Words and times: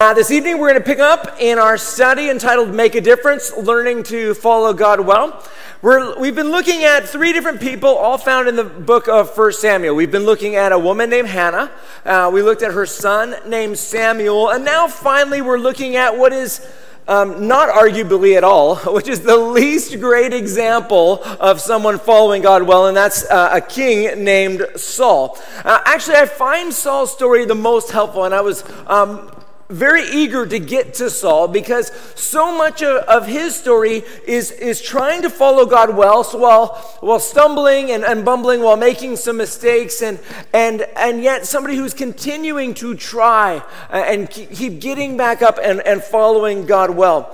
Uh, 0.00 0.14
this 0.14 0.30
evening, 0.30 0.58
we're 0.58 0.68
going 0.70 0.80
to 0.80 0.86
pick 0.86 1.00
up 1.00 1.40
in 1.40 1.58
our 1.58 1.76
study 1.76 2.30
entitled 2.30 2.72
Make 2.72 2.94
a 2.94 3.00
Difference 3.00 3.52
Learning 3.56 4.04
to 4.04 4.32
Follow 4.32 4.72
God 4.72 5.00
Well. 5.00 5.44
we 5.82 6.28
have 6.28 6.36
been 6.36 6.52
looking 6.52 6.84
at 6.84 7.08
three 7.08 7.32
different 7.32 7.60
people, 7.60 7.88
all 7.88 8.16
found 8.16 8.46
in 8.46 8.54
the 8.54 8.62
book 8.62 9.08
of 9.08 9.36
1 9.36 9.52
Samuel. 9.54 9.96
We've 9.96 10.08
been 10.08 10.24
looking 10.24 10.54
at 10.54 10.70
a 10.70 10.78
woman 10.78 11.10
named 11.10 11.26
Hannah, 11.26 11.72
uh, 12.04 12.30
we 12.32 12.42
looked 12.42 12.62
at 12.62 12.74
her 12.74 12.86
son 12.86 13.34
named 13.44 13.76
Samuel, 13.76 14.50
and 14.50 14.64
now 14.64 14.86
finally, 14.86 15.42
we're 15.42 15.58
looking 15.58 15.96
at 15.96 16.16
what 16.16 16.32
is 16.32 16.64
um, 17.08 17.48
not 17.48 17.68
arguably 17.68 18.36
at 18.36 18.44
all, 18.44 18.76
which 18.94 19.08
is 19.08 19.22
the 19.22 19.36
least 19.36 19.98
great 19.98 20.32
example 20.32 21.24
of 21.40 21.60
someone 21.60 21.98
following 21.98 22.42
God 22.42 22.62
well, 22.62 22.86
and 22.86 22.96
that's 22.96 23.28
uh, 23.28 23.50
a 23.52 23.60
king 23.60 24.22
named 24.22 24.64
Saul. 24.76 25.36
Uh, 25.64 25.80
actually, 25.84 26.18
I 26.18 26.26
find 26.26 26.72
Saul's 26.72 27.12
story 27.12 27.44
the 27.46 27.56
most 27.56 27.90
helpful, 27.90 28.22
and 28.22 28.32
I 28.32 28.42
was 28.42 28.62
um, 28.86 29.32
very 29.70 30.08
eager 30.08 30.46
to 30.46 30.58
get 30.58 30.94
to 30.94 31.10
Saul 31.10 31.46
because 31.48 31.92
so 32.14 32.56
much 32.56 32.82
of, 32.82 33.02
of, 33.04 33.26
his 33.26 33.54
story 33.54 34.02
is, 34.26 34.50
is 34.50 34.80
trying 34.80 35.22
to 35.22 35.30
follow 35.30 35.66
God 35.66 35.94
well, 35.94 36.24
so 36.24 36.38
while, 36.38 36.68
while 37.00 37.20
stumbling 37.20 37.90
and, 37.90 38.02
and 38.02 38.24
bumbling, 38.24 38.62
while 38.62 38.76
making 38.78 39.16
some 39.16 39.36
mistakes, 39.36 40.00
and, 40.02 40.18
and, 40.54 40.82
and 40.96 41.22
yet 41.22 41.46
somebody 41.46 41.76
who's 41.76 41.92
continuing 41.92 42.72
to 42.74 42.94
try 42.94 43.62
and 43.90 44.30
keep 44.30 44.80
getting 44.80 45.16
back 45.16 45.42
up 45.42 45.58
and, 45.62 45.80
and 45.80 46.02
following 46.02 46.64
God 46.64 46.90
well. 46.90 47.24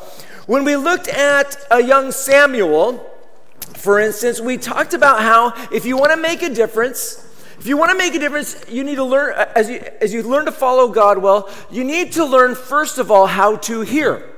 When 0.46 0.64
we 0.64 0.76
looked 0.76 1.08
at 1.08 1.56
a 1.70 1.82
young 1.82 2.10
Samuel, 2.10 3.10
for 3.76 4.00
instance, 4.00 4.40
we 4.40 4.56
talked 4.56 4.92
about 4.92 5.22
how 5.22 5.54
if 5.70 5.84
you 5.84 5.96
want 5.96 6.10
to 6.10 6.16
make 6.16 6.42
a 6.42 6.50
difference, 6.50 7.24
if 7.58 7.66
you 7.66 7.76
want 7.76 7.92
to 7.92 7.98
make 7.98 8.14
a 8.14 8.18
difference, 8.18 8.64
you 8.68 8.84
need 8.84 8.96
to 8.96 9.04
learn, 9.04 9.34
uh, 9.34 9.52
as 9.54 9.68
you, 9.68 9.82
as 10.00 10.12
you 10.12 10.22
learn 10.22 10.44
to 10.46 10.52
follow 10.52 10.88
God 10.88 11.18
well, 11.18 11.48
you 11.70 11.84
need 11.84 12.12
to 12.12 12.24
learn, 12.24 12.54
first 12.54 12.98
of 12.98 13.10
all, 13.10 13.26
how 13.26 13.56
to 13.56 13.82
hear. 13.82 14.30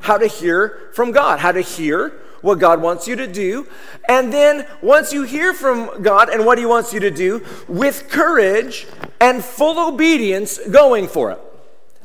How 0.00 0.18
to 0.18 0.26
hear 0.26 0.90
from 0.92 1.12
God, 1.12 1.38
how 1.38 1.52
to 1.52 1.60
hear 1.60 2.20
what 2.40 2.58
God 2.58 2.82
wants 2.82 3.08
you 3.08 3.16
to 3.16 3.26
do. 3.26 3.66
And 4.08 4.32
then 4.32 4.66
once 4.82 5.12
you 5.12 5.22
hear 5.22 5.54
from 5.54 6.02
God 6.02 6.28
and 6.28 6.44
what 6.44 6.58
He 6.58 6.66
wants 6.66 6.92
you 6.92 7.00
to 7.00 7.10
do, 7.10 7.44
with 7.68 8.10
courage 8.10 8.86
and 9.20 9.42
full 9.42 9.78
obedience, 9.88 10.58
going 10.68 11.08
for 11.08 11.30
it. 11.30 11.40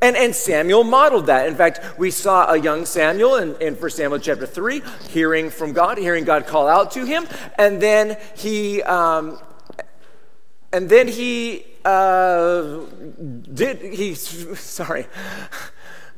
And, 0.01 0.15
and 0.15 0.33
Samuel 0.33 0.85
modeled 0.85 1.25
that. 1.25 1.47
In 1.47 1.55
fact, 1.55 1.81
we 1.99 2.09
saw 2.09 2.49
a 2.51 2.57
young 2.57 2.85
Samuel 2.85 3.35
in, 3.35 3.55
in 3.61 3.75
1 3.75 3.89
Samuel 3.91 4.19
chapter 4.19 4.45
3 4.45 4.81
hearing 5.09 5.49
from 5.49 5.73
God, 5.73 5.97
hearing 5.97 6.23
God 6.23 6.47
call 6.47 6.69
out 6.69 6.91
to 6.91 7.05
him. 7.05 7.27
And 7.57 7.81
then 7.81 8.17
he, 8.35 8.81
um, 8.83 9.37
and 10.71 10.89
then 10.89 11.07
he 11.07 11.65
uh, 11.83 12.81
did, 13.53 13.81
he, 13.81 14.13
sorry, 14.15 15.07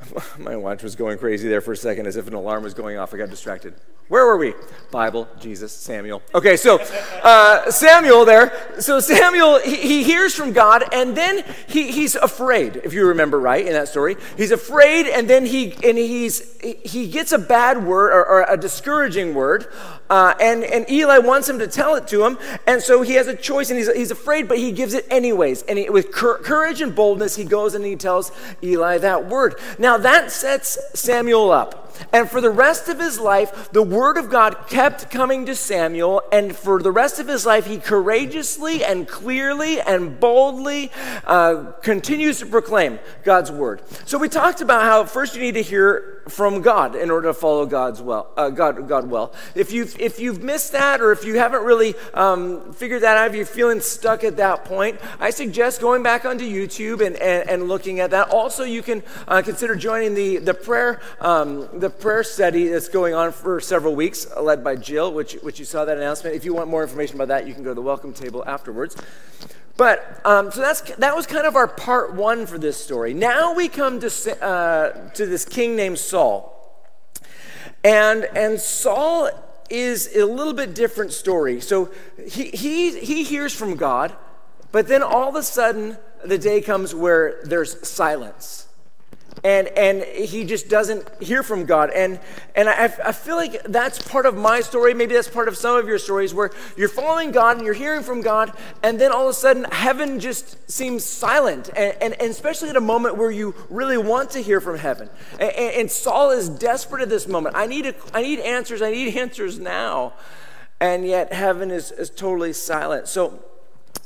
my 0.39 0.55
watch 0.55 0.83
was 0.83 0.95
going 0.95 1.17
crazy 1.17 1.47
there 1.47 1.61
for 1.61 1.73
a 1.73 1.77
second 1.77 2.07
as 2.07 2.15
if 2.15 2.27
an 2.27 2.33
alarm 2.33 2.63
was 2.63 2.73
going 2.73 2.97
off. 2.97 3.13
I 3.13 3.17
got 3.17 3.29
distracted. 3.29 3.73
Where 4.11 4.25
were 4.25 4.35
we? 4.35 4.53
Bible, 4.91 5.25
Jesus, 5.39 5.71
Samuel. 5.71 6.21
Okay, 6.35 6.57
so 6.57 6.79
uh, 7.23 7.71
Samuel 7.71 8.25
there. 8.25 8.51
So 8.81 8.99
Samuel, 8.99 9.59
he, 9.59 9.77
he, 9.77 10.03
hears 10.03 10.35
from 10.35 10.51
God, 10.51 10.83
and 10.91 11.15
then 11.15 11.45
he, 11.67 11.93
he's 11.93 12.15
afraid. 12.15 12.75
If 12.83 12.93
you 12.93 13.07
remember 13.07 13.39
right 13.39 13.65
in 13.65 13.71
that 13.71 13.87
story, 13.87 14.17
he's 14.35 14.51
afraid, 14.51 15.05
and 15.05 15.29
then 15.29 15.45
he 15.45 15.71
and 15.85 15.97
he's 15.97 16.59
he 16.61 17.07
gets 17.07 17.31
a 17.31 17.37
bad 17.37 17.85
word 17.85 18.11
or, 18.11 18.25
or 18.25 18.45
a 18.49 18.57
discouraging 18.57 19.33
word, 19.33 19.67
uh, 20.09 20.33
and 20.41 20.65
and 20.65 20.89
Eli 20.89 21.19
wants 21.19 21.47
him 21.47 21.59
to 21.59 21.67
tell 21.67 21.95
it 21.95 22.05
to 22.09 22.25
him, 22.25 22.37
and 22.67 22.81
so 22.81 23.03
he 23.03 23.13
has 23.13 23.27
a 23.27 23.35
choice, 23.35 23.69
and 23.69 23.79
he's 23.79 23.89
he's 23.93 24.11
afraid, 24.11 24.49
but 24.49 24.57
he 24.57 24.73
gives 24.73 24.93
it 24.93 25.05
anyways, 25.09 25.61
and 25.63 25.79
he, 25.79 25.89
with 25.89 26.11
courage 26.11 26.81
and 26.81 26.93
boldness, 26.93 27.37
he 27.37 27.45
goes 27.45 27.75
and 27.75 27.85
he 27.85 27.95
tells 27.95 28.33
Eli 28.61 28.97
that 28.97 29.29
word. 29.29 29.55
Now 29.79 29.90
that 29.97 30.31
sets 30.31 30.77
Samuel 30.93 31.51
up. 31.51 31.90
And 32.13 32.29
for 32.29 32.41
the 32.41 32.49
rest 32.49 32.87
of 32.87 32.99
his 32.99 33.19
life, 33.19 33.71
the 33.71 33.83
word 33.83 34.17
of 34.17 34.29
God 34.29 34.67
kept 34.67 35.09
coming 35.09 35.45
to 35.45 35.55
Samuel. 35.55 36.21
And 36.31 36.55
for 36.55 36.81
the 36.81 36.91
rest 36.91 37.19
of 37.19 37.27
his 37.27 37.45
life, 37.45 37.65
he 37.65 37.77
courageously 37.77 38.83
and 38.83 39.07
clearly 39.07 39.81
and 39.81 40.19
boldly 40.19 40.91
uh, 41.25 41.71
continues 41.81 42.39
to 42.39 42.45
proclaim 42.45 42.99
God's 43.23 43.51
word. 43.51 43.81
So 44.05 44.17
we 44.17 44.29
talked 44.29 44.61
about 44.61 44.83
how 44.83 45.05
first 45.05 45.35
you 45.35 45.41
need 45.41 45.55
to 45.55 45.63
hear 45.63 46.21
from 46.27 46.61
God 46.61 46.95
in 46.95 47.11
order 47.11 47.29
to 47.29 47.33
follow 47.33 47.65
God's 47.65 48.01
well, 48.01 48.31
uh, 48.37 48.49
God, 48.49 48.87
God 48.87 49.09
well. 49.09 49.33
If 49.55 49.71
you've, 49.71 49.99
if 49.99 50.19
you've 50.19 50.43
missed 50.43 50.71
that 50.71 51.01
or 51.01 51.11
if 51.11 51.25
you 51.25 51.37
haven't 51.37 51.63
really 51.63 51.95
um, 52.13 52.73
figured 52.73 53.03
that 53.03 53.17
out, 53.17 53.29
if 53.29 53.35
you're 53.35 53.45
feeling 53.45 53.81
stuck 53.81 54.23
at 54.23 54.37
that 54.37 54.65
point, 54.65 54.99
I 55.19 55.31
suggest 55.31 55.81
going 55.81 56.03
back 56.03 56.25
onto 56.25 56.45
YouTube 56.45 57.05
and, 57.05 57.15
and, 57.17 57.49
and 57.49 57.63
looking 57.67 57.99
at 57.99 58.11
that. 58.11 58.29
Also, 58.29 58.63
you 58.63 58.81
can 58.81 59.03
uh, 59.27 59.41
consider 59.41 59.75
joining 59.75 60.13
the, 60.13 60.37
the, 60.37 60.53
prayer, 60.53 61.01
um, 61.19 61.67
the 61.79 61.89
prayer 61.99 62.23
study 62.23 62.67
that's 62.67 62.87
going 62.87 63.13
on 63.13 63.31
for 63.31 63.59
several 63.59 63.95
weeks, 63.95 64.27
led 64.39 64.63
by 64.63 64.75
Jill, 64.75 65.13
which, 65.13 65.33
which 65.41 65.59
you 65.59 65.65
saw 65.65 65.85
that 65.85 65.97
announcement. 65.97 66.35
If 66.35 66.45
you 66.45 66.53
want 66.53 66.69
more 66.69 66.83
information 66.83 67.15
about 67.15 67.27
that, 67.27 67.47
you 67.47 67.53
can 67.53 67.63
go 67.63 67.71
to 67.71 67.75
the 67.75 67.81
welcome 67.81 68.13
table 68.13 68.43
afterwards. 68.45 68.95
But 69.77 70.21
um, 70.25 70.51
so 70.51 70.61
that's 70.61 70.81
that 70.81 71.15
was 71.15 71.25
kind 71.25 71.47
of 71.47 71.55
our 71.55 71.67
part 71.67 72.13
one 72.13 72.45
for 72.45 72.57
this 72.57 72.77
story. 72.77 73.13
Now 73.13 73.55
we 73.55 73.67
come 73.67 73.99
to 74.01 74.43
uh, 74.43 75.09
to 75.11 75.25
this 75.25 75.43
king 75.45 75.75
named 75.75 75.97
Saul, 75.97 76.87
and 77.83 78.25
and 78.35 78.59
Saul 78.59 79.29
is 79.69 80.15
a 80.15 80.25
little 80.25 80.53
bit 80.53 80.75
different 80.75 81.13
story. 81.13 81.61
So 81.61 81.89
he 82.27 82.49
he 82.51 82.99
he 82.99 83.23
hears 83.23 83.55
from 83.55 83.75
God, 83.75 84.15
but 84.71 84.87
then 84.87 85.01
all 85.01 85.29
of 85.29 85.35
a 85.35 85.41
sudden 85.41 85.97
the 86.23 86.37
day 86.37 86.61
comes 86.61 86.93
where 86.93 87.41
there's 87.43 87.87
silence 87.87 88.67
and 89.43 89.67
and 89.69 90.03
he 90.03 90.43
just 90.43 90.69
doesn't 90.69 91.07
hear 91.21 91.41
from 91.43 91.65
god. 91.65 91.89
And 91.91 92.19
and 92.55 92.69
I, 92.69 92.85
I 93.03 93.11
feel 93.11 93.35
like 93.35 93.63
that's 93.63 94.01
part 94.01 94.25
of 94.25 94.37
my 94.37 94.61
story. 94.61 94.93
Maybe 94.93 95.15
that's 95.15 95.27
part 95.27 95.47
of 95.47 95.57
some 95.57 95.77
of 95.77 95.87
your 95.87 95.97
stories 95.97 96.33
where 96.33 96.51
you're 96.77 96.89
following 96.89 97.31
god 97.31 97.57
and 97.57 97.65
you're 97.65 97.73
hearing 97.73 98.03
from 98.03 98.21
god 98.21 98.55
and 98.83 98.99
then 98.99 99.11
all 99.11 99.23
of 99.23 99.31
a 99.31 99.33
sudden 99.33 99.65
heaven 99.71 100.19
just 100.19 100.69
seems 100.69 101.03
silent. 101.03 101.69
And, 101.75 101.95
and, 102.01 102.13
and 102.21 102.31
especially 102.31 102.69
at 102.69 102.75
a 102.75 102.81
moment 102.81 103.17
where 103.17 103.31
you 103.31 103.55
really 103.69 103.97
want 103.97 104.31
to 104.31 104.41
hear 104.41 104.61
from 104.61 104.77
heaven. 104.77 105.09
And, 105.39 105.51
and 105.51 105.91
saul 105.91 106.31
is 106.31 106.47
desperate 106.47 107.01
at 107.01 107.09
this 107.09 107.27
moment. 107.27 107.55
I 107.55 107.65
need 107.65 107.87
a, 107.87 107.95
i 108.13 108.21
need 108.21 108.39
answers. 108.39 108.81
I 108.81 108.91
need 108.91 109.15
answers 109.17 109.59
now. 109.59 110.13
And 110.79 111.05
yet 111.05 111.33
heaven 111.33 111.69
is, 111.71 111.91
is 111.91 112.09
totally 112.09 112.53
silent. 112.53 113.07
So 113.07 113.43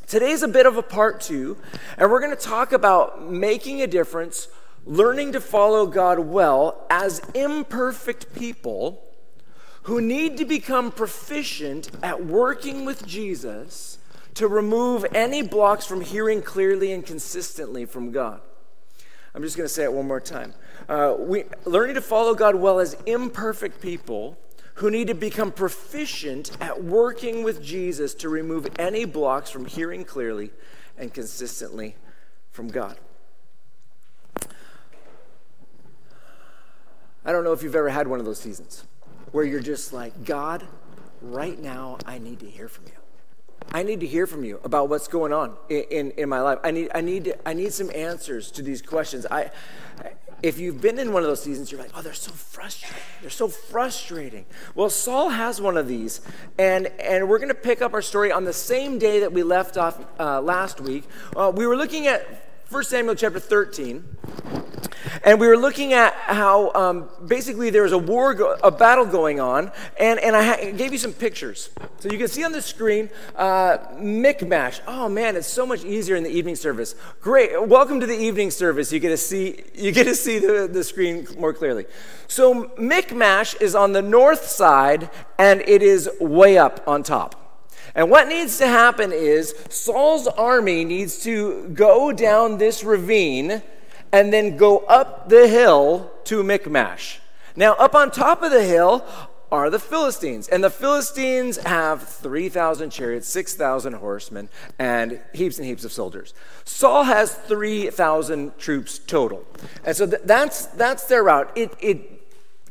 today's 0.07 0.43
a 0.43 0.47
bit 0.47 0.65
of 0.65 0.77
a 0.77 0.83
part 0.83 1.19
two 1.19 1.57
and 1.97 2.11
we're 2.11 2.19
going 2.19 2.35
to 2.35 2.41
talk 2.41 2.71
about 2.71 3.29
making 3.31 3.81
a 3.81 3.87
difference 3.87 4.47
learning 4.85 5.31
to 5.33 5.41
follow 5.41 5.87
God 5.87 6.19
well 6.19 6.85
as 6.89 7.19
imperfect 7.33 8.35
people 8.35 9.01
who 9.83 10.01
need 10.01 10.37
to 10.37 10.45
become 10.45 10.91
proficient 10.91 11.89
at 12.01 12.25
working 12.25 12.85
with 12.85 13.05
Jesus 13.05 13.99
to 14.35 14.47
remove 14.47 15.05
any 15.13 15.41
blocks 15.41 15.85
from 15.85 16.01
hearing 16.01 16.41
clearly 16.41 16.91
and 16.91 17.05
consistently 17.05 17.85
from 17.85 18.11
God. 18.11 18.41
I'm 19.33 19.41
just 19.41 19.57
going 19.57 19.67
to 19.67 19.73
say 19.73 19.83
it 19.83 19.93
one 19.93 20.07
more 20.07 20.21
time. 20.21 20.53
Uh, 20.87 21.15
we, 21.19 21.43
learning 21.65 21.95
to 21.95 22.01
follow 22.01 22.33
God 22.33 22.55
well 22.55 22.79
as 22.79 22.95
imperfect 23.05 23.81
people 23.81 24.37
who 24.75 24.89
need 24.89 25.07
to 25.07 25.13
become 25.13 25.51
proficient 25.51 26.51
at 26.59 26.83
working 26.83 27.43
with 27.43 27.61
Jesus 27.61 28.13
to 28.15 28.29
remove 28.29 28.67
any 28.77 29.05
blocks 29.05 29.49
from 29.49 29.65
hearing 29.65 30.03
clearly 30.03 30.51
and 30.97 31.13
consistently 31.13 31.95
from 32.51 32.67
God. 32.67 32.97
I 37.25 37.31
don't 37.31 37.43
know 37.43 37.53
if 37.53 37.63
you've 37.63 37.75
ever 37.75 37.89
had 37.89 38.07
one 38.07 38.19
of 38.19 38.25
those 38.25 38.39
seasons 38.39 38.85
where 39.31 39.43
you're 39.43 39.59
just 39.59 39.91
like, 39.91 40.23
God, 40.23 40.65
right 41.21 41.59
now, 41.59 41.97
I 42.05 42.19
need 42.19 42.39
to 42.41 42.49
hear 42.49 42.67
from 42.67 42.85
you. 42.85 42.91
I 43.71 43.83
need 43.83 43.99
to 44.01 44.07
hear 44.07 44.27
from 44.27 44.43
you 44.43 44.59
about 44.63 44.89
what's 44.89 45.07
going 45.07 45.33
on 45.33 45.57
in, 45.69 45.83
in, 45.89 46.11
in 46.11 46.29
my 46.29 46.39
life. 46.39 46.59
I 46.63 46.71
need, 46.71 46.91
I, 46.93 47.01
need 47.01 47.25
to, 47.25 47.49
I 47.49 47.53
need 47.53 47.73
some 47.73 47.89
answers 47.95 48.51
to 48.51 48.61
these 48.61 48.81
questions. 48.81 49.25
I, 49.29 49.49
if 50.43 50.59
you've 50.59 50.79
been 50.79 50.99
in 50.99 51.11
one 51.11 51.23
of 51.23 51.27
those 51.27 51.41
seasons, 51.41 51.71
you're 51.71 51.81
like, 51.81 51.89
oh, 51.95 52.03
they're 52.03 52.13
so 52.13 52.31
frustrating. 52.31 52.97
They're 53.21 53.31
so 53.31 53.47
frustrating. 53.47 54.45
Well, 54.75 54.91
Saul 54.91 55.29
has 55.29 55.59
one 55.59 55.77
of 55.77 55.87
these, 55.87 56.21
and, 56.59 56.87
and 56.99 57.27
we're 57.27 57.39
going 57.39 57.49
to 57.49 57.55
pick 57.55 57.81
up 57.81 57.93
our 57.93 58.01
story 58.03 58.31
on 58.31 58.43
the 58.43 58.53
same 58.53 58.99
day 58.99 59.21
that 59.21 59.33
we 59.33 59.41
left 59.41 59.77
off 59.77 59.99
uh, 60.19 60.41
last 60.41 60.79
week. 60.79 61.05
Uh, 61.35 61.51
we 61.53 61.65
were 61.65 61.75
looking 61.75 62.05
at 62.05 62.44
1 62.69 62.83
Samuel 62.83 63.13
chapter 63.13 63.39
13. 63.39 64.03
And 65.23 65.39
we 65.39 65.47
were 65.47 65.57
looking 65.57 65.93
at 65.93 66.13
how 66.13 66.71
um, 66.73 67.09
basically 67.27 67.69
there 67.69 67.83
was 67.83 67.91
a 67.91 67.97
war, 67.97 68.33
go- 68.33 68.57
a 68.63 68.71
battle 68.71 69.05
going 69.05 69.39
on, 69.39 69.71
and, 69.99 70.19
and 70.19 70.35
I 70.35 70.43
ha- 70.43 70.71
gave 70.71 70.91
you 70.91 70.97
some 70.97 71.13
pictures. 71.13 71.69
So 71.99 72.09
you 72.09 72.17
can 72.17 72.27
see 72.27 72.43
on 72.43 72.51
the 72.51 72.61
screen 72.61 73.11
uh, 73.35 73.77
Michmash. 73.99 74.81
Oh 74.87 75.07
man, 75.07 75.35
it's 75.35 75.47
so 75.47 75.65
much 75.65 75.85
easier 75.85 76.15
in 76.15 76.23
the 76.23 76.29
evening 76.29 76.55
service. 76.55 76.95
Great. 77.21 77.67
Welcome 77.67 77.99
to 77.99 78.07
the 78.07 78.17
evening 78.17 78.49
service. 78.49 78.91
You 78.91 78.99
get 78.99 79.09
to 79.09 79.17
see, 79.17 79.63
you 79.75 79.91
get 79.91 80.05
to 80.05 80.15
see 80.15 80.39
the, 80.39 80.67
the 80.71 80.83
screen 80.83 81.27
more 81.37 81.53
clearly. 81.53 81.85
So 82.27 82.71
Michmash 82.77 83.55
is 83.61 83.75
on 83.75 83.93
the 83.93 84.01
north 84.01 84.47
side, 84.47 85.11
and 85.37 85.61
it 85.61 85.83
is 85.83 86.09
way 86.19 86.57
up 86.57 86.83
on 86.87 87.03
top. 87.03 87.44
And 87.95 88.09
what 88.09 88.27
needs 88.27 88.57
to 88.57 88.67
happen 88.67 89.11
is 89.13 89.55
Saul's 89.69 90.27
army 90.27 90.83
needs 90.83 91.23
to 91.23 91.69
go 91.69 92.11
down 92.11 92.57
this 92.57 92.83
ravine 92.83 93.63
and 94.11 94.31
then 94.31 94.57
go 94.57 94.79
up 94.79 95.29
the 95.29 95.47
hill 95.47 96.11
to 96.25 96.43
Michmash. 96.43 97.19
Now, 97.55 97.73
up 97.73 97.95
on 97.95 98.11
top 98.11 98.43
of 98.43 98.51
the 98.51 98.63
hill 98.63 99.05
are 99.51 99.69
the 99.69 99.79
Philistines. 99.79 100.47
And 100.47 100.63
the 100.63 100.69
Philistines 100.69 101.57
have 101.57 102.03
3,000 102.03 102.89
chariots, 102.89 103.27
6,000 103.29 103.93
horsemen, 103.93 104.49
and 104.77 105.21
heaps 105.33 105.57
and 105.57 105.65
heaps 105.65 105.85
of 105.85 105.91
soldiers. 105.91 106.33
Saul 106.65 107.03
has 107.03 107.33
3,000 107.33 108.57
troops 108.57 108.99
total. 108.99 109.45
And 109.85 109.95
so 109.95 110.07
th- 110.07 110.21
that's, 110.25 110.65
that's 110.67 111.05
their 111.05 111.23
route. 111.23 111.51
It, 111.55 111.73
it, 111.79 112.14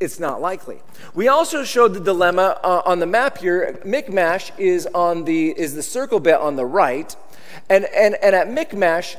it's 0.00 0.19
not 0.19 0.41
likely. 0.41 0.82
We 1.14 1.29
also 1.29 1.64
showed 1.64 1.94
the 1.94 2.00
dilemma 2.00 2.58
uh, 2.62 2.82
on 2.85 2.99
the 2.99 3.06
map 3.06 3.38
here. 3.38 3.81
Michmash 3.85 4.50
is, 4.58 4.87
on 4.87 5.25
the, 5.25 5.50
is 5.50 5.75
the 5.75 5.82
circle 5.82 6.20
bit 6.20 6.35
on 6.41 6.56
the 6.56 6.67
right. 6.67 7.14
And, 7.70 7.85
and, 7.87 8.17
and 8.17 8.35
at 8.35 8.49
Michmash, 8.50 9.17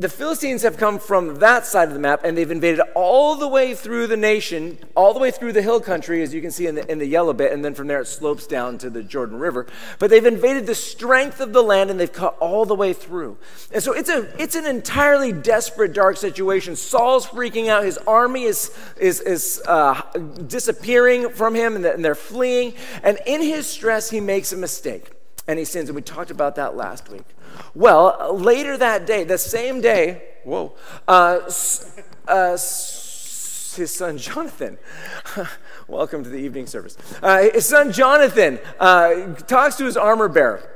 the 0.00 0.08
Philistines 0.08 0.62
have 0.62 0.78
come 0.78 0.98
from 0.98 1.36
that 1.36 1.66
side 1.66 1.88
of 1.88 1.94
the 1.94 2.00
map 2.00 2.22
and 2.24 2.34
they've 2.34 2.50
invaded 2.50 2.80
all 2.94 3.36
the 3.36 3.46
way 3.46 3.74
through 3.74 4.06
the 4.06 4.16
nation, 4.16 4.78
all 4.96 5.12
the 5.12 5.20
way 5.20 5.30
through 5.30 5.52
the 5.52 5.60
hill 5.60 5.78
country, 5.78 6.22
as 6.22 6.32
you 6.32 6.40
can 6.40 6.50
see 6.50 6.66
in 6.66 6.74
the, 6.74 6.90
in 6.90 6.98
the 6.98 7.06
yellow 7.06 7.34
bit, 7.34 7.52
and 7.52 7.62
then 7.62 7.74
from 7.74 7.86
there 7.86 8.00
it 8.00 8.06
slopes 8.06 8.46
down 8.46 8.78
to 8.78 8.88
the 8.88 9.02
Jordan 9.02 9.38
River. 9.38 9.66
But 9.98 10.08
they've 10.08 10.24
invaded 10.24 10.66
the 10.66 10.74
strength 10.74 11.38
of 11.38 11.52
the 11.52 11.62
land 11.62 11.90
and 11.90 12.00
they've 12.00 12.10
cut 12.10 12.34
all 12.40 12.64
the 12.64 12.74
way 12.74 12.94
through. 12.94 13.36
And 13.74 13.82
so 13.82 13.92
it's, 13.92 14.08
a, 14.08 14.32
it's 14.42 14.54
an 14.54 14.64
entirely 14.64 15.32
desperate, 15.32 15.92
dark 15.92 16.16
situation. 16.16 16.76
Saul's 16.76 17.26
freaking 17.26 17.68
out. 17.68 17.84
His 17.84 17.98
army 17.98 18.44
is, 18.44 18.74
is, 18.98 19.20
is 19.20 19.60
uh, 19.66 20.00
disappearing 20.46 21.28
from 21.28 21.54
him 21.54 21.76
and 21.76 22.02
they're 22.02 22.14
fleeing. 22.14 22.72
And 23.02 23.18
in 23.26 23.42
his 23.42 23.66
stress, 23.66 24.08
he 24.08 24.20
makes 24.20 24.50
a 24.52 24.56
mistake 24.56 25.10
and 25.46 25.58
he 25.58 25.66
sins. 25.66 25.90
And 25.90 25.96
we 25.96 26.00
talked 26.00 26.30
about 26.30 26.54
that 26.54 26.74
last 26.74 27.10
week. 27.10 27.24
Well, 27.74 28.36
later 28.36 28.76
that 28.76 29.06
day, 29.06 29.24
the 29.24 29.38
same 29.38 29.80
day, 29.80 30.22
whoa, 30.44 30.74
uh, 31.06 31.40
uh, 32.26 32.52
his 32.52 33.94
son 33.94 34.18
Jonathan, 34.18 34.78
welcome 35.88 36.24
to 36.24 36.30
the 36.30 36.38
evening 36.38 36.66
service. 36.66 36.96
Uh, 37.22 37.50
his 37.52 37.66
son 37.66 37.92
Jonathan 37.92 38.58
uh, 38.78 39.34
talks 39.34 39.76
to 39.76 39.84
his 39.84 39.96
armor 39.96 40.28
bearer, 40.28 40.68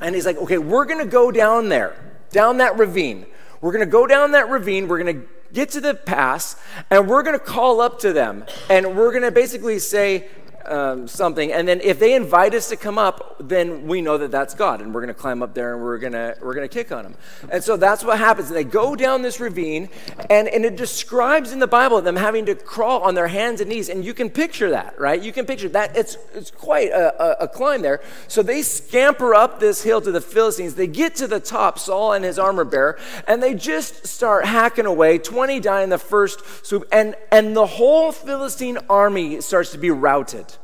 and 0.00 0.14
he's 0.14 0.26
like, 0.26 0.36
okay, 0.36 0.58
we're 0.58 0.84
going 0.84 1.04
to 1.04 1.10
go 1.10 1.30
down 1.30 1.68
there, 1.68 1.96
down 2.30 2.58
that 2.58 2.78
ravine. 2.78 3.26
We're 3.60 3.72
going 3.72 3.84
to 3.84 3.90
go 3.90 4.06
down 4.06 4.32
that 4.32 4.48
ravine. 4.48 4.86
We're 4.86 5.02
going 5.02 5.20
to 5.20 5.26
get 5.52 5.70
to 5.70 5.80
the 5.80 5.94
pass, 5.94 6.56
and 6.90 7.08
we're 7.08 7.22
going 7.22 7.38
to 7.38 7.44
call 7.44 7.80
up 7.80 7.98
to 8.00 8.12
them, 8.12 8.44
and 8.70 8.96
we're 8.96 9.10
going 9.10 9.22
to 9.22 9.32
basically 9.32 9.78
say, 9.78 10.28
um, 10.70 11.08
something, 11.08 11.52
and 11.52 11.66
then 11.66 11.80
if 11.82 11.98
they 11.98 12.14
invite 12.14 12.54
us 12.54 12.68
to 12.68 12.76
come 12.76 12.98
up, 12.98 13.36
then 13.40 13.86
we 13.86 14.00
know 14.00 14.18
that 14.18 14.30
that's 14.30 14.54
God, 14.54 14.80
and 14.80 14.94
we're 14.94 15.00
going 15.00 15.14
to 15.14 15.20
climb 15.20 15.42
up 15.42 15.54
there 15.54 15.74
and 15.74 15.82
we're 15.82 15.98
going 15.98 16.12
to 16.12 16.36
we're 16.42 16.54
going 16.54 16.68
to 16.68 16.72
kick 16.72 16.92
on 16.92 17.04
them. 17.04 17.14
And 17.50 17.62
so 17.62 17.76
that's 17.76 18.04
what 18.04 18.18
happens. 18.18 18.48
And 18.48 18.56
they 18.56 18.64
go 18.64 18.94
down 18.96 19.22
this 19.22 19.40
ravine, 19.40 19.88
and 20.28 20.48
and 20.48 20.64
it 20.64 20.76
describes 20.76 21.52
in 21.52 21.58
the 21.58 21.66
Bible 21.66 22.00
them 22.02 22.16
having 22.16 22.46
to 22.46 22.54
crawl 22.54 23.02
on 23.02 23.14
their 23.14 23.28
hands 23.28 23.60
and 23.60 23.70
knees, 23.70 23.88
and 23.88 24.04
you 24.04 24.14
can 24.14 24.30
picture 24.30 24.70
that, 24.70 24.98
right? 25.00 25.20
You 25.20 25.32
can 25.32 25.46
picture 25.46 25.68
that. 25.70 25.96
It's 25.96 26.16
it's 26.34 26.50
quite 26.50 26.90
a, 26.90 27.22
a, 27.22 27.44
a 27.44 27.48
climb 27.48 27.82
there. 27.82 28.00
So 28.26 28.42
they 28.42 28.62
scamper 28.62 29.34
up 29.34 29.60
this 29.60 29.82
hill 29.82 30.00
to 30.00 30.12
the 30.12 30.20
Philistines. 30.20 30.74
They 30.74 30.86
get 30.86 31.14
to 31.16 31.26
the 31.26 31.40
top, 31.40 31.78
Saul 31.78 32.12
and 32.12 32.24
his 32.24 32.38
armor 32.38 32.64
bearer, 32.64 32.98
and 33.26 33.42
they 33.42 33.54
just 33.54 34.06
start 34.06 34.44
hacking 34.44 34.86
away. 34.86 35.18
Twenty 35.18 35.60
die 35.60 35.82
in 35.82 35.90
the 35.90 35.98
first 35.98 36.66
swoop, 36.66 36.86
and 36.92 37.14
and 37.32 37.56
the 37.56 37.66
whole 37.66 38.12
Philistine 38.12 38.78
army 38.88 39.40
starts 39.40 39.72
to 39.72 39.78
be 39.78 39.90
routed. 39.90 40.57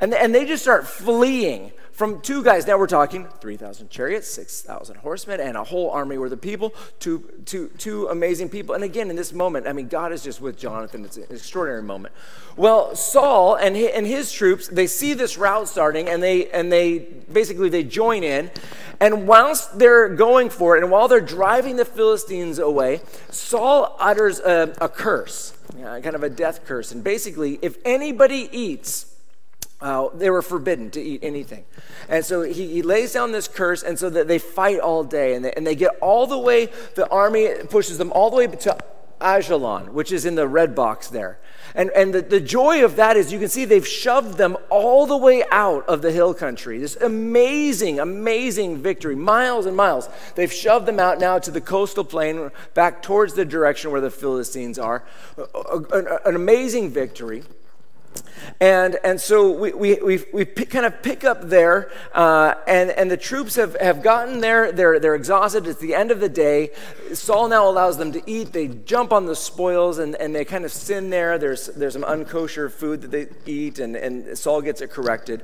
And, 0.00 0.12
and 0.14 0.34
they 0.34 0.44
just 0.44 0.62
start 0.62 0.86
fleeing 0.86 1.72
from 1.96 2.20
two 2.20 2.44
guys. 2.44 2.66
Now 2.66 2.76
we're 2.76 2.86
talking 2.86 3.26
3,000 3.40 3.88
chariots, 3.88 4.28
6,000 4.28 4.96
horsemen, 4.96 5.40
and 5.40 5.56
a 5.56 5.64
whole 5.64 5.90
army 5.90 6.18
worth 6.18 6.30
of 6.30 6.42
people. 6.42 6.74
Two, 7.00 7.24
two, 7.46 7.70
two 7.78 8.08
amazing 8.08 8.50
people. 8.50 8.74
And 8.74 8.84
again, 8.84 9.08
in 9.08 9.16
this 9.16 9.32
moment, 9.32 9.66
I 9.66 9.72
mean, 9.72 9.88
God 9.88 10.12
is 10.12 10.22
just 10.22 10.42
with 10.42 10.58
Jonathan. 10.58 11.06
It's 11.06 11.16
an 11.16 11.24
extraordinary 11.30 11.82
moment. 11.82 12.14
Well, 12.54 12.94
Saul 12.94 13.54
and 13.54 13.74
his, 13.74 13.90
and 13.94 14.06
his 14.06 14.30
troops, 14.30 14.68
they 14.68 14.86
see 14.86 15.14
this 15.14 15.38
route 15.38 15.68
starting, 15.68 16.06
and 16.06 16.22
they, 16.22 16.50
and 16.50 16.70
they 16.70 16.98
basically 16.98 17.70
they 17.70 17.82
join 17.82 18.22
in. 18.22 18.50
And 19.00 19.26
whilst 19.26 19.78
they're 19.78 20.10
going 20.10 20.50
for 20.50 20.76
it, 20.76 20.82
and 20.82 20.92
while 20.92 21.08
they're 21.08 21.20
driving 21.22 21.76
the 21.76 21.86
Philistines 21.86 22.58
away, 22.58 23.00
Saul 23.30 23.96
utters 23.98 24.38
a, 24.40 24.74
a 24.82 24.90
curse, 24.90 25.56
kind 25.80 26.06
of 26.14 26.22
a 26.22 26.30
death 26.30 26.66
curse. 26.66 26.92
And 26.92 27.02
basically, 27.02 27.58
if 27.62 27.78
anybody 27.86 28.50
eats, 28.52 29.15
uh, 29.80 30.08
they 30.14 30.30
were 30.30 30.42
forbidden 30.42 30.90
to 30.90 31.00
eat 31.00 31.20
anything. 31.22 31.64
And 32.08 32.24
so 32.24 32.42
he, 32.42 32.66
he, 32.68 32.82
lays 32.82 33.12
down 33.12 33.32
this 33.32 33.46
curse, 33.46 33.82
and 33.82 33.98
so 33.98 34.08
that 34.10 34.26
they 34.26 34.38
fight 34.38 34.80
all 34.80 35.04
day, 35.04 35.34
and 35.34 35.44
they, 35.44 35.52
and 35.52 35.66
they 35.66 35.74
get 35.74 35.90
all 36.00 36.26
the 36.26 36.38
way, 36.38 36.70
the 36.94 37.06
army 37.08 37.50
pushes 37.68 37.98
them 37.98 38.10
all 38.12 38.30
the 38.30 38.36
way 38.36 38.46
to 38.46 38.78
Ajalon, 39.20 39.90
which 39.90 40.12
is 40.12 40.24
in 40.24 40.34
the 40.34 40.46
red 40.48 40.74
box 40.74 41.08
there. 41.08 41.38
And, 41.74 41.90
and 41.90 42.14
the, 42.14 42.22
the 42.22 42.40
joy 42.40 42.84
of 42.84 42.96
that 42.96 43.16
is 43.16 43.32
you 43.32 43.38
can 43.38 43.48
see 43.48 43.64
they've 43.64 43.86
shoved 43.86 44.38
them 44.38 44.56
all 44.70 45.06
the 45.06 45.16
way 45.16 45.44
out 45.50 45.86
of 45.88 46.00
the 46.00 46.12
hill 46.12 46.32
country. 46.32 46.78
This 46.78 46.96
amazing, 46.96 47.98
amazing 47.98 48.78
victory, 48.78 49.14
miles 49.14 49.66
and 49.66 49.76
miles. 49.76 50.08
They've 50.36 50.52
shoved 50.52 50.86
them 50.86 51.00
out 51.00 51.18
now 51.18 51.38
to 51.38 51.50
the 51.50 51.60
coastal 51.60 52.04
plain, 52.04 52.50
back 52.74 53.02
towards 53.02 53.34
the 53.34 53.44
direction 53.44 53.90
where 53.90 54.00
the 54.00 54.10
Philistines 54.10 54.78
are. 54.78 55.04
An, 55.92 56.06
an 56.24 56.34
amazing 56.34 56.90
victory. 56.90 57.42
And, 58.60 58.96
and 59.04 59.20
so 59.20 59.50
we, 59.50 59.72
we, 59.72 59.94
we, 59.96 60.24
we 60.32 60.44
pick, 60.44 60.70
kind 60.70 60.86
of 60.86 61.02
pick 61.02 61.24
up 61.24 61.48
there, 61.48 61.90
uh, 62.14 62.54
and, 62.66 62.90
and 62.90 63.10
the 63.10 63.16
troops 63.16 63.56
have, 63.56 63.76
have 63.80 64.02
gotten 64.02 64.40
there. 64.40 64.72
They're, 64.72 64.98
they're 64.98 65.14
exhausted. 65.14 65.66
It's 65.66 65.80
the 65.80 65.94
end 65.94 66.10
of 66.10 66.20
the 66.20 66.28
day. 66.28 66.70
Saul 67.12 67.48
now 67.48 67.68
allows 67.68 67.98
them 67.98 68.12
to 68.12 68.22
eat. 68.30 68.52
They 68.52 68.68
jump 68.68 69.12
on 69.12 69.26
the 69.26 69.36
spoils 69.36 69.98
and, 69.98 70.14
and 70.16 70.34
they 70.34 70.44
kind 70.44 70.64
of 70.64 70.72
sin 70.72 71.10
there. 71.10 71.38
There's, 71.38 71.66
there's 71.66 71.92
some 71.92 72.04
unkosher 72.04 72.70
food 72.70 73.02
that 73.02 73.10
they 73.10 73.28
eat, 73.50 73.78
and, 73.78 73.96
and 73.96 74.36
Saul 74.38 74.62
gets 74.62 74.80
it 74.80 74.90
corrected. 74.90 75.42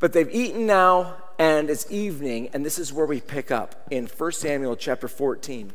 But 0.00 0.12
they've 0.12 0.30
eaten 0.30 0.66
now, 0.66 1.16
and 1.38 1.70
it's 1.70 1.90
evening, 1.90 2.50
and 2.52 2.64
this 2.64 2.78
is 2.78 2.92
where 2.92 3.06
we 3.06 3.20
pick 3.20 3.50
up 3.50 3.86
in 3.90 4.06
1 4.06 4.32
Samuel 4.32 4.76
chapter 4.76 5.08
14, 5.08 5.72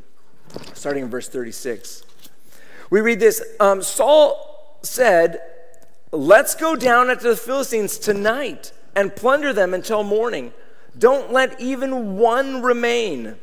starting 0.74 1.04
in 1.04 1.10
verse 1.10 1.30
36. 1.30 2.04
We 2.90 3.02
read 3.02 3.20
this 3.20 3.42
um, 3.60 3.82
Saul 3.82 4.78
said, 4.82 5.42
Let's 6.12 6.56
go 6.56 6.76
down 6.76 7.10
after 7.10 7.30
the 7.30 7.36
Philistines 7.36 7.98
tonight 7.98 8.72
and 8.96 9.16
plunder 9.16 9.54
them 9.54 9.74
until 9.74 10.04
morning. 10.04 10.54
Don't 10.98 11.32
let 11.32 11.60
even 11.62 12.18
one 12.18 12.64
remain. 12.64 13.36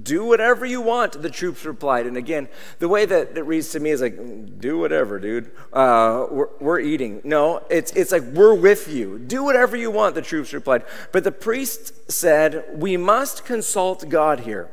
Do 0.00 0.24
whatever 0.24 0.64
you 0.64 0.80
want, 0.80 1.20
the 1.20 1.30
troops 1.30 1.64
replied. 1.64 2.06
And 2.06 2.16
again, 2.16 2.48
the 2.78 2.88
way 2.88 3.06
that 3.06 3.36
it 3.36 3.42
reads 3.42 3.70
to 3.70 3.80
me 3.80 3.90
is 3.90 4.00
like, 4.00 4.60
do 4.60 4.78
whatever, 4.78 5.18
dude. 5.18 5.50
Uh, 5.72 6.26
we're, 6.30 6.48
we're 6.60 6.80
eating. 6.80 7.22
No, 7.24 7.64
it's, 7.70 7.90
it's 7.92 8.12
like, 8.12 8.22
we're 8.22 8.54
with 8.54 8.86
you. 8.86 9.18
Do 9.18 9.42
whatever 9.42 9.76
you 9.76 9.90
want, 9.90 10.14
the 10.14 10.22
troops 10.22 10.52
replied. 10.52 10.84
But 11.10 11.24
the 11.24 11.32
priest 11.32 12.12
said, 12.12 12.66
We 12.72 12.96
must 12.96 13.44
consult 13.44 14.08
God 14.08 14.40
here. 14.40 14.70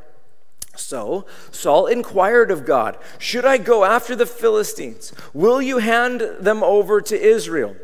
So 0.78 1.26
Saul 1.50 1.86
inquired 1.86 2.50
of 2.50 2.64
God, 2.64 2.96
Should 3.18 3.44
I 3.44 3.58
go 3.58 3.84
after 3.84 4.14
the 4.14 4.26
Philistines? 4.26 5.12
Will 5.34 5.60
you 5.60 5.78
hand 5.78 6.20
them 6.40 6.62
over 6.62 7.00
to 7.00 7.20
Israel? 7.20 7.76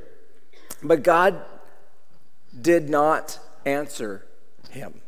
But 0.82 1.02
God 1.02 1.42
did 2.58 2.88
not 2.88 3.38
answer 3.66 4.26
him 4.70 5.00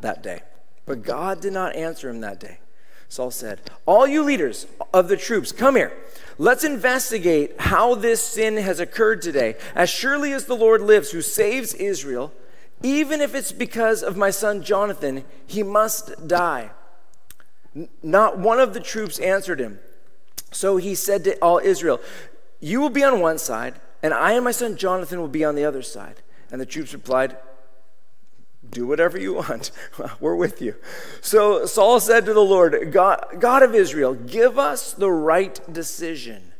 that 0.00 0.22
day. 0.22 0.42
But 0.86 1.02
God 1.02 1.40
did 1.40 1.52
not 1.52 1.76
answer 1.76 2.08
him 2.08 2.20
that 2.20 2.40
day. 2.40 2.58
Saul 3.08 3.30
said, 3.30 3.60
All 3.86 4.06
you 4.06 4.22
leaders 4.22 4.66
of 4.92 5.08
the 5.08 5.16
troops, 5.16 5.52
come 5.52 5.76
here. 5.76 5.92
Let's 6.38 6.64
investigate 6.64 7.60
how 7.60 7.94
this 7.94 8.22
sin 8.22 8.56
has 8.56 8.80
occurred 8.80 9.22
today. 9.22 9.56
As 9.74 9.88
surely 9.88 10.32
as 10.32 10.46
the 10.46 10.56
Lord 10.56 10.80
lives, 10.80 11.10
who 11.10 11.22
saves 11.22 11.74
Israel, 11.74 12.32
even 12.82 13.20
if 13.20 13.34
it's 13.34 13.52
because 13.52 14.02
of 14.02 14.16
my 14.16 14.30
son 14.30 14.62
Jonathan, 14.62 15.24
he 15.46 15.62
must 15.62 16.26
die. 16.26 16.70
Not 18.02 18.38
one 18.38 18.60
of 18.60 18.74
the 18.74 18.80
troops 18.80 19.18
answered 19.18 19.60
him. 19.60 19.80
So 20.52 20.76
he 20.76 20.94
said 20.94 21.24
to 21.24 21.36
all 21.38 21.58
Israel, 21.58 22.00
You 22.60 22.80
will 22.80 22.90
be 22.90 23.02
on 23.02 23.20
one 23.20 23.38
side, 23.38 23.74
and 24.02 24.14
I 24.14 24.32
and 24.32 24.44
my 24.44 24.52
son 24.52 24.76
Jonathan 24.76 25.20
will 25.20 25.28
be 25.28 25.44
on 25.44 25.54
the 25.54 25.64
other 25.64 25.82
side. 25.82 26.22
And 26.50 26.60
the 26.60 26.66
troops 26.66 26.92
replied, 26.92 27.36
Do 28.68 28.86
whatever 28.86 29.18
you 29.18 29.34
want. 29.34 29.72
We're 30.20 30.36
with 30.36 30.62
you. 30.62 30.76
So 31.20 31.66
Saul 31.66 31.98
said 31.98 32.24
to 32.26 32.34
the 32.34 32.40
Lord, 32.40 32.92
God, 32.92 33.26
God 33.40 33.62
of 33.62 33.74
Israel, 33.74 34.14
give 34.14 34.58
us 34.58 34.92
the 34.92 35.10
right 35.10 35.60
decision. 35.72 36.52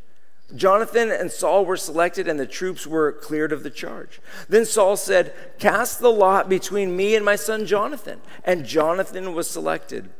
Jonathan 0.55 1.11
and 1.11 1.31
Saul 1.31 1.65
were 1.65 1.77
selected, 1.77 2.29
and 2.29 2.39
the 2.39 2.47
troops 2.47 2.87
were 2.87 3.13
cleared 3.13 3.53
of 3.53 3.63
the 3.63 3.71
charge. 3.71 4.21
Then 4.49 4.67
Saul 4.67 4.97
said, 4.97 5.33
Cast 5.59 6.01
the 6.01 6.11
lot 6.11 6.49
between 6.49 6.97
me 6.97 7.15
and 7.15 7.25
my 7.25 7.37
son 7.37 7.67
Jonathan. 7.67 8.21
And 8.45 8.67
Jonathan 8.67 9.35
was 9.35 9.49
selected. 9.49 10.11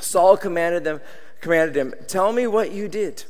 Saul 0.00 0.36
commanded 0.36 0.84
them, 0.84 1.00
commanded 1.40 1.76
him, 1.76 1.94
Tell 2.06 2.32
me 2.32 2.46
what 2.46 2.72
you 2.72 2.88
did. 2.88 3.24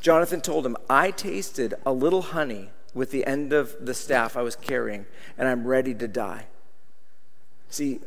Jonathan 0.00 0.40
told 0.40 0.66
him, 0.66 0.76
I 0.90 1.10
tasted 1.12 1.74
a 1.86 1.92
little 1.92 2.22
honey 2.22 2.70
with 2.92 3.10
the 3.10 3.24
end 3.24 3.52
of 3.52 3.74
the 3.80 3.94
staff 3.94 4.36
I 4.36 4.42
was 4.42 4.56
carrying, 4.56 5.06
and 5.38 5.48
I'm 5.48 5.66
ready 5.66 5.94
to 5.94 6.08
die. 6.08 6.46
See, 7.68 8.00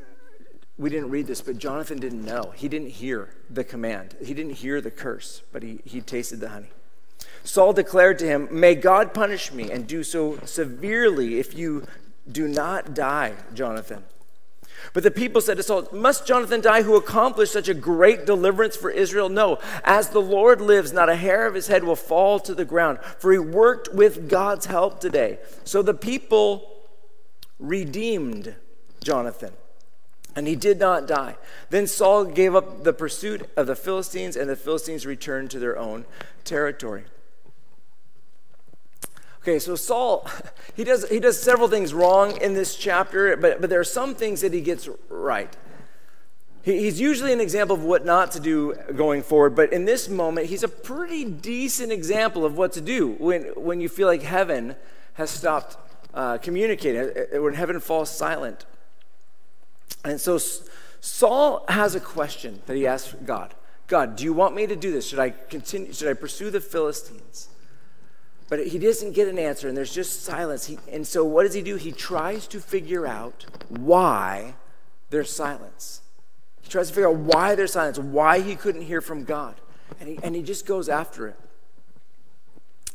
we 0.77 0.89
didn't 0.89 1.09
read 1.09 1.25
this, 1.27 1.41
but 1.41 1.57
Jonathan 1.57 1.99
didn't 1.99 2.25
know. 2.25 2.53
He 2.55 2.67
didn't 2.67 2.89
hear 2.89 3.29
the 3.49 3.63
command, 3.63 4.15
he 4.23 4.33
didn't 4.33 4.55
hear 4.55 4.81
the 4.81 4.91
curse, 4.91 5.41
but 5.51 5.63
he, 5.63 5.79
he 5.85 6.01
tasted 6.01 6.39
the 6.39 6.49
honey. 6.49 6.69
Saul 7.43 7.73
declared 7.73 8.19
to 8.19 8.25
him, 8.25 8.47
May 8.51 8.75
God 8.75 9.13
punish 9.13 9.51
me 9.51 9.71
and 9.71 9.87
do 9.87 10.03
so 10.03 10.37
severely 10.45 11.39
if 11.39 11.55
you 11.55 11.85
do 12.29 12.47
not 12.47 12.93
die, 12.93 13.33
Jonathan. 13.53 14.03
But 14.93 15.03
the 15.03 15.11
people 15.11 15.41
said 15.41 15.57
to 15.57 15.63
Saul, 15.63 15.87
Must 15.91 16.25
Jonathan 16.25 16.61
die 16.61 16.83
who 16.83 16.95
accomplished 16.95 17.53
such 17.53 17.67
a 17.67 17.73
great 17.73 18.25
deliverance 18.25 18.75
for 18.75 18.89
Israel? 18.89 19.29
No, 19.29 19.59
as 19.83 20.09
the 20.09 20.21
Lord 20.21 20.61
lives, 20.61 20.93
not 20.93 21.09
a 21.09 21.15
hair 21.15 21.45
of 21.47 21.53
his 21.53 21.67
head 21.67 21.83
will 21.83 21.95
fall 21.95 22.39
to 22.39 22.55
the 22.55 22.65
ground, 22.65 22.99
for 23.19 23.31
he 23.31 23.37
worked 23.37 23.93
with 23.93 24.29
God's 24.29 24.67
help 24.67 24.99
today. 24.99 25.39
So 25.63 25.81
the 25.81 25.93
people 25.93 26.71
redeemed 27.59 28.55
Jonathan, 29.03 29.53
and 30.35 30.47
he 30.47 30.55
did 30.55 30.79
not 30.79 31.07
die. 31.07 31.37
Then 31.69 31.87
Saul 31.87 32.25
gave 32.25 32.55
up 32.55 32.83
the 32.83 32.93
pursuit 32.93 33.49
of 33.55 33.67
the 33.67 33.75
Philistines, 33.75 34.35
and 34.35 34.49
the 34.49 34.55
Philistines 34.55 35.05
returned 35.05 35.51
to 35.51 35.59
their 35.59 35.77
own 35.77 36.05
territory. 36.43 37.05
Okay, 39.45 39.59
so 39.59 39.75
Saul, 39.75 40.27
he 40.75 40.83
does, 40.83 41.07
he 41.07 41.19
does 41.19 41.39
several 41.39 41.67
things 41.67 41.93
wrong 41.93 42.35
in 42.41 42.55
this 42.55 42.75
chapter, 42.75 43.37
but, 43.37 43.61
but 43.61 43.69
there 43.69 43.79
are 43.79 43.83
some 43.83 44.15
things 44.15 44.41
that 44.41 44.53
he 44.53 44.61
gets 44.61 44.89
right. 45.07 45.55
He, 46.63 46.79
he's 46.79 46.99
usually 46.99 47.31
an 47.31 47.39
example 47.39 47.75
of 47.75 47.83
what 47.83 48.03
not 48.03 48.31
to 48.31 48.39
do 48.39 48.73
going 48.95 49.21
forward, 49.21 49.55
but 49.55 49.71
in 49.71 49.85
this 49.85 50.09
moment, 50.09 50.47
he's 50.47 50.63
a 50.63 50.67
pretty 50.67 51.25
decent 51.25 51.91
example 51.91 52.43
of 52.43 52.57
what 52.57 52.73
to 52.73 52.81
do 52.81 53.09
when, 53.19 53.43
when 53.55 53.79
you 53.79 53.87
feel 53.87 54.07
like 54.07 54.23
heaven 54.23 54.75
has 55.13 55.29
stopped 55.29 55.77
uh, 56.15 56.39
communicating, 56.39 57.01
uh, 57.01 57.37
uh, 57.37 57.41
when 57.43 57.53
heaven 57.53 57.79
falls 57.79 58.09
silent. 58.09 58.65
And 60.03 60.19
so 60.19 60.39
Saul 61.01 61.65
has 61.69 61.93
a 61.93 61.99
question 61.99 62.63
that 62.65 62.75
he 62.75 62.87
asks 62.87 63.13
God 63.23 63.53
God, 63.85 64.15
do 64.15 64.23
you 64.23 64.33
want 64.33 64.55
me 64.55 64.65
to 64.65 64.75
do 64.75 64.91
this? 64.91 65.05
Should 65.05 65.19
I 65.19 65.29
continue? 65.29 65.93
Should 65.93 66.07
I 66.07 66.13
pursue 66.15 66.49
the 66.49 66.61
Philistines? 66.61 67.49
But 68.47 68.67
he 68.67 68.77
doesn't 68.77 69.13
get 69.13 69.27
an 69.27 69.39
answer, 69.39 69.67
and 69.67 69.75
there's 69.75 69.93
just 69.93 70.23
silence. 70.23 70.67
He, 70.67 70.77
and 70.91 71.05
so, 71.05 71.23
what 71.23 71.43
does 71.43 71.55
he 71.55 71.61
do? 71.61 71.77
He 71.77 71.91
tries 71.91 72.47
to 72.47 72.59
figure 72.59 73.07
out 73.07 73.45
why 73.69 74.53
there's 75.09 75.31
silence. 75.31 76.01
He 76.61 76.69
tries 76.69 76.89
to 76.89 76.93
figure 76.93 77.09
out 77.09 77.15
why 77.15 77.55
there's 77.55 77.73
silence, 77.73 77.97
why 77.97 78.41
he 78.41 78.55
couldn't 78.55 78.83
hear 78.83 79.01
from 79.01 79.23
God. 79.23 79.55
And 79.99 80.09
he, 80.09 80.19
and 80.21 80.35
he 80.35 80.43
just 80.43 80.65
goes 80.65 80.89
after 80.89 81.27
it. 81.27 81.39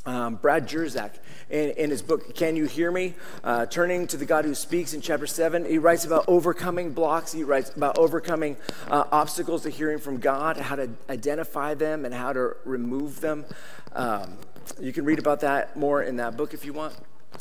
Um, 0.07 0.37
Brad 0.37 0.67
Jersak, 0.67 1.13
in, 1.51 1.71
in, 1.71 1.91
his 1.91 2.01
book, 2.01 2.35
Can 2.35 2.57
You 2.57 2.65
Hear 2.65 2.91
Me? 2.91 3.15
Uh, 3.45 3.67
Turning 3.67 4.07
to 4.07 4.17
the 4.17 4.25
God 4.25 4.47
Who 4.47 4.55
Speaks 4.55 4.95
in 4.95 5.03
chapter 5.03 5.27
7, 5.27 5.67
he 5.67 5.77
writes 5.77 6.07
about 6.07 6.25
overcoming 6.27 6.93
blocks. 6.93 7.33
He 7.33 7.45
writes 7.45 7.71
about 7.77 7.99
overcoming 7.99 8.57
uh, 8.89 9.05
obstacles 9.13 9.63
to 9.65 9.71
hearing 9.71 9.99
from 9.99 10.19
God, 10.19 10.57
how 10.57 10.77
to 10.77 10.89
identify 11.11 11.75
them, 11.75 12.07
and 12.07 12.15
how 12.15 12.33
to 12.33 12.57
remove 12.65 13.21
them. 13.21 13.45
Um, 13.93 14.39
you 14.79 14.93
can 14.93 15.05
read 15.05 15.19
about 15.19 15.41
that 15.41 15.77
more 15.77 16.03
in 16.03 16.17
that 16.17 16.37
book 16.37 16.55
if 16.55 16.65
you 16.65 16.73
want. 16.73 16.95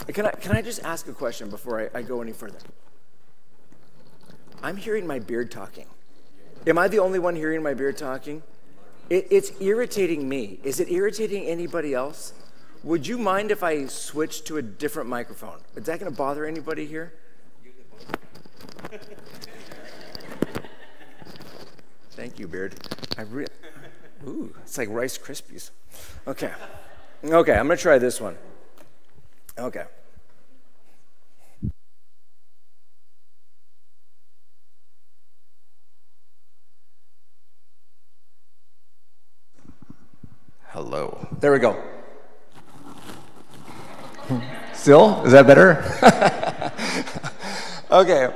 Can 0.08 0.26
I, 0.26 0.32
can 0.32 0.56
I 0.56 0.62
just 0.62 0.84
ask 0.84 1.08
a 1.08 1.14
question 1.14 1.50
before 1.50 1.90
I, 1.94 2.00
I 2.00 2.02
go 2.02 2.22
any 2.22 2.32
further? 2.32 2.60
I'm 4.62 4.78
hearing 4.78 5.08
my 5.08 5.20
beard 5.20 5.52
talking. 5.52 5.86
Am 6.68 6.78
I 6.78 6.88
the 6.88 7.00
only 7.00 7.20
one 7.20 7.36
hearing 7.36 7.64
my 7.64 7.74
beard 7.74 7.98
talking? 7.98 8.44
It, 9.10 9.28
it's 9.32 9.52
irritating 9.62 10.28
me. 10.28 10.60
Is 10.64 10.80
it 10.80 10.90
irritating 10.92 11.46
anybody 11.46 11.94
else? 11.94 12.34
Would 12.84 13.08
you 13.08 13.18
mind 13.18 13.52
if 13.52 13.64
I 13.64 13.88
switch 13.88 14.44
to 14.46 14.58
a 14.58 14.62
different 14.62 15.10
microphone? 15.10 15.60
Is 15.76 15.86
that 15.86 16.00
going 16.00 16.12
to 16.12 16.18
bother 16.18 16.46
anybody 16.46 16.86
here? 16.86 17.14
Thank 22.12 22.40
you, 22.40 22.48
Beard. 22.48 22.76
I 23.18 23.24
re- 23.24 23.48
Ooh, 24.28 24.54
it's 24.62 24.78
like 24.78 24.90
Rice 24.90 25.18
Krispies. 25.18 25.72
Okay. 26.28 26.52
Okay, 27.24 27.54
I'm 27.54 27.68
going 27.68 27.78
to 27.78 27.82
try 27.82 27.98
this 27.98 28.22
one. 28.22 28.38
Okay. 29.58 29.84
Hello. 40.68 41.28
There 41.42 41.52
we 41.52 41.60
go. 41.60 41.76
Still? 44.74 45.26
Is 45.26 45.34
that 45.34 45.46
better? 45.46 45.84
okay. 47.92 48.34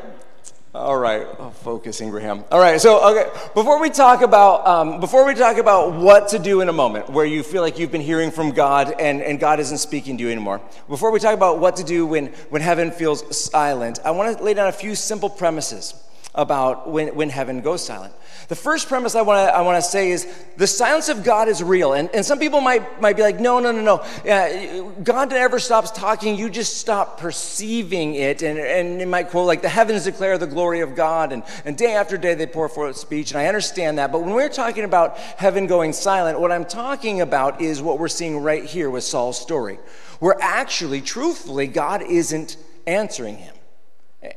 All 0.75 0.98
right, 0.98 1.27
oh, 1.38 1.51
focus, 1.51 2.01
Ingraham. 2.01 2.44
All 2.50 2.60
right, 2.60 2.82
so 2.82 3.00
okay, 3.12 3.30
before 3.53 3.80
we 3.80 3.92
talk 3.92 4.24
about 4.24 4.65
um, 4.65 5.00
before 5.00 5.24
we 5.24 5.36
talk 5.36 5.58
about 5.58 5.94
what 5.94 6.30
to 6.30 6.39
do 6.39 6.62
in 6.62 6.70
a 6.70 6.74
moment, 6.74 7.12
where 7.12 7.27
you 7.27 7.44
feel 7.44 7.62
like 7.62 7.77
you've 7.77 7.92
been 7.92 8.01
hearing 8.01 8.32
from 8.32 8.50
God 8.50 8.96
and, 9.00 9.22
and 9.22 9.39
God 9.39 9.60
isn't 9.60 9.77
speaking 9.77 10.18
to 10.18 10.24
you 10.24 10.32
anymore, 10.32 10.62
before 10.89 11.12
we 11.12 11.20
talk 11.20 11.36
about 11.36 11.60
what 11.60 11.75
to 11.75 11.84
do 11.84 12.08
when 12.08 12.27
when 12.50 12.63
heaven 12.63 12.89
feels 12.89 13.38
silent, 13.38 14.00
I 14.03 14.10
want 14.10 14.36
to 14.36 14.44
lay 14.44 14.56
down 14.56 14.68
a 14.68 14.72
few 14.72 14.96
simple 14.96 15.30
premises 15.30 15.94
about 16.36 16.89
when, 16.89 17.13
when 17.15 17.30
heaven 17.30 17.62
goes 17.62 17.86
silent. 17.86 18.13
The 18.48 18.56
first 18.56 18.89
premise 18.89 19.15
I 19.15 19.22
want 19.22 19.48
to 19.48 19.56
I 19.56 19.62
wanna 19.62 19.82
say 19.82 20.12
is 20.12 20.27
the 20.58 20.68
silence 20.68 21.08
of 21.08 21.24
God 21.24 21.48
is 21.48 21.63
real. 21.63 21.94
And, 21.94 22.10
and 22.13 22.25
some 22.25 22.39
people 22.39 22.60
might, 22.60 23.00
might 23.01 23.15
be 23.15 23.22
like, 23.22 23.39
no, 23.39 23.60
no, 23.60 23.72
no, 23.72 23.82
no. 23.82 23.96
Uh, 24.30 24.89
God 25.03 25.30
never 25.30 25.60
stops 25.60 25.92
talking. 25.92 26.36
You 26.36 26.50
just 26.50 26.77
stop 26.77 27.20
perceiving 27.20 28.15
it. 28.15 28.42
And, 28.42 28.58
and 28.60 29.01
it 29.01 29.08
might 29.08 29.30
quote, 29.30 29.48
like, 29.48 29.62
the 29.62 29.70
heavens 29.70 30.03
declare 30.03 30.38
the 30.38 30.48
glory 30.48 30.82
of 30.82 30.96
God. 30.96 31.32
And, 31.32 31.44
and 31.65 31.77
day 31.77 31.94
after 31.94 32.18
day 32.18 32.34
they 32.34 32.48
pour 32.48 32.68
forth 32.68 32.98
speech. 32.98 33.32
And 33.32 33.39
I 33.39 33.46
understand 33.46 33.98
that. 34.00 34.12
But 34.12 34.24
when 34.24 34.34
we're 34.34 34.50
talking 34.50 34.84
about 34.84 35.18
heaven 35.18 35.68
going 35.68 35.94
silent, 35.94 36.39
what 36.39 36.51
I'm 36.51 36.65
talking 36.65 37.22
about 37.22 37.62
is 37.62 37.82
what 37.82 38.00
we're 38.00 38.08
seeing 38.08 38.39
right 38.39 38.65
here 38.65 38.89
with 38.89 39.03
Saul's 39.03 39.39
story, 39.39 39.80
where 40.20 40.36
actually, 40.42 41.01
truthfully, 41.01 41.68
God 41.68 42.01
isn't 42.01 42.58
answering 42.88 43.38
him. 43.38 43.52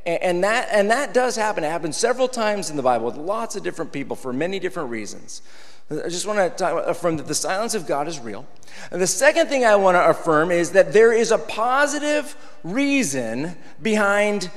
And 0.05 0.43
that, 0.43 0.69
and 0.73 0.91
that 0.91 1.15
does 1.15 1.37
happen. 1.37 1.63
It 1.63 1.71
happens 1.71 1.97
several 1.97 2.27
times 2.27 2.71
in 2.71 2.77
the 2.77 2.83
Bible 2.83 3.07
with 3.07 3.17
lots 3.17 3.55
of 3.55 3.63
different 3.63 3.93
people 3.93 4.17
for 4.17 4.33
many 4.33 4.59
different 4.59 4.91
reasons. 4.91 5.43
I 5.89 6.09
just 6.09 6.27
want 6.27 6.39
to 6.41 6.51
talk, 6.51 6.85
affirm 6.87 7.17
that 7.19 7.29
the 7.29 7.35
silence 7.35 7.75
of 7.75 7.87
God 7.87 8.09
is 8.09 8.19
real. 8.19 8.45
And 8.91 9.01
the 9.01 9.07
second 9.07 9.47
thing 9.47 9.65
I 9.65 9.77
want 9.77 9.95
to 9.95 10.09
affirm 10.09 10.51
is 10.51 10.73
that 10.73 10.93
there 10.93 11.13
is 11.13 11.31
a 11.31 11.39
positive 11.39 12.37
reason 12.65 13.57
behind 13.81 14.51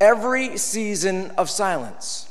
every 0.00 0.58
season 0.58 1.30
of 1.38 1.48
silence. 1.48 2.28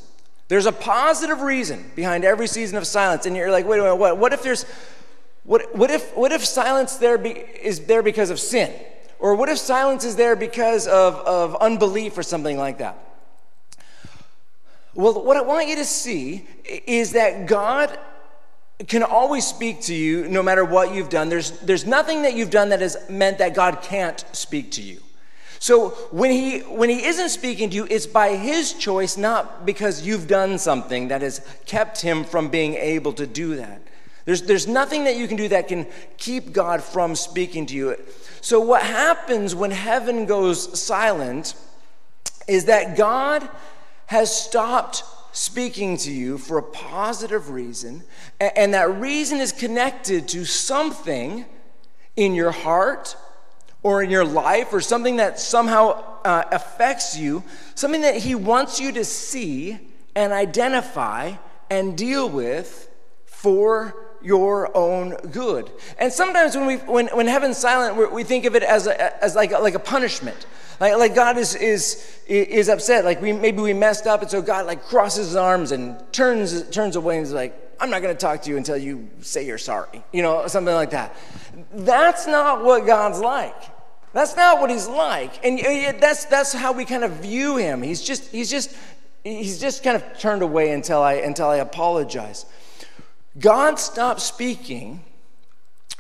There's 0.50 0.65
a 0.65 0.73
positive 0.73 1.41
reason 1.41 1.91
behind 1.95 2.25
every 2.25 2.47
season 2.47 2.77
of 2.77 2.85
silence. 2.85 3.25
And 3.25 3.38
you're 3.38 3.51
like, 3.51 3.65
wait 3.65 3.79
a 3.79 3.83
minute, 3.83 3.95
what, 3.95 4.17
what 4.17 4.33
if 4.33 4.43
there's, 4.43 4.65
what, 5.45 5.73
what, 5.73 5.89
if, 5.89 6.13
what 6.15 6.33
if 6.33 6.43
silence 6.43 6.97
there 6.97 7.17
be, 7.17 7.29
is 7.29 7.85
there 7.85 8.03
because 8.03 8.29
of 8.29 8.39
sin? 8.39 8.73
Or 9.23 9.35
what 9.35 9.47
if 9.47 9.57
silence 9.57 10.03
is 10.03 10.17
there 10.17 10.35
because 10.35 10.85
of, 10.85 11.15
of 11.15 11.55
unbelief 11.55 12.17
or 12.17 12.23
something 12.23 12.57
like 12.57 12.79
that? 12.79 12.97
Well, 14.95 15.23
what 15.23 15.37
I 15.37 15.41
want 15.41 15.69
you 15.69 15.77
to 15.77 15.85
see 15.85 16.45
is 16.65 17.13
that 17.13 17.45
God 17.47 17.97
can 18.89 19.01
always 19.01 19.47
speak 19.47 19.79
to 19.83 19.95
you 19.95 20.27
no 20.27 20.43
matter 20.43 20.65
what 20.65 20.93
you've 20.93 21.07
done. 21.07 21.29
There's, 21.29 21.51
there's 21.61 21.85
nothing 21.85 22.23
that 22.23 22.33
you've 22.33 22.49
done 22.49 22.67
that 22.69 22.81
has 22.81 22.97
meant 23.09 23.37
that 23.37 23.55
God 23.55 23.81
can't 23.81 24.21
speak 24.33 24.71
to 24.71 24.81
you. 24.81 24.99
So 25.57 25.91
when 26.11 26.29
he, 26.29 26.59
when 26.59 26.89
he 26.89 27.05
isn't 27.05 27.29
speaking 27.29 27.69
to 27.69 27.77
you, 27.77 27.87
it's 27.89 28.05
by 28.05 28.35
his 28.35 28.73
choice, 28.73 29.15
not 29.15 29.65
because 29.65 30.05
you've 30.05 30.27
done 30.27 30.57
something 30.57 31.07
that 31.07 31.21
has 31.21 31.39
kept 31.65 32.01
him 32.01 32.25
from 32.25 32.49
being 32.49 32.73
able 32.73 33.13
to 33.13 33.25
do 33.25 33.55
that. 33.55 33.81
There's, 34.25 34.41
there's 34.41 34.67
nothing 34.67 35.05
that 35.05 35.15
you 35.15 35.29
can 35.29 35.37
do 35.37 35.47
that 35.47 35.69
can 35.69 35.87
keep 36.17 36.51
God 36.51 36.83
from 36.83 37.15
speaking 37.15 37.65
to 37.67 37.73
you. 37.73 37.95
So, 38.43 38.59
what 38.59 38.81
happens 38.83 39.55
when 39.55 39.71
heaven 39.71 40.25
goes 40.25 40.77
silent 40.77 41.55
is 42.45 42.65
that 42.65 42.97
God 42.97 43.47
has 44.07 44.35
stopped 44.35 45.05
speaking 45.31 45.95
to 45.95 46.12
you 46.12 46.38
for 46.38 46.57
a 46.57 46.62
positive 46.62 47.51
reason, 47.51 48.03
and 48.41 48.73
that 48.73 49.00
reason 49.00 49.39
is 49.39 49.53
connected 49.53 50.27
to 50.27 50.43
something 50.43 51.45
in 52.17 52.35
your 52.35 52.51
heart 52.51 53.15
or 53.81 54.03
in 54.03 54.09
your 54.09 54.25
life 54.25 54.73
or 54.73 54.81
something 54.81 55.15
that 55.15 55.39
somehow 55.39 56.03
uh, 56.25 56.43
affects 56.51 57.17
you, 57.17 57.45
something 57.75 58.01
that 58.01 58.17
He 58.17 58.35
wants 58.35 58.77
you 58.77 58.91
to 58.91 59.05
see 59.05 59.79
and 60.17 60.33
identify 60.33 61.31
and 61.69 61.97
deal 61.97 62.27
with 62.27 62.89
for 63.23 64.02
your 64.23 64.75
own 64.75 65.15
good. 65.31 65.69
And 65.97 66.11
sometimes 66.11 66.55
when, 66.55 66.65
we, 66.65 66.75
when, 66.77 67.07
when 67.07 67.27
heaven's 67.27 67.57
silent, 67.57 68.11
we 68.11 68.23
think 68.23 68.45
of 68.45 68.55
it 68.55 68.63
as, 68.63 68.87
a, 68.87 69.23
as 69.23 69.35
like, 69.35 69.51
a, 69.51 69.59
like 69.59 69.75
a 69.75 69.79
punishment. 69.79 70.45
Like, 70.79 70.97
like 70.97 71.15
God 71.15 71.37
is, 71.37 71.55
is, 71.55 72.19
is 72.27 72.69
upset. 72.69 73.05
Like 73.05 73.21
we, 73.21 73.31
maybe 73.31 73.61
we 73.61 73.73
messed 73.73 74.07
up, 74.07 74.21
and 74.21 74.31
so 74.31 74.41
God 74.41 74.65
like 74.65 74.83
crosses 74.85 75.27
his 75.27 75.35
arms 75.35 75.71
and 75.71 75.97
turns, 76.11 76.69
turns 76.69 76.95
away 76.95 77.17
and 77.17 77.25
is 77.25 77.33
like, 77.33 77.59
I'm 77.79 77.89
not 77.89 78.01
going 78.01 78.15
to 78.15 78.19
talk 78.19 78.41
to 78.43 78.49
you 78.49 78.57
until 78.57 78.77
you 78.77 79.09
say 79.21 79.45
you're 79.45 79.57
sorry. 79.57 80.03
You 80.13 80.21
know, 80.21 80.47
something 80.47 80.73
like 80.73 80.91
that. 80.91 81.15
That's 81.73 82.27
not 82.27 82.63
what 82.63 82.85
God's 82.85 83.19
like. 83.19 83.55
That's 84.13 84.35
not 84.35 84.61
what 84.61 84.69
he's 84.69 84.87
like. 84.87 85.43
And 85.43 85.59
uh, 85.59 85.99
that's, 85.99 86.25
that's 86.25 86.53
how 86.53 86.71
we 86.71 86.85
kind 86.85 87.03
of 87.03 87.11
view 87.13 87.57
him. 87.57 87.81
He's 87.81 88.01
just, 88.01 88.31
he's 88.31 88.49
just 88.49 88.75
he's 89.23 89.59
just 89.59 89.83
kind 89.83 89.95
of 89.95 90.19
turned 90.19 90.41
away 90.41 90.71
until 90.71 91.01
I, 91.01 91.13
until 91.13 91.47
I 91.47 91.57
apologize. 91.57 92.45
God 93.39 93.79
stopped 93.79 94.21
speaking 94.21 95.03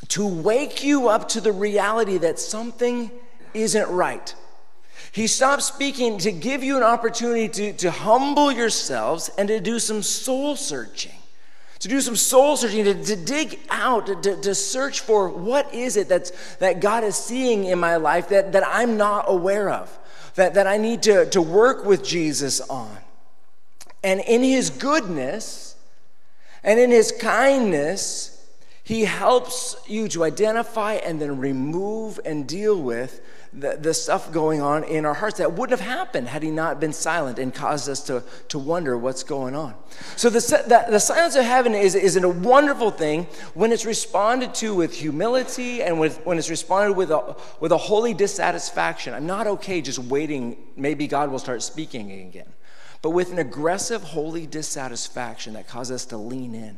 to 0.09 0.27
wake 0.27 0.83
you 0.83 1.07
up 1.07 1.29
to 1.29 1.41
the 1.41 1.51
reality 1.51 2.17
that 2.19 2.39
something 2.39 3.09
isn't 3.53 3.89
right. 3.89 4.35
He 5.11 5.27
stopped 5.27 5.63
speaking 5.63 6.17
to 6.19 6.31
give 6.31 6.63
you 6.63 6.77
an 6.77 6.83
opportunity 6.83 7.47
to, 7.49 7.73
to 7.73 7.91
humble 7.91 8.51
yourselves 8.51 9.29
and 9.37 9.47
to 9.47 9.59
do 9.59 9.79
some 9.79 10.01
soul 10.01 10.55
searching. 10.55 11.13
To 11.79 11.87
do 11.87 11.99
some 12.01 12.15
soul 12.15 12.55
searching, 12.55 12.85
to, 12.85 13.03
to 13.03 13.15
dig 13.15 13.59
out, 13.69 14.07
to, 14.23 14.41
to 14.41 14.55
search 14.55 15.01
for 15.01 15.29
what 15.29 15.73
is 15.73 15.97
it 15.97 16.07
that's, 16.07 16.55
that 16.55 16.79
God 16.79 17.03
is 17.03 17.15
seeing 17.15 17.65
in 17.65 17.77
my 17.77 17.97
life 17.97 18.29
that, 18.29 18.53
that 18.53 18.63
I'm 18.65 18.97
not 18.97 19.25
aware 19.27 19.69
of, 19.69 19.99
that, 20.35 20.53
that 20.53 20.65
I 20.65 20.77
need 20.77 21.03
to, 21.03 21.29
to 21.31 21.41
work 21.41 21.85
with 21.85 22.03
Jesus 22.03 22.61
on. 22.61 22.97
And 24.03 24.19
in 24.21 24.43
his 24.43 24.69
goodness 24.69 25.72
and 26.63 26.79
in 26.79 26.91
his 26.91 27.11
kindness, 27.11 28.33
he 28.85 29.05
helps 29.05 29.77
you 29.87 30.09
to 30.09 30.25
identify 30.25 30.95
and 30.95 31.19
then 31.19 31.37
remove 31.37 32.19
and 32.25 32.45
deal 32.45 32.81
with 32.81 33.21
the, 33.53 33.77
the 33.79 33.93
stuff 33.93 34.31
going 34.31 34.61
on 34.61 34.83
in 34.83 35.05
our 35.05 35.13
hearts 35.13 35.37
that 35.37 35.53
wouldn't 35.53 35.79
have 35.79 35.87
happened 35.87 36.27
had 36.27 36.43
he 36.43 36.51
not 36.51 36.81
been 36.81 36.91
silent 36.91 37.39
and 37.39 37.53
caused 37.53 37.87
us 37.87 38.01
to, 38.07 38.23
to 38.49 38.59
wonder 38.59 38.97
what's 38.97 39.23
going 39.23 39.55
on. 39.55 39.75
So, 40.15 40.29
the, 40.29 40.39
the, 40.39 40.91
the 40.91 40.99
silence 40.99 41.35
of 41.35 41.45
heaven 41.45 41.73
is, 41.73 41.95
is 41.95 42.17
a 42.17 42.27
wonderful 42.27 42.91
thing 42.91 43.27
when 43.53 43.71
it's 43.71 43.85
responded 43.85 44.53
to 44.55 44.73
with 44.73 44.93
humility 44.93 45.81
and 45.81 45.99
with, 45.99 46.25
when 46.25 46.37
it's 46.37 46.49
responded 46.49 46.97
with 46.97 47.11
a, 47.11 47.35
with 47.59 47.71
a 47.71 47.77
holy 47.77 48.13
dissatisfaction. 48.13 49.13
I'm 49.13 49.27
not 49.27 49.47
okay 49.47 49.81
just 49.81 49.99
waiting, 49.99 50.57
maybe 50.75 51.07
God 51.07 51.31
will 51.31 51.39
start 51.39 51.61
speaking 51.61 52.11
again 52.11 52.51
but 53.03 53.11
with 53.11 53.31
an 53.33 53.37
aggressive, 53.37 54.01
holy 54.01 54.47
dissatisfaction 54.47 55.53
that 55.53 55.67
causes 55.67 55.95
us 55.95 56.05
to 56.05 56.17
lean 56.17 56.55
in. 56.55 56.77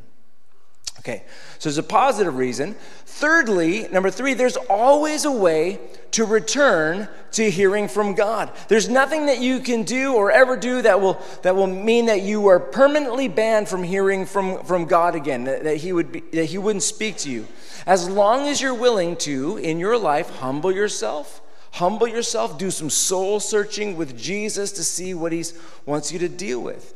Okay, 0.99 1.23
so 1.59 1.69
there's 1.69 1.77
a 1.77 1.83
positive 1.83 2.35
reason. 2.35 2.73
Thirdly, 3.05 3.87
number 3.89 4.09
three, 4.09 4.33
there's 4.33 4.57
always 4.57 5.25
a 5.25 5.31
way 5.31 5.79
to 6.11 6.25
return 6.25 7.07
to 7.33 7.51
hearing 7.51 7.87
from 7.87 8.15
God. 8.15 8.51
There's 8.69 8.89
nothing 8.89 9.27
that 9.27 9.39
you 9.39 9.59
can 9.59 9.83
do 9.83 10.15
or 10.15 10.31
ever 10.31 10.57
do 10.57 10.81
that 10.81 10.99
will, 10.99 11.21
that 11.43 11.55
will 11.55 11.67
mean 11.67 12.07
that 12.07 12.23
you 12.23 12.47
are 12.47 12.59
permanently 12.59 13.27
banned 13.27 13.67
from 13.67 13.83
hearing 13.83 14.25
from, 14.25 14.63
from 14.63 14.85
God 14.85 15.13
again, 15.13 15.43
that, 15.43 15.63
that, 15.63 15.77
he 15.77 15.93
would 15.93 16.11
be, 16.11 16.21
that 16.31 16.45
He 16.45 16.57
wouldn't 16.57 16.83
speak 16.83 17.17
to 17.17 17.29
you. 17.29 17.45
As 17.85 18.09
long 18.09 18.47
as 18.47 18.59
you're 18.59 18.73
willing 18.73 19.15
to, 19.17 19.57
in 19.57 19.77
your 19.77 19.97
life, 19.97 20.29
humble 20.31 20.71
yourself, 20.71 21.41
Humble 21.75 22.07
yourself, 22.07 22.57
do 22.57 22.71
some 22.71 22.89
soul 22.89 23.41
searching 23.41 23.97
with 23.97 24.17
Jesus 24.17 24.71
to 24.71 24.83
see 24.83 25.13
what 25.13 25.33
he 25.33 25.43
wants 25.85 26.09
you 26.09 26.17
to 26.19 26.29
deal 26.29 26.61
with. 26.61 26.93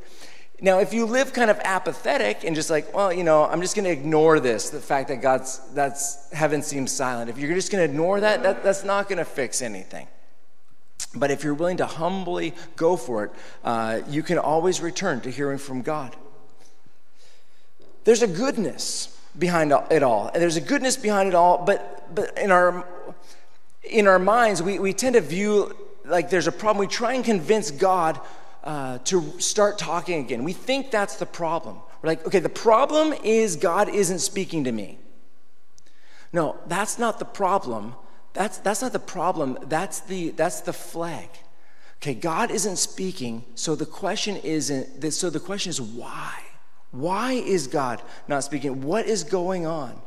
Now, 0.62 0.80
if 0.80 0.94
you 0.94 1.06
live 1.06 1.34
kind 1.34 1.52
of 1.52 1.60
apathetic 1.66 2.46
and 2.46 2.56
just 2.56 2.70
like, 2.70 2.94
well, 2.96 3.12
you 3.12 3.26
know, 3.26 3.44
I'm 3.44 3.60
just 3.60 3.76
going 3.76 3.84
to 3.84 3.92
ignore 3.92 4.40
this, 4.40 4.70
the 4.70 4.80
fact 4.80 5.10
that 5.10 5.22
God's, 5.22 5.60
that's, 5.74 6.32
heaven 6.32 6.62
seems 6.62 6.94
silent. 6.94 7.30
If 7.30 7.38
you're 7.38 7.54
just 7.54 7.74
going 7.74 7.86
to 7.86 7.92
ignore 7.92 8.22
that, 8.22 8.42
that 8.44 8.64
that's 8.64 8.86
not 8.86 9.10
going 9.10 9.18
to 9.18 9.26
fix 9.26 9.62
anything. 9.62 10.08
But 11.14 11.30
if 11.30 11.44
you're 11.44 11.56
willing 11.56 11.78
to 11.78 11.86
humbly 11.86 12.54
go 12.78 12.96
for 12.96 13.26
it, 13.26 13.32
uh, 13.66 14.00
you 14.08 14.24
can 14.24 14.38
always 14.38 14.80
return 14.80 15.20
to 15.22 15.30
hearing 15.30 15.58
from 15.58 15.82
God. 15.82 16.16
There's 18.06 18.22
a 18.22 18.28
goodness 18.28 19.20
behind 19.38 19.74
it 19.92 20.04
all. 20.04 20.30
And 20.34 20.42
there's 20.42 20.56
a 20.56 20.62
goodness 20.62 20.96
behind 20.96 21.28
it 21.28 21.36
all, 21.36 21.66
but, 21.66 22.16
but 22.16 22.38
in 22.38 22.50
our 22.50 22.86
in 23.84 24.08
our 24.08 24.20
minds, 24.20 24.62
we, 24.62 24.80
we 24.80 24.94
tend 24.94 25.16
to 25.16 25.22
view 25.22 25.76
like 26.06 26.30
there's 26.30 26.48
a 26.48 26.52
problem. 26.52 26.78
We 26.80 26.88
try 26.88 27.14
and 27.14 27.24
convince 27.24 27.72
God 27.72 28.20
uh, 28.64 29.00
to 29.00 29.40
start 29.40 29.78
talking 29.78 30.20
again. 30.20 30.44
We 30.44 30.54
think 30.54 30.92
that's 30.92 31.16
the 31.18 31.26
problem. 31.26 31.78
We're 32.02 32.10
like, 32.10 32.26
okay, 32.28 32.40
the 32.40 32.50
problem 32.50 33.14
is 33.24 33.56
God 33.56 33.90
isn't 33.90 34.20
speaking 34.20 34.64
to 34.66 34.72
me. 34.72 34.98
No, 36.32 36.58
that's 36.68 37.00
not 37.00 37.20
the 37.20 37.26
problem. 37.26 37.96
That's, 38.34 38.58
that's 38.60 38.82
not 38.82 38.94
the 38.94 39.00
problem. 39.00 39.58
That's 39.64 40.02
the, 40.02 40.30
that's 40.32 40.62
the 40.62 40.74
flag. 40.74 41.30
Okay, 41.98 42.14
God 42.14 42.52
isn't 42.52 42.78
speaking, 42.78 43.44
so 43.56 43.76
the 43.76 43.86
question 43.86 44.38
isn't, 44.38 45.12
so 45.12 45.30
the 45.30 45.40
question 45.40 45.70
is 45.70 45.82
why? 45.82 46.34
Why 46.92 47.34
is 47.34 47.68
God 47.68 48.02
not 48.28 48.44
speaking? 48.44 48.82
What 48.82 49.06
is 49.06 49.24
going 49.24 49.66
on? 49.66 50.02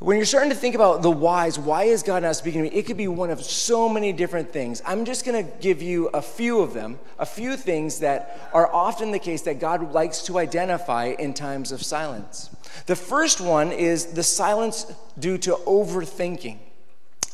When 0.00 0.16
you're 0.16 0.26
starting 0.26 0.50
to 0.50 0.56
think 0.56 0.74
about 0.74 1.02
the 1.02 1.10
whys, 1.10 1.56
why 1.56 1.84
is 1.84 2.02
God 2.02 2.24
not 2.24 2.34
speaking 2.34 2.64
to 2.64 2.68
me? 2.68 2.76
It 2.76 2.84
could 2.84 2.96
be 2.96 3.06
one 3.06 3.30
of 3.30 3.42
so 3.42 3.88
many 3.88 4.12
different 4.12 4.52
things. 4.52 4.82
I'm 4.84 5.04
just 5.04 5.24
going 5.24 5.46
to 5.46 5.50
give 5.60 5.80
you 5.82 6.08
a 6.08 6.20
few 6.20 6.60
of 6.60 6.74
them, 6.74 6.98
a 7.18 7.24
few 7.24 7.56
things 7.56 8.00
that 8.00 8.50
are 8.52 8.70
often 8.74 9.12
the 9.12 9.20
case 9.20 9.42
that 9.42 9.60
God 9.60 9.92
likes 9.92 10.24
to 10.24 10.38
identify 10.38 11.14
in 11.18 11.32
times 11.32 11.70
of 11.70 11.80
silence. 11.82 12.50
The 12.86 12.96
first 12.96 13.40
one 13.40 13.70
is 13.70 14.06
the 14.06 14.24
silence 14.24 14.92
due 15.16 15.38
to 15.38 15.52
overthinking. 15.64 16.58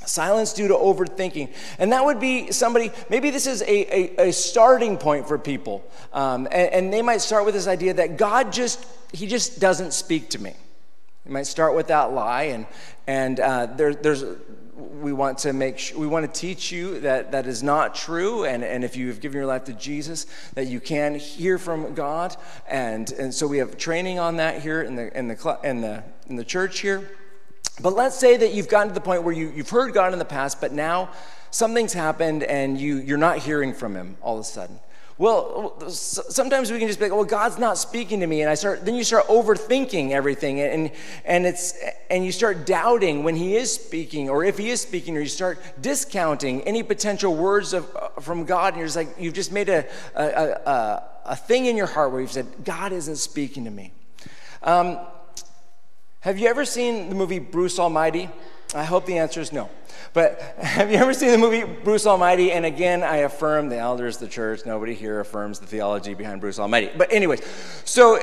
Silence 0.04 0.52
due 0.52 0.68
to 0.68 0.74
overthinking. 0.74 1.52
And 1.78 1.92
that 1.92 2.04
would 2.04 2.20
be 2.20 2.52
somebody, 2.52 2.92
maybe 3.08 3.30
this 3.30 3.46
is 3.46 3.62
a, 3.62 3.66
a, 3.68 4.28
a 4.28 4.32
starting 4.32 4.98
point 4.98 5.26
for 5.26 5.38
people. 5.38 5.82
Um, 6.12 6.46
and, 6.50 6.72
and 6.72 6.92
they 6.92 7.00
might 7.00 7.22
start 7.22 7.46
with 7.46 7.54
this 7.54 7.66
idea 7.66 7.94
that 7.94 8.18
God 8.18 8.52
just, 8.52 8.84
He 9.12 9.26
just 9.26 9.60
doesn't 9.60 9.92
speak 9.92 10.28
to 10.30 10.38
me. 10.38 10.54
You 11.26 11.32
might 11.32 11.46
start 11.46 11.74
with 11.74 11.88
that 11.88 12.12
lie, 12.12 12.44
and, 12.44 12.66
and 13.06 13.40
uh, 13.40 13.66
there, 13.66 13.94
there's, 13.94 14.24
we 14.74 15.12
want 15.12 15.38
to 15.38 15.52
make 15.52 15.78
sure, 15.78 15.98
we 15.98 16.06
want 16.06 16.32
to 16.32 16.40
teach 16.40 16.72
you 16.72 17.00
that 17.00 17.32
that 17.32 17.46
is 17.46 17.62
not 17.62 17.94
true. 17.94 18.44
And, 18.44 18.64
and 18.64 18.82
if 18.84 18.96
you've 18.96 19.20
given 19.20 19.36
your 19.36 19.46
life 19.46 19.64
to 19.64 19.74
Jesus, 19.74 20.26
that 20.54 20.66
you 20.66 20.80
can 20.80 21.14
hear 21.14 21.58
from 21.58 21.94
God. 21.94 22.36
And, 22.68 23.10
and 23.12 23.34
so 23.34 23.46
we 23.46 23.58
have 23.58 23.76
training 23.76 24.18
on 24.18 24.36
that 24.36 24.62
here 24.62 24.82
in 24.82 24.96
the, 24.96 25.16
in 25.16 25.28
the, 25.28 25.58
in 25.62 25.80
the, 25.82 26.02
in 26.28 26.36
the 26.36 26.44
church 26.44 26.80
here. 26.80 27.10
But 27.82 27.94
let's 27.94 28.16
say 28.16 28.36
that 28.36 28.54
you've 28.54 28.68
gotten 28.68 28.88
to 28.88 28.94
the 28.94 29.00
point 29.00 29.22
where 29.22 29.34
you, 29.34 29.52
you've 29.54 29.70
heard 29.70 29.92
God 29.92 30.12
in 30.12 30.18
the 30.18 30.24
past, 30.24 30.60
but 30.60 30.72
now 30.72 31.10
something's 31.50 31.92
happened 31.92 32.42
and 32.42 32.80
you, 32.80 32.96
you're 32.96 33.18
not 33.18 33.38
hearing 33.38 33.74
from 33.74 33.94
Him 33.94 34.16
all 34.22 34.34
of 34.34 34.40
a 34.40 34.44
sudden. 34.44 34.80
Well, 35.20 35.78
sometimes 35.90 36.72
we 36.72 36.78
can 36.78 36.88
just 36.88 36.98
be 36.98 37.04
like, 37.04 37.12
well, 37.12 37.26
God's 37.26 37.58
not 37.58 37.76
speaking 37.76 38.20
to 38.20 38.26
me. 38.26 38.40
And 38.40 38.48
I 38.48 38.54
start, 38.54 38.86
then 38.86 38.94
you 38.94 39.04
start 39.04 39.26
overthinking 39.26 40.12
everything 40.12 40.60
and, 40.60 40.90
and 41.26 41.44
it's, 41.44 41.74
and 42.08 42.24
you 42.24 42.32
start 42.32 42.64
doubting 42.64 43.22
when 43.22 43.36
he 43.36 43.54
is 43.54 43.70
speaking 43.70 44.30
or 44.30 44.44
if 44.44 44.56
he 44.56 44.70
is 44.70 44.80
speaking, 44.80 45.18
or 45.18 45.20
you 45.20 45.26
start 45.26 45.58
discounting 45.82 46.62
any 46.62 46.82
potential 46.82 47.36
words 47.36 47.74
of, 47.74 47.94
uh, 47.94 48.08
from 48.22 48.46
God. 48.46 48.68
And 48.68 48.78
you're 48.78 48.86
just 48.86 48.96
like, 48.96 49.14
you've 49.18 49.34
just 49.34 49.52
made 49.52 49.68
a, 49.68 49.84
a, 50.14 50.24
a, 50.24 51.08
a 51.26 51.36
thing 51.36 51.66
in 51.66 51.76
your 51.76 51.86
heart 51.86 52.12
where 52.12 52.22
you've 52.22 52.32
said, 52.32 52.46
God 52.64 52.94
isn't 52.94 53.16
speaking 53.16 53.66
to 53.66 53.70
me. 53.70 53.92
Um, 54.62 55.00
have 56.20 56.38
you 56.38 56.48
ever 56.48 56.64
seen 56.64 57.10
the 57.10 57.14
movie 57.14 57.40
Bruce 57.40 57.78
Almighty? 57.78 58.30
I 58.74 58.84
hope 58.84 59.04
the 59.04 59.18
answer 59.18 59.42
is 59.42 59.52
no. 59.52 59.68
But 60.12 60.40
have 60.58 60.90
you 60.90 60.98
ever 60.98 61.14
seen 61.14 61.30
the 61.30 61.38
movie 61.38 61.64
Bruce 61.64 62.06
Almighty? 62.06 62.52
And 62.52 62.66
again, 62.66 63.02
I 63.02 63.18
affirm 63.18 63.68
the 63.68 63.78
elders, 63.78 64.18
the 64.18 64.28
church, 64.28 64.66
nobody 64.66 64.94
here 64.94 65.20
affirms 65.20 65.58
the 65.58 65.66
theology 65.66 66.14
behind 66.14 66.40
Bruce 66.40 66.58
Almighty. 66.58 66.90
But, 66.96 67.12
anyways, 67.12 67.42
so 67.84 68.18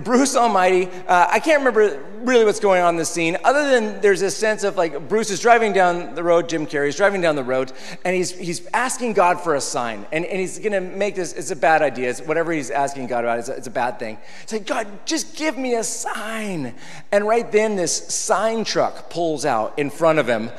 Bruce 0.00 0.36
Almighty, 0.36 0.88
uh, 1.06 1.28
I 1.30 1.40
can't 1.40 1.58
remember 1.58 2.04
really 2.22 2.44
what's 2.44 2.60
going 2.60 2.82
on 2.82 2.94
in 2.94 2.98
this 2.98 3.10
scene, 3.10 3.36
other 3.44 3.68
than 3.68 4.00
there's 4.00 4.20
this 4.20 4.36
sense 4.36 4.64
of 4.64 4.76
like 4.76 5.08
Bruce 5.08 5.30
is 5.30 5.40
driving 5.40 5.72
down 5.72 6.14
the 6.14 6.22
road, 6.22 6.48
Jim 6.48 6.66
Carrey's 6.66 6.96
driving 6.96 7.20
down 7.20 7.36
the 7.36 7.44
road, 7.44 7.72
and 8.04 8.14
he's, 8.14 8.30
he's 8.30 8.66
asking 8.72 9.12
God 9.12 9.40
for 9.40 9.54
a 9.54 9.60
sign. 9.60 10.06
And, 10.12 10.24
and 10.24 10.40
he's 10.40 10.58
going 10.58 10.72
to 10.72 10.80
make 10.80 11.14
this, 11.14 11.32
it's 11.32 11.50
a 11.50 11.56
bad 11.56 11.82
idea. 11.82 12.10
It's 12.10 12.20
whatever 12.20 12.52
he's 12.52 12.70
asking 12.70 13.06
God 13.08 13.24
about, 13.24 13.38
it's 13.38 13.48
a, 13.48 13.56
it's 13.56 13.66
a 13.66 13.70
bad 13.70 13.98
thing. 13.98 14.18
It's 14.42 14.52
like, 14.52 14.66
God, 14.66 14.86
just 15.06 15.36
give 15.36 15.56
me 15.58 15.74
a 15.74 15.84
sign. 15.84 16.74
And 17.10 17.26
right 17.26 17.50
then, 17.50 17.76
this 17.76 17.96
sign 18.14 18.64
truck 18.64 19.10
pulls 19.10 19.44
out 19.44 19.78
in 19.78 19.90
front 19.90 20.18
of 20.18 20.26
him. 20.26 20.50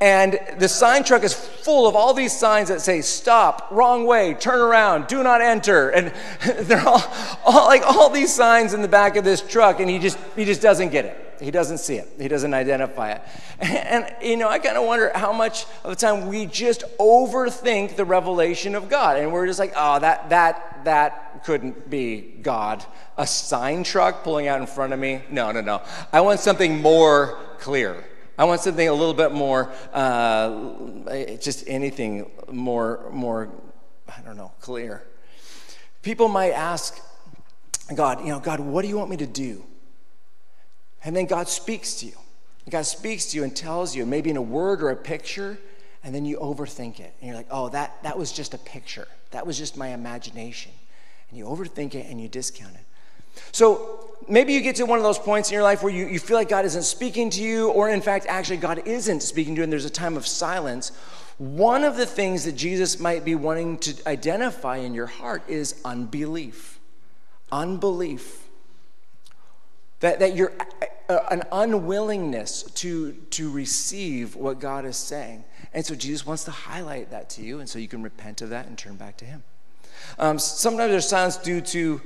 And 0.00 0.38
the 0.58 0.68
sign 0.68 1.04
truck 1.04 1.24
is 1.24 1.34
full 1.34 1.86
of 1.86 1.94
all 1.94 2.14
these 2.14 2.36
signs 2.36 2.68
that 2.68 2.80
say, 2.80 3.02
stop, 3.02 3.68
wrong 3.70 4.06
way, 4.06 4.32
turn 4.32 4.58
around, 4.58 5.08
do 5.08 5.22
not 5.22 5.42
enter. 5.42 5.90
And 5.90 6.12
they're 6.66 6.86
all, 6.86 7.02
all, 7.44 7.66
like 7.66 7.82
all 7.82 8.08
these 8.08 8.32
signs 8.32 8.72
in 8.72 8.80
the 8.80 8.88
back 8.88 9.16
of 9.16 9.24
this 9.24 9.42
truck, 9.42 9.78
and 9.78 9.90
he 9.90 9.98
just, 9.98 10.18
he 10.36 10.46
just 10.46 10.62
doesn't 10.62 10.88
get 10.88 11.04
it. 11.04 11.26
He 11.40 11.50
doesn't 11.50 11.78
see 11.78 11.96
it. 11.96 12.08
He 12.18 12.28
doesn't 12.28 12.52
identify 12.52 13.12
it. 13.12 13.22
And, 13.60 14.04
and 14.06 14.14
you 14.22 14.36
know, 14.38 14.48
I 14.48 14.58
kind 14.58 14.76
of 14.76 14.84
wonder 14.86 15.12
how 15.14 15.32
much 15.32 15.66
of 15.84 15.90
the 15.90 15.96
time 15.96 16.28
we 16.28 16.46
just 16.46 16.84
overthink 16.98 17.96
the 17.96 18.04
revelation 18.04 18.74
of 18.74 18.88
God. 18.88 19.18
And 19.18 19.32
we're 19.32 19.46
just 19.46 19.58
like, 19.58 19.72
oh, 19.76 19.98
that, 19.98 20.30
that, 20.30 20.84
that 20.84 21.44
couldn't 21.44 21.90
be 21.90 22.20
God. 22.42 22.84
A 23.18 23.26
sign 23.26 23.84
truck 23.84 24.22
pulling 24.22 24.48
out 24.48 24.60
in 24.60 24.66
front 24.66 24.94
of 24.94 24.98
me? 24.98 25.22
No, 25.30 25.52
no, 25.52 25.60
no. 25.60 25.82
I 26.10 26.22
want 26.22 26.40
something 26.40 26.80
more 26.80 27.38
clear. 27.58 28.04
I 28.40 28.44
want 28.44 28.62
something 28.62 28.88
a 28.88 28.94
little 28.94 29.12
bit 29.12 29.32
more, 29.32 29.70
uh, 29.92 30.86
just 31.36 31.62
anything 31.66 32.30
more, 32.50 33.06
more, 33.12 33.50
I 34.08 34.22
don't 34.22 34.38
know, 34.38 34.52
clear. 34.62 35.02
People 36.00 36.26
might 36.26 36.52
ask 36.52 36.98
God, 37.94 38.20
you 38.20 38.28
know, 38.28 38.40
God, 38.40 38.60
what 38.60 38.80
do 38.80 38.88
you 38.88 38.96
want 38.96 39.10
me 39.10 39.18
to 39.18 39.26
do? 39.26 39.62
And 41.04 41.14
then 41.14 41.26
God 41.26 41.50
speaks 41.50 41.96
to 41.96 42.06
you. 42.06 42.14
God 42.70 42.86
speaks 42.86 43.26
to 43.26 43.36
you 43.36 43.44
and 43.44 43.54
tells 43.54 43.94
you, 43.94 44.06
maybe 44.06 44.30
in 44.30 44.38
a 44.38 44.42
word 44.42 44.82
or 44.82 44.88
a 44.88 44.96
picture, 44.96 45.58
and 46.02 46.14
then 46.14 46.24
you 46.24 46.38
overthink 46.38 46.98
it. 46.98 47.12
And 47.20 47.28
you're 47.28 47.36
like, 47.36 47.48
oh, 47.50 47.68
that, 47.68 48.02
that 48.04 48.16
was 48.16 48.32
just 48.32 48.54
a 48.54 48.58
picture. 48.58 49.06
That 49.32 49.46
was 49.46 49.58
just 49.58 49.76
my 49.76 49.88
imagination. 49.88 50.72
And 51.28 51.36
you 51.36 51.44
overthink 51.44 51.94
it 51.94 52.06
and 52.08 52.18
you 52.18 52.26
discount 52.26 52.74
it. 52.74 53.42
So 53.52 54.09
maybe 54.28 54.52
you 54.52 54.60
get 54.60 54.76
to 54.76 54.86
one 54.86 54.98
of 54.98 55.04
those 55.04 55.18
points 55.18 55.50
in 55.50 55.54
your 55.54 55.62
life 55.62 55.82
where 55.82 55.92
you, 55.92 56.06
you 56.06 56.18
feel 56.18 56.36
like 56.36 56.48
God 56.48 56.64
isn't 56.64 56.82
speaking 56.82 57.30
to 57.30 57.42
you, 57.42 57.70
or 57.70 57.88
in 57.88 58.00
fact, 58.00 58.26
actually, 58.28 58.58
God 58.58 58.82
isn't 58.86 59.22
speaking 59.22 59.54
to 59.54 59.60
you, 59.60 59.62
and 59.64 59.72
there's 59.72 59.84
a 59.84 59.90
time 59.90 60.16
of 60.16 60.26
silence. 60.26 60.92
One 61.38 61.84
of 61.84 61.96
the 61.96 62.06
things 62.06 62.44
that 62.44 62.52
Jesus 62.52 63.00
might 63.00 63.24
be 63.24 63.34
wanting 63.34 63.78
to 63.78 64.08
identify 64.08 64.76
in 64.76 64.94
your 64.94 65.06
heart 65.06 65.42
is 65.48 65.80
unbelief. 65.84 66.78
Unbelief. 67.50 68.46
That, 70.00 70.18
that 70.20 70.36
you're 70.36 70.52
an 71.30 71.42
unwillingness 71.52 72.62
to, 72.62 73.12
to 73.30 73.50
receive 73.50 74.36
what 74.36 74.60
God 74.60 74.84
is 74.84 74.96
saying. 74.96 75.44
And 75.72 75.84
so 75.84 75.94
Jesus 75.94 76.26
wants 76.26 76.44
to 76.44 76.50
highlight 76.50 77.10
that 77.10 77.30
to 77.30 77.42
you, 77.42 77.60
and 77.60 77.68
so 77.68 77.78
you 77.78 77.88
can 77.88 78.02
repent 78.02 78.42
of 78.42 78.50
that 78.50 78.66
and 78.66 78.76
turn 78.78 78.96
back 78.96 79.16
to 79.18 79.24
Him. 79.24 79.42
Um, 80.18 80.38
sometimes 80.38 80.90
there's 80.90 81.08
silence 81.08 81.36
due 81.36 81.60
to 81.60 82.00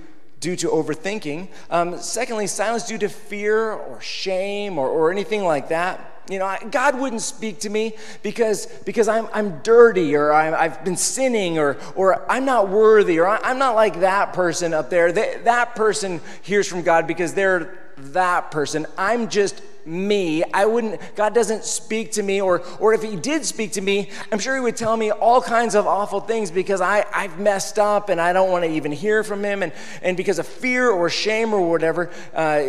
due 0.44 0.54
to 0.54 0.68
overthinking. 0.68 1.48
Um, 1.70 1.96
secondly, 1.96 2.46
silence 2.46 2.86
due 2.86 2.98
to 2.98 3.08
fear 3.08 3.72
or 3.72 3.98
shame 4.02 4.76
or, 4.76 4.86
or 4.86 5.10
anything 5.10 5.42
like 5.42 5.70
that. 5.70 6.22
You 6.28 6.38
know, 6.38 6.54
God 6.70 7.00
wouldn't 7.00 7.22
speak 7.22 7.60
to 7.60 7.70
me 7.70 7.94
because, 8.22 8.66
because 8.84 9.08
I'm, 9.08 9.26
I'm 9.32 9.60
dirty 9.60 10.14
or 10.14 10.32
i 10.32 10.66
have 10.68 10.84
been 10.84 10.98
sinning 10.98 11.58
or, 11.58 11.78
or 11.94 12.30
I'm 12.30 12.44
not 12.44 12.68
worthy 12.68 13.18
or 13.20 13.26
I'm 13.26 13.58
not 13.58 13.74
like 13.74 14.00
that 14.00 14.34
person 14.34 14.74
up 14.74 14.90
there. 14.90 15.12
That, 15.12 15.44
that 15.46 15.74
person 15.76 16.20
hears 16.42 16.68
from 16.68 16.82
God 16.82 17.06
because 17.06 17.32
they're 17.32 17.78
that 17.96 18.50
person. 18.50 18.84
I'm 18.98 19.30
just 19.30 19.62
me. 19.86 20.44
I 20.52 20.66
wouldn't, 20.66 21.00
God 21.16 21.34
doesn't 21.34 21.64
speak 21.64 22.12
to 22.12 22.22
me, 22.22 22.40
or, 22.40 22.62
or 22.78 22.94
if 22.94 23.02
He 23.02 23.16
did 23.16 23.44
speak 23.44 23.72
to 23.72 23.80
me, 23.80 24.10
I'm 24.32 24.38
sure 24.38 24.54
He 24.54 24.60
would 24.60 24.76
tell 24.76 24.96
me 24.96 25.10
all 25.10 25.40
kinds 25.40 25.74
of 25.74 25.86
awful 25.86 26.20
things 26.20 26.50
because 26.50 26.80
I, 26.80 27.04
I've 27.12 27.38
messed 27.38 27.78
up 27.78 28.08
and 28.08 28.20
I 28.20 28.32
don't 28.32 28.50
want 28.50 28.64
to 28.64 28.70
even 28.70 28.92
hear 28.92 29.22
from 29.22 29.44
Him. 29.44 29.62
And, 29.62 29.72
and 30.02 30.16
because 30.16 30.38
of 30.38 30.46
fear 30.46 30.90
or 30.90 31.08
shame 31.08 31.52
or 31.52 31.68
whatever, 31.68 32.10
uh, 32.34 32.62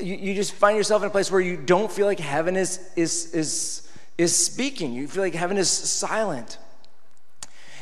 you, 0.00 0.16
you 0.16 0.34
just 0.34 0.52
find 0.52 0.76
yourself 0.76 1.02
in 1.02 1.08
a 1.08 1.10
place 1.10 1.30
where 1.30 1.40
you 1.40 1.56
don't 1.56 1.90
feel 1.90 2.06
like 2.06 2.20
heaven 2.20 2.56
is, 2.56 2.80
is, 2.96 3.34
is, 3.34 3.88
is 4.16 4.34
speaking. 4.34 4.92
You 4.94 5.08
feel 5.08 5.22
like 5.22 5.34
heaven 5.34 5.56
is 5.56 5.70
silent. 5.70 6.58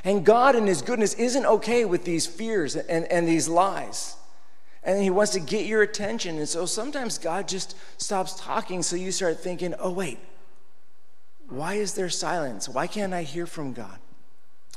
And 0.05 0.24
God, 0.24 0.55
in 0.55 0.66
His 0.66 0.83
goodness, 0.83 1.14
isn't 1.14 1.46
okay 1.46 1.85
with 1.85 2.05
these 2.05 2.26
fears 2.26 2.76
and, 2.76 3.05
and 3.07 3.26
these 3.26 3.48
lies 3.48 4.15
and 4.87 5.03
he 5.03 5.11
wants 5.11 5.33
to 5.33 5.40
get 5.40 5.66
your 5.66 5.83
attention. 5.83 6.38
And 6.38 6.49
so 6.49 6.64
sometimes 6.64 7.18
God 7.18 7.49
just 7.49 7.77
stops 7.99 8.38
talking, 8.40 8.83
so 8.83 8.94
you 8.94 9.11
start 9.11 9.40
thinking, 9.40 9.75
oh, 9.81 9.90
wait, 9.90 10.18
why 11.49 11.75
is 11.75 11.94
there 11.94 12.09
silence? 12.09 12.68
Why 12.68 12.87
can't 12.87 13.12
I 13.12 13.25
hear 13.25 13.46
from 13.46 13.72
God? 13.72 13.99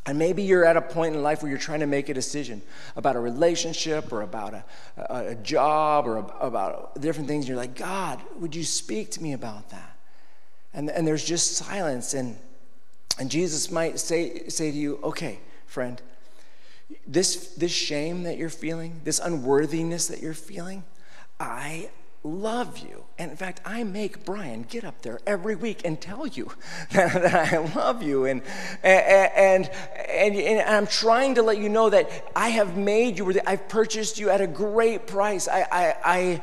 And 0.08 0.18
maybe 0.18 0.42
you're 0.42 0.66
at 0.66 0.76
a 0.76 0.82
point 0.82 1.16
in 1.16 1.22
life 1.22 1.44
where 1.44 1.50
you're 1.50 1.60
trying 1.60 1.82
to 1.82 1.86
make 1.86 2.10
a 2.10 2.16
decision 2.16 2.64
about 2.96 3.16
a 3.16 3.20
relationship 3.20 4.12
or 4.12 4.24
about 4.24 4.56
a, 4.56 4.64
a, 4.98 5.28
a 5.28 5.36
job 5.36 6.08
or 6.08 6.18
about 6.42 7.00
different 7.00 7.28
things. 7.28 7.44
And 7.44 7.50
you're 7.50 7.58
like, 7.58 7.76
God, 7.76 8.20
would 8.38 8.56
you 8.56 8.64
speak 8.64 9.12
to 9.12 9.22
me 9.22 9.34
about 9.34 9.70
that? 9.70 9.96
And, 10.74 10.90
and 10.90 11.06
there's 11.08 11.24
just 11.24 11.58
silence. 11.58 12.16
And, 12.16 12.36
and 13.20 13.30
Jesus 13.30 13.70
might 13.70 14.00
say, 14.00 14.48
say 14.48 14.72
to 14.72 14.78
you, 14.78 15.00
okay, 15.04 15.40
friend, 15.68 16.02
this, 17.08 17.50
this 17.56 17.72
shame 17.72 18.24
that 18.24 18.38
you're 18.38 18.50
feeling, 18.50 19.02
this 19.04 19.20
unworthiness 19.20 20.08
that 20.08 20.22
you're 20.22 20.34
feeling, 20.34 20.84
I 21.40 21.90
love 22.24 22.80
you. 22.80 23.06
And 23.18 23.32
in 23.32 23.38
fact, 23.38 23.62
I 23.66 23.84
make 23.84 24.26
Brian 24.26 24.64
get 24.64 24.84
up 24.84 25.02
there 25.02 25.20
every 25.26 25.56
week 25.56 25.82
and 25.86 26.00
tell 26.00 26.28
you 26.28 26.52
that, 26.92 27.14
that 27.14 27.54
I 27.54 27.58
love 27.76 28.04
you. 28.04 28.26
And, 28.26 28.42
and, 28.84 29.32
and, 29.36 29.70
and, 30.10 30.36
and 30.36 30.70
I'm 30.70 30.88
trying 30.88 31.36
to 31.36 31.42
let 31.42 31.58
you 31.58 31.70
know 31.70 31.90
that 31.90 32.10
I 32.36 32.50
have 32.50 32.78
made 32.78 33.18
you, 33.18 33.40
I've 33.46 33.68
purchased 33.70 34.20
you 34.20 34.30
at 34.30 34.42
a 34.42 34.48
great 34.48 35.08
price. 35.08 35.48
I, 35.48 35.62
I, 35.72 35.96
I, 36.04 36.42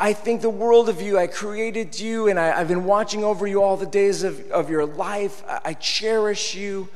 I 0.00 0.12
think 0.12 0.42
the 0.42 0.50
world 0.50 0.88
of 0.88 1.02
you. 1.02 1.18
I 1.18 1.26
created 1.26 1.98
you, 1.98 2.28
and 2.28 2.38
I, 2.38 2.56
have 2.56 2.68
been 2.68 2.84
watching 2.84 3.24
over 3.24 3.46
you 3.46 3.62
all 3.62 3.76
the 3.76 3.86
days 3.86 4.22
of, 4.22 4.48
of 4.50 4.70
your 4.70 4.86
life. 4.86 5.42
I, 5.48 5.60
I 5.64 5.74
cherish 5.74 6.54
you. 6.54 6.88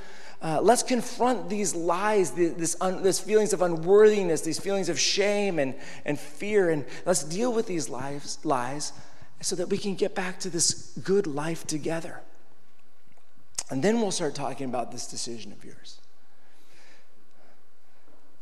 Uh, 0.42 0.60
let's 0.60 0.82
confront 0.82 1.48
these 1.48 1.72
lies, 1.72 2.32
this, 2.32 2.76
un, 2.80 3.00
this 3.04 3.20
feelings 3.20 3.52
of 3.52 3.62
unworthiness, 3.62 4.40
these 4.40 4.58
feelings 4.58 4.88
of 4.88 4.98
shame 4.98 5.60
and, 5.60 5.72
and 6.04 6.18
fear, 6.18 6.70
and 6.70 6.84
let's 7.06 7.22
deal 7.22 7.52
with 7.52 7.68
these 7.68 7.88
lies, 7.88 8.38
lies 8.42 8.92
so 9.40 9.54
that 9.54 9.68
we 9.68 9.78
can 9.78 9.94
get 9.94 10.16
back 10.16 10.40
to 10.40 10.50
this 10.50 10.92
good 11.04 11.28
life 11.28 11.64
together. 11.66 12.20
And 13.70 13.84
then 13.84 14.00
we'll 14.00 14.10
start 14.10 14.34
talking 14.34 14.68
about 14.68 14.90
this 14.90 15.06
decision 15.06 15.52
of 15.52 15.64
yours. 15.64 15.98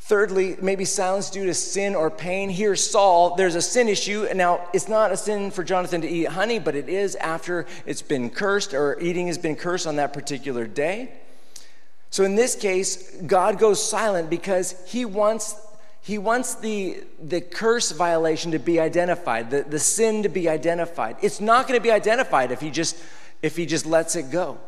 Thirdly, 0.00 0.56
maybe 0.60 0.86
silence 0.86 1.30
due 1.30 1.46
to 1.46 1.54
sin 1.54 1.94
or 1.94 2.10
pain. 2.10 2.48
Here, 2.48 2.74
Saul, 2.74 3.36
there's 3.36 3.54
a 3.54 3.62
sin 3.62 3.88
issue. 3.88 4.24
And 4.24 4.38
now, 4.38 4.68
it's 4.72 4.88
not 4.88 5.12
a 5.12 5.16
sin 5.16 5.50
for 5.50 5.62
Jonathan 5.62 6.00
to 6.00 6.08
eat 6.08 6.28
honey, 6.28 6.58
but 6.58 6.74
it 6.74 6.88
is 6.88 7.14
after 7.16 7.66
it's 7.86 8.02
been 8.02 8.30
cursed 8.30 8.74
or 8.74 8.98
eating 9.00 9.28
has 9.28 9.38
been 9.38 9.54
cursed 9.54 9.86
on 9.86 9.96
that 9.96 10.12
particular 10.12 10.66
day. 10.66 11.12
So 12.10 12.24
in 12.24 12.34
this 12.34 12.56
case, 12.56 13.16
God 13.22 13.58
goes 13.58 13.82
silent 13.82 14.28
because 14.28 14.74
he 14.86 15.04
wants, 15.04 15.54
he 16.02 16.18
wants 16.18 16.56
the, 16.56 17.04
the 17.22 17.40
curse 17.40 17.92
violation 17.92 18.50
to 18.50 18.58
be 18.58 18.80
identified, 18.80 19.50
the, 19.50 19.62
the 19.62 19.78
sin 19.78 20.24
to 20.24 20.28
be 20.28 20.48
identified. 20.48 21.16
It's 21.22 21.40
not 21.40 21.68
going 21.68 21.78
to 21.78 21.82
be 21.82 21.92
identified 21.92 22.50
if 22.50 22.60
he 22.60 22.70
just 22.70 22.96
if 23.42 23.56
he 23.56 23.66
just 23.66 23.86
lets 23.86 24.16
it 24.16 24.30
go. 24.30 24.58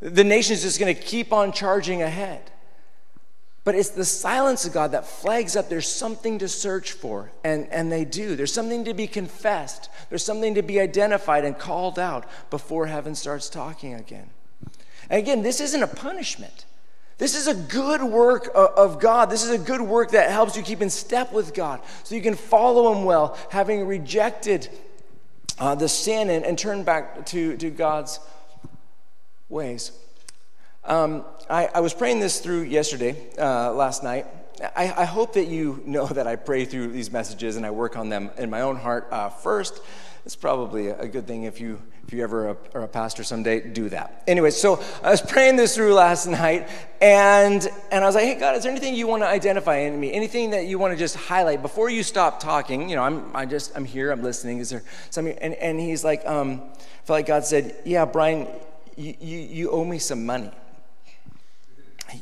The 0.00 0.24
nation 0.24 0.54
is 0.54 0.62
just 0.62 0.78
going 0.78 0.94
to 0.94 1.00
keep 1.00 1.32
on 1.32 1.52
charging 1.52 2.02
ahead. 2.02 2.50
But 3.62 3.74
it's 3.74 3.90
the 3.90 4.04
silence 4.04 4.64
of 4.64 4.72
God 4.72 4.92
that 4.92 5.06
flags 5.06 5.54
up 5.54 5.68
there's 5.68 5.86
something 5.86 6.38
to 6.38 6.48
search 6.48 6.92
for, 6.92 7.30
and, 7.44 7.68
and 7.68 7.92
they 7.92 8.06
do. 8.06 8.34
There's 8.34 8.52
something 8.52 8.84
to 8.86 8.94
be 8.94 9.06
confessed, 9.06 9.90
there's 10.08 10.24
something 10.24 10.54
to 10.54 10.62
be 10.62 10.80
identified 10.80 11.44
and 11.44 11.58
called 11.58 11.98
out 11.98 12.26
before 12.48 12.86
heaven 12.86 13.14
starts 13.14 13.50
talking 13.50 13.94
again. 13.94 14.30
And 15.10 15.18
again, 15.18 15.42
this 15.42 15.60
isn't 15.60 15.82
a 15.82 15.86
punishment. 15.86 16.64
This 17.20 17.36
is 17.36 17.48
a 17.48 17.54
good 17.54 18.02
work 18.02 18.50
of 18.54 18.98
God. 18.98 19.28
This 19.28 19.44
is 19.44 19.50
a 19.50 19.58
good 19.58 19.82
work 19.82 20.12
that 20.12 20.30
helps 20.30 20.56
you 20.56 20.62
keep 20.62 20.80
in 20.80 20.88
step 20.88 21.34
with 21.34 21.52
God 21.52 21.82
so 22.02 22.14
you 22.14 22.22
can 22.22 22.34
follow 22.34 22.94
Him 22.94 23.04
well, 23.04 23.36
having 23.50 23.86
rejected 23.86 24.70
uh, 25.58 25.74
the 25.74 25.86
sin 25.86 26.30
and, 26.30 26.46
and 26.46 26.58
turn 26.58 26.82
back 26.82 27.26
to, 27.26 27.58
to 27.58 27.68
God's 27.68 28.20
ways. 29.50 29.92
Um, 30.82 31.26
I, 31.50 31.66
I, 31.66 31.80
was 31.80 31.92
praying 31.92 32.20
this 32.20 32.40
through 32.40 32.62
yesterday, 32.62 33.14
uh, 33.38 33.74
last 33.74 34.02
night. 34.02 34.24
I, 34.74 34.90
I, 35.02 35.04
hope 35.04 35.34
that 35.34 35.46
you 35.46 35.82
know 35.84 36.06
that 36.06 36.26
I 36.26 36.36
pray 36.36 36.64
through 36.64 36.88
these 36.88 37.12
messages 37.12 37.58
and 37.58 37.66
I 37.66 37.70
work 37.70 37.98
on 37.98 38.08
them 38.08 38.30
in 38.38 38.48
my 38.48 38.62
own 38.62 38.76
heart 38.76 39.08
uh, 39.10 39.28
first. 39.28 39.78
It's 40.24 40.36
probably 40.36 40.88
a 40.88 41.06
good 41.06 41.26
thing 41.26 41.42
if 41.44 41.60
you 41.60 41.82
if 42.10 42.14
you 42.14 42.24
ever 42.24 42.56
are 42.74 42.82
a 42.82 42.88
pastor 42.88 43.22
someday, 43.22 43.60
do 43.60 43.88
that. 43.88 44.24
Anyway, 44.26 44.50
so 44.50 44.82
I 45.00 45.10
was 45.10 45.22
praying 45.22 45.54
this 45.54 45.76
through 45.76 45.94
last 45.94 46.26
night, 46.26 46.68
and 47.00 47.68
and 47.92 48.02
I 48.02 48.06
was 48.08 48.16
like, 48.16 48.24
hey 48.24 48.34
God, 48.34 48.56
is 48.56 48.64
there 48.64 48.72
anything 48.72 48.96
you 48.96 49.06
want 49.06 49.22
to 49.22 49.28
identify 49.28 49.76
in 49.76 50.00
me? 50.00 50.12
Anything 50.12 50.50
that 50.50 50.66
you 50.66 50.76
want 50.76 50.92
to 50.92 50.98
just 50.98 51.14
highlight 51.14 51.62
before 51.62 51.88
you 51.88 52.02
stop 52.02 52.40
talking? 52.40 52.88
You 52.88 52.96
know, 52.96 53.04
I'm 53.04 53.30
I 53.32 53.46
just 53.46 53.76
I'm 53.76 53.84
here, 53.84 54.10
I'm 54.10 54.24
listening. 54.24 54.58
Is 54.58 54.70
there 54.70 54.82
something? 55.10 55.38
And 55.38 55.54
and 55.54 55.78
he's 55.78 56.02
like, 56.02 56.26
um, 56.26 56.62
I 56.74 57.04
felt 57.04 57.16
like 57.16 57.26
God 57.26 57.44
said, 57.44 57.76
yeah, 57.84 58.04
Brian, 58.06 58.48
you 58.96 59.14
you, 59.20 59.38
you 59.38 59.70
owe 59.70 59.84
me 59.84 60.00
some 60.00 60.26
money 60.26 60.50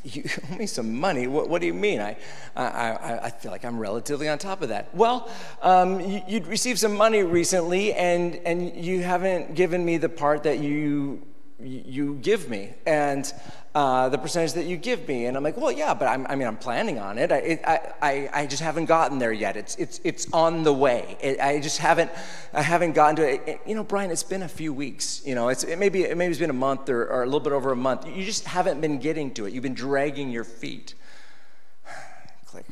you 0.03 0.23
owe 0.51 0.55
me 0.55 0.65
some 0.65 0.99
money. 0.99 1.27
What, 1.27 1.49
what 1.49 1.61
do 1.61 1.67
you 1.67 1.73
mean? 1.73 1.99
I, 1.99 2.17
I, 2.55 3.19
I 3.23 3.29
feel 3.29 3.51
like 3.51 3.65
I'm 3.65 3.79
relatively 3.79 4.27
on 4.27 4.37
top 4.37 4.61
of 4.61 4.69
that. 4.69 4.93
Well, 4.95 5.29
um, 5.61 5.99
you, 5.99 6.21
would 6.29 6.47
received 6.47 6.79
some 6.79 6.95
money 6.95 7.23
recently, 7.23 7.93
and, 7.93 8.35
and 8.45 8.75
you 8.75 9.01
haven't 9.03 9.55
given 9.55 9.83
me 9.83 9.97
the 9.97 10.09
part 10.09 10.43
that 10.43 10.59
you 10.59 11.25
you 11.61 12.15
give 12.21 12.49
me 12.49 12.73
and 12.85 13.33
uh, 13.75 14.09
the 14.09 14.17
percentage 14.17 14.53
that 14.53 14.65
you 14.65 14.77
give 14.77 15.07
me 15.07 15.25
and 15.25 15.37
i'm 15.37 15.43
like 15.43 15.55
well 15.55 15.71
yeah 15.71 15.93
but 15.93 16.07
I'm, 16.07 16.25
i 16.27 16.35
mean 16.35 16.47
i'm 16.47 16.57
planning 16.57 16.97
on 16.97 17.17
it 17.19 17.31
I, 17.31 17.37
it 17.37 17.61
I, 17.65 18.29
I, 18.33 18.45
just 18.47 18.63
haven't 18.63 18.85
gotten 18.85 19.19
there 19.19 19.31
yet 19.31 19.55
it's, 19.55 19.75
it's, 19.75 20.01
it's 20.03 20.27
on 20.33 20.63
the 20.63 20.73
way 20.73 21.17
it, 21.21 21.39
i 21.39 21.59
just 21.59 21.77
haven't 21.77 22.09
i 22.53 22.63
haven't 22.63 22.93
gotten 22.93 23.15
to 23.17 23.29
it. 23.29 23.41
it. 23.45 23.61
you 23.67 23.75
know 23.75 23.83
brian 23.83 24.09
it's 24.09 24.23
been 24.23 24.41
a 24.41 24.47
few 24.47 24.73
weeks 24.73 25.21
you 25.23 25.35
know 25.35 25.49
it's, 25.49 25.63
it 25.63 25.77
maybe, 25.77 26.03
it 26.03 26.17
maybe 26.17 26.31
it's 26.31 26.39
been 26.39 26.49
a 26.49 26.53
month 26.53 26.89
or, 26.89 27.05
or 27.07 27.21
a 27.21 27.25
little 27.25 27.39
bit 27.39 27.53
over 27.53 27.71
a 27.71 27.75
month 27.75 28.07
you 28.07 28.25
just 28.25 28.45
haven't 28.45 28.81
been 28.81 28.97
getting 28.97 29.31
to 29.35 29.45
it 29.45 29.53
you've 29.53 29.63
been 29.63 29.75
dragging 29.75 30.31
your 30.31 30.43
feet 30.43 30.95
click 32.45 32.65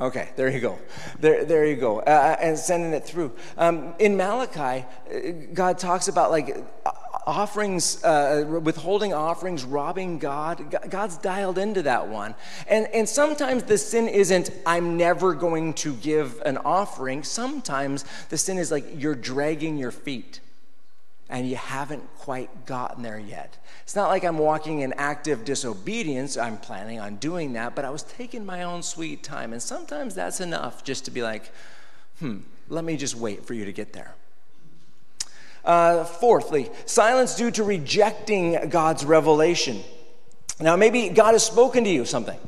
Okay, 0.00 0.28
there 0.36 0.48
you 0.48 0.60
go. 0.60 0.78
There, 1.18 1.44
there 1.44 1.66
you 1.66 1.74
go. 1.74 1.98
Uh, 1.98 2.36
and 2.40 2.56
sending 2.56 2.92
it 2.92 3.04
through. 3.04 3.32
Um, 3.56 3.94
in 3.98 4.16
Malachi, 4.16 4.86
uh, 5.12 5.18
God 5.52 5.76
talks 5.76 6.06
about 6.06 6.30
like 6.30 6.56
offerings, 7.28 8.02
uh, 8.02 8.60
withholding 8.64 9.12
offerings, 9.12 9.62
robbing 9.62 10.18
God. 10.18 10.56
God's 10.88 11.18
dialed 11.18 11.58
into 11.58 11.82
that 11.82 12.08
one. 12.08 12.34
And, 12.66 12.86
and 12.94 13.06
sometimes 13.06 13.64
the 13.64 13.76
sin 13.76 14.08
isn't, 14.08 14.50
I'm 14.64 14.96
never 14.96 15.34
going 15.34 15.74
to 15.74 15.92
give 15.94 16.40
an 16.46 16.56
offering. 16.64 17.22
Sometimes 17.22 18.06
the 18.30 18.38
sin 18.38 18.56
is 18.56 18.70
like, 18.70 18.84
you're 18.96 19.14
dragging 19.14 19.76
your 19.76 19.92
feet. 19.92 20.40
and 21.28 21.48
you 21.48 21.56
haven't 21.56 22.02
quite 22.18 22.66
gotten 22.66 23.02
there 23.02 23.18
yet. 23.18 23.58
It's 23.82 23.94
not 23.94 24.08
like 24.08 24.24
I'm 24.24 24.38
walking 24.38 24.80
in 24.80 24.94
active 24.94 25.44
disobedience. 25.44 26.36
I'm 26.36 26.56
planning 26.58 27.00
on 27.00 27.16
doing 27.16 27.52
that, 27.54 27.74
but 27.74 27.84
I 27.84 27.90
was 27.90 28.02
taking 28.02 28.46
my 28.46 28.62
own 28.62 28.82
sweet 28.82 29.22
time. 29.22 29.52
And 29.52 29.62
sometimes 29.62 30.14
that's 30.14 30.40
enough 30.40 30.84
just 30.84 31.04
to 31.04 31.10
be 31.10 31.22
like, 31.22 31.52
hmm, 32.18 32.38
let 32.68 32.84
me 32.84 32.96
just 32.96 33.14
wait 33.14 33.44
for 33.44 33.54
you 33.54 33.64
to 33.66 33.72
get 33.72 33.92
there. 33.92 34.14
Uh, 35.68 36.02
fourthly, 36.02 36.70
silence 36.86 37.34
due 37.34 37.50
to 37.50 37.62
rejecting 37.62 38.70
God's 38.70 39.04
revelation. 39.04 39.84
Now, 40.58 40.76
maybe 40.76 41.10
God 41.10 41.34
has 41.34 41.44
spoken 41.44 41.84
to 41.84 41.90
you 41.90 42.06
something 42.06 42.38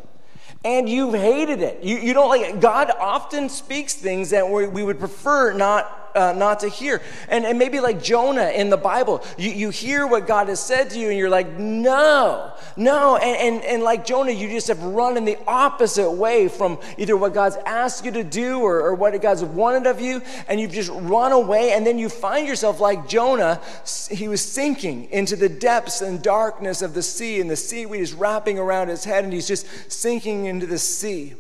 and 0.65 0.89
you've 0.89 1.15
hated 1.15 1.61
it. 1.61 1.83
You, 1.83 1.99
you 1.99 2.15
don't 2.15 2.31
like 2.31 2.43
it. 2.43 2.61
God 2.61 2.91
often 2.99 3.49
speaks 3.49 3.95
things 3.95 4.31
that 4.31 4.49
we, 4.49 4.67
we 4.67 4.83
would 4.83 4.99
prefer 4.99 5.53
not 5.53 6.00
uh, 6.15 6.33
not 6.37 6.61
to 6.61 6.69
hear. 6.69 7.01
And, 7.29 7.45
and 7.45 7.59
maybe 7.59 7.81
like 7.81 8.03
Jonah 8.03 8.49
in 8.51 8.71
the 8.71 8.77
Bible, 8.77 9.23
you, 9.37 9.51
you 9.51 9.71
hear 9.71 10.07
what 10.07 10.27
God 10.27 10.49
has 10.49 10.61
said 10.61 10.91
to 10.91 10.99
you 10.99 11.09
and 11.09 11.19
you're 11.19 11.31
like, 11.31 11.59
no, 11.59 12.53
no. 12.77 13.17
And, 13.17 13.57
and, 13.57 13.65
and 13.65 13.83
like 13.83 14.05
Jonah, 14.05 14.33
you 14.33 14.49
just 14.49 14.69
have 14.69 14.83
run 14.83 15.17
in 15.17 15.25
the 15.25 15.39
opposite 15.47 16.11
way 16.11 16.49
from 16.49 16.79
either 16.99 17.17
what 17.17 17.35
God's 17.35 17.57
asked 17.67 18.05
you 18.05 18.11
to 18.13 18.25
do 18.25 18.61
or, 18.61 18.81
or 18.81 18.95
what 18.95 19.21
God's 19.21 19.45
wanted 19.45 19.87
of 19.87 20.01
you. 20.01 20.23
And 20.49 20.61
you've 20.61 20.73
just 20.73 20.91
run 20.91 21.33
away. 21.33 21.73
And 21.73 21.87
then 21.87 21.99
you 21.99 22.09
find 22.09 22.47
yourself 22.47 22.81
like 22.81 23.09
Jonah, 23.09 23.61
he 24.11 24.29
was 24.29 24.41
sinking 24.41 25.11
into 25.11 25.37
the 25.37 25.49
depths 25.49 26.01
and 26.01 26.23
darkness 26.23 26.83
of 26.83 26.95
the 26.95 27.03
sea, 27.03 27.41
and 27.41 27.51
the 27.51 27.57
seaweed 27.57 28.01
is 28.01 28.13
wrapping 28.13 28.59
around 28.59 28.89
his 28.89 29.05
head, 29.05 29.25
and 29.25 29.33
he's 29.33 29.49
just 29.49 29.67
sinking 29.91 30.47
into 30.47 30.67
the 30.67 30.79
sea. 30.79 31.35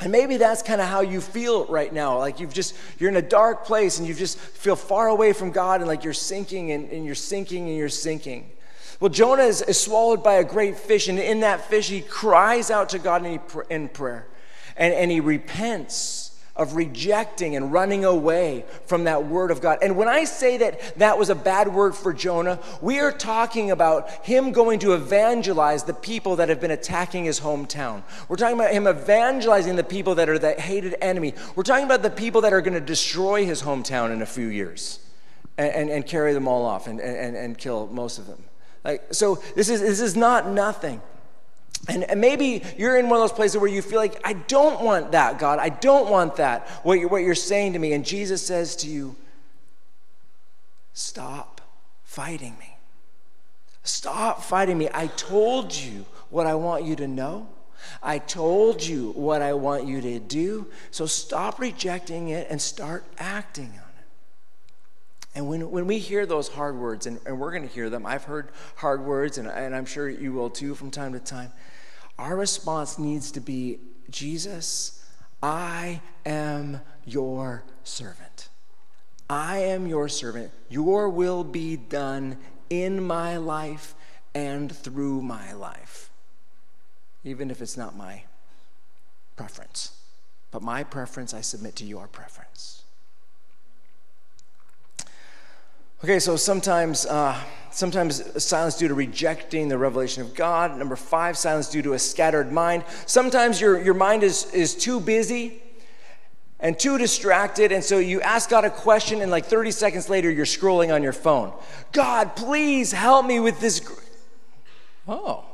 And 0.00 0.10
maybe 0.10 0.38
that's 0.38 0.62
kind 0.62 0.80
of 0.80 0.88
how 0.88 1.02
you 1.02 1.20
feel 1.20 1.66
right 1.66 1.92
now. 1.92 2.18
Like 2.18 2.40
you've 2.40 2.54
just, 2.54 2.74
you're 2.98 3.10
in 3.10 3.16
a 3.16 3.22
dark 3.22 3.64
place 3.64 3.98
and 3.98 4.08
you 4.08 4.14
just 4.14 4.38
feel 4.38 4.76
far 4.76 5.08
away 5.08 5.32
from 5.34 5.50
God 5.50 5.80
and 5.80 5.88
like 5.88 6.04
you're 6.04 6.14
sinking 6.14 6.72
and, 6.72 6.90
and 6.90 7.04
you're 7.04 7.14
sinking 7.14 7.68
and 7.68 7.76
you're 7.76 7.90
sinking. 7.90 8.50
Well, 8.98 9.10
Jonah 9.10 9.44
is, 9.44 9.62
is, 9.62 9.80
swallowed 9.80 10.22
by 10.22 10.34
a 10.34 10.44
great 10.44 10.76
fish, 10.76 11.08
and 11.08 11.18
in 11.18 11.40
that 11.40 11.66
fish, 11.70 11.88
he 11.88 12.02
cries 12.02 12.70
out 12.70 12.90
to 12.90 12.98
God 12.98 13.24
in, 13.24 13.40
in 13.70 13.88
prayer 13.88 14.26
and, 14.76 14.92
and 14.94 15.10
he 15.10 15.20
repents 15.20 16.19
of 16.60 16.76
rejecting 16.76 17.56
and 17.56 17.72
running 17.72 18.04
away 18.04 18.66
from 18.84 19.04
that 19.04 19.26
word 19.26 19.50
of 19.50 19.62
God. 19.62 19.78
And 19.80 19.96
when 19.96 20.08
I 20.08 20.24
say 20.24 20.58
that 20.58 20.94
that 20.98 21.18
was 21.18 21.30
a 21.30 21.34
bad 21.34 21.72
word 21.72 21.94
for 21.96 22.12
Jonah, 22.12 22.60
we 22.82 23.00
are 23.00 23.10
talking 23.10 23.70
about 23.70 24.10
him 24.26 24.52
going 24.52 24.78
to 24.80 24.92
evangelize 24.92 25.84
the 25.84 25.94
people 25.94 26.36
that 26.36 26.50
have 26.50 26.60
been 26.60 26.70
attacking 26.70 27.24
his 27.24 27.40
hometown. 27.40 28.02
We're 28.28 28.36
talking 28.36 28.60
about 28.60 28.72
him 28.72 28.86
evangelizing 28.86 29.76
the 29.76 29.82
people 29.82 30.16
that 30.16 30.28
are 30.28 30.38
the 30.38 30.52
hated 30.52 30.96
enemy. 31.00 31.32
We're 31.56 31.62
talking 31.62 31.86
about 31.86 32.02
the 32.02 32.10
people 32.10 32.42
that 32.42 32.52
are 32.52 32.60
going 32.60 32.74
to 32.74 32.80
destroy 32.80 33.46
his 33.46 33.62
hometown 33.62 34.12
in 34.12 34.20
a 34.20 34.26
few 34.26 34.48
years 34.48 35.00
and, 35.56 35.72
and, 35.72 35.90
and 35.90 36.06
carry 36.06 36.34
them 36.34 36.46
all 36.46 36.66
off 36.66 36.86
and, 36.86 37.00
and, 37.00 37.36
and 37.36 37.56
kill 37.56 37.86
most 37.86 38.18
of 38.18 38.26
them. 38.26 38.44
Like, 38.84 39.14
so 39.14 39.36
this 39.56 39.70
is, 39.70 39.80
this 39.80 40.00
is 40.00 40.14
not 40.14 40.46
nothing. 40.46 41.00
And, 41.88 42.04
and, 42.04 42.20
maybe 42.20 42.62
you're 42.76 42.98
in 42.98 43.08
one 43.08 43.20
of 43.20 43.22
those 43.22 43.32
places 43.32 43.58
where 43.58 43.70
you 43.70 43.80
feel 43.80 43.98
like, 43.98 44.20
I 44.24 44.34
don't 44.34 44.82
want 44.82 45.12
that, 45.12 45.38
God. 45.38 45.58
I 45.58 45.70
don't 45.70 46.10
want 46.10 46.36
that, 46.36 46.68
what 46.82 46.98
you're, 46.98 47.08
what 47.08 47.22
you're 47.22 47.34
saying 47.34 47.72
to 47.72 47.78
me. 47.78 47.94
And 47.94 48.04
Jesus 48.04 48.46
says 48.46 48.76
to 48.76 48.88
you, 48.88 49.16
Stop 50.92 51.62
fighting 52.04 52.56
me. 52.58 52.76
Stop 53.82 54.42
fighting 54.42 54.76
me. 54.76 54.88
I 54.92 55.06
told 55.06 55.74
you 55.74 56.04
what 56.28 56.46
I 56.46 56.54
want 56.54 56.84
you 56.84 56.96
to 56.96 57.08
know. 57.08 57.48
I 58.02 58.18
told 58.18 58.82
you 58.84 59.12
what 59.12 59.40
I 59.40 59.54
want 59.54 59.86
you 59.86 60.02
to 60.02 60.18
do. 60.18 60.66
So 60.90 61.06
stop 61.06 61.58
rejecting 61.58 62.28
it 62.28 62.48
and 62.50 62.60
start 62.60 63.04
acting 63.18 63.70
on 63.70 63.74
it. 63.74 64.06
And 65.34 65.48
when, 65.48 65.70
when 65.70 65.86
we 65.86 65.98
hear 65.98 66.26
those 66.26 66.48
hard 66.48 66.76
words, 66.76 67.06
and, 67.06 67.18
and 67.24 67.40
we're 67.40 67.52
going 67.52 67.66
to 67.66 67.74
hear 67.74 67.88
them, 67.88 68.04
I've 68.04 68.24
heard 68.24 68.50
hard 68.76 69.02
words, 69.02 69.38
and, 69.38 69.48
and 69.48 69.74
I'm 69.74 69.86
sure 69.86 70.08
you 70.08 70.32
will 70.32 70.50
too 70.50 70.74
from 70.74 70.90
time 70.90 71.12
to 71.14 71.20
time 71.20 71.52
our 72.20 72.36
response 72.36 72.98
needs 72.98 73.32
to 73.32 73.40
be 73.40 73.78
Jesus, 74.10 75.02
I 75.42 76.02
am 76.26 76.82
your 77.06 77.64
servant. 77.82 78.48
I 79.30 79.58
am 79.58 79.86
your 79.86 80.06
servant. 80.08 80.52
Your 80.68 81.08
will 81.08 81.44
be 81.44 81.78
done 81.78 82.36
in 82.68 83.02
my 83.02 83.38
life 83.38 83.94
and 84.34 84.70
through 84.70 85.22
my 85.22 85.52
life, 85.54 86.10
even 87.24 87.50
if 87.50 87.62
it's 87.62 87.78
not 87.78 87.96
my 87.96 88.24
preference. 89.36 89.92
But 90.50 90.60
my 90.60 90.84
preference, 90.84 91.32
I 91.32 91.40
submit 91.40 91.74
to 91.76 91.86
your 91.86 92.06
preference. 92.06 92.79
Okay, 96.02 96.18
so 96.18 96.34
sometimes, 96.34 97.04
uh, 97.04 97.38
sometimes 97.70 98.42
silence 98.42 98.78
due 98.78 98.88
to 98.88 98.94
rejecting 98.94 99.68
the 99.68 99.76
revelation 99.76 100.22
of 100.22 100.34
God. 100.34 100.78
Number 100.78 100.96
five, 100.96 101.36
silence 101.36 101.68
due 101.68 101.82
to 101.82 101.92
a 101.92 101.98
scattered 101.98 102.50
mind. 102.50 102.84
Sometimes 103.04 103.60
your, 103.60 103.78
your 103.78 103.92
mind 103.92 104.22
is, 104.22 104.50
is 104.54 104.74
too 104.74 104.98
busy 104.98 105.62
and 106.58 106.78
too 106.78 106.96
distracted, 106.96 107.70
and 107.70 107.84
so 107.84 107.98
you 107.98 108.22
ask 108.22 108.48
God 108.48 108.64
a 108.64 108.70
question, 108.70 109.20
and 109.20 109.30
like 109.30 109.44
30 109.44 109.72
seconds 109.72 110.08
later, 110.08 110.30
you're 110.30 110.46
scrolling 110.46 110.94
on 110.94 111.02
your 111.02 111.12
phone. 111.12 111.52
God, 111.92 112.34
please 112.34 112.92
help 112.92 113.26
me 113.26 113.38
with 113.38 113.60
this. 113.60 113.80
Gr-. 113.80 113.92
Oh, 115.06 115.44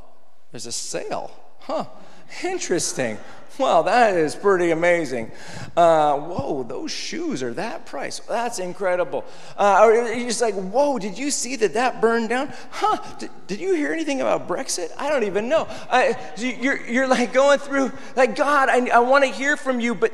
there's 0.52 0.66
a 0.66 0.72
sale. 0.72 1.32
Huh, 1.58 1.86
interesting. 2.44 3.18
Well, 3.66 3.84
that 3.84 4.16
is 4.16 4.36
pretty 4.36 4.70
amazing. 4.70 5.30
Uh, 5.76 6.18
whoa, 6.18 6.62
those 6.62 6.90
shoes 6.90 7.42
are 7.42 7.54
that 7.54 7.86
price. 7.86 8.18
That's 8.20 8.58
incredible. 8.58 9.24
Uh, 9.56 9.80
or 9.82 9.94
you're 9.94 10.28
just 10.28 10.42
like, 10.42 10.54
whoa, 10.54 10.98
did 10.98 11.16
you 11.16 11.30
see 11.30 11.56
that 11.56 11.72
that 11.72 12.02
burned 12.02 12.28
down? 12.28 12.52
Huh, 12.70 12.98
did, 13.18 13.30
did 13.46 13.60
you 13.60 13.74
hear 13.74 13.92
anything 13.92 14.20
about 14.20 14.46
Brexit? 14.46 14.90
I 14.98 15.08
don't 15.08 15.24
even 15.24 15.48
know. 15.48 15.66
Uh, 15.88 16.12
you're, 16.36 16.86
you're 16.86 17.08
like 17.08 17.32
going 17.32 17.58
through, 17.58 17.92
like, 18.14 18.36
God, 18.36 18.68
I, 18.68 18.88
I 18.88 18.98
want 18.98 19.24
to 19.24 19.30
hear 19.30 19.56
from 19.56 19.80
you, 19.80 19.94
but 19.94 20.12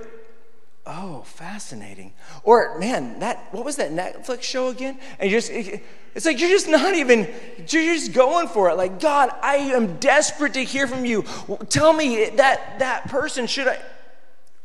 oh, 0.86 1.22
fascinating. 1.22 2.12
Or, 2.44 2.78
man, 2.78 3.20
that, 3.20 3.48
what 3.52 3.64
was 3.64 3.76
that 3.76 3.90
Netflix 3.90 4.42
show 4.42 4.68
again? 4.68 4.98
And 5.18 5.30
you 5.30 5.36
just, 5.36 5.50
it's 5.50 6.26
like 6.26 6.40
you're 6.40 6.50
just 6.50 6.68
not 6.68 6.94
even, 6.94 7.28
you're 7.68 7.94
just 7.94 8.12
going 8.12 8.48
for 8.48 8.70
it. 8.70 8.76
Like, 8.76 9.00
God, 9.00 9.30
I 9.42 9.56
am 9.56 9.98
desperate 9.98 10.54
to 10.54 10.64
hear 10.64 10.86
from 10.86 11.04
you. 11.04 11.24
Tell 11.68 11.92
me 11.92 12.30
that 12.30 12.78
that 12.80 13.08
person 13.08 13.46
should 13.46 13.68
I. 13.68 13.80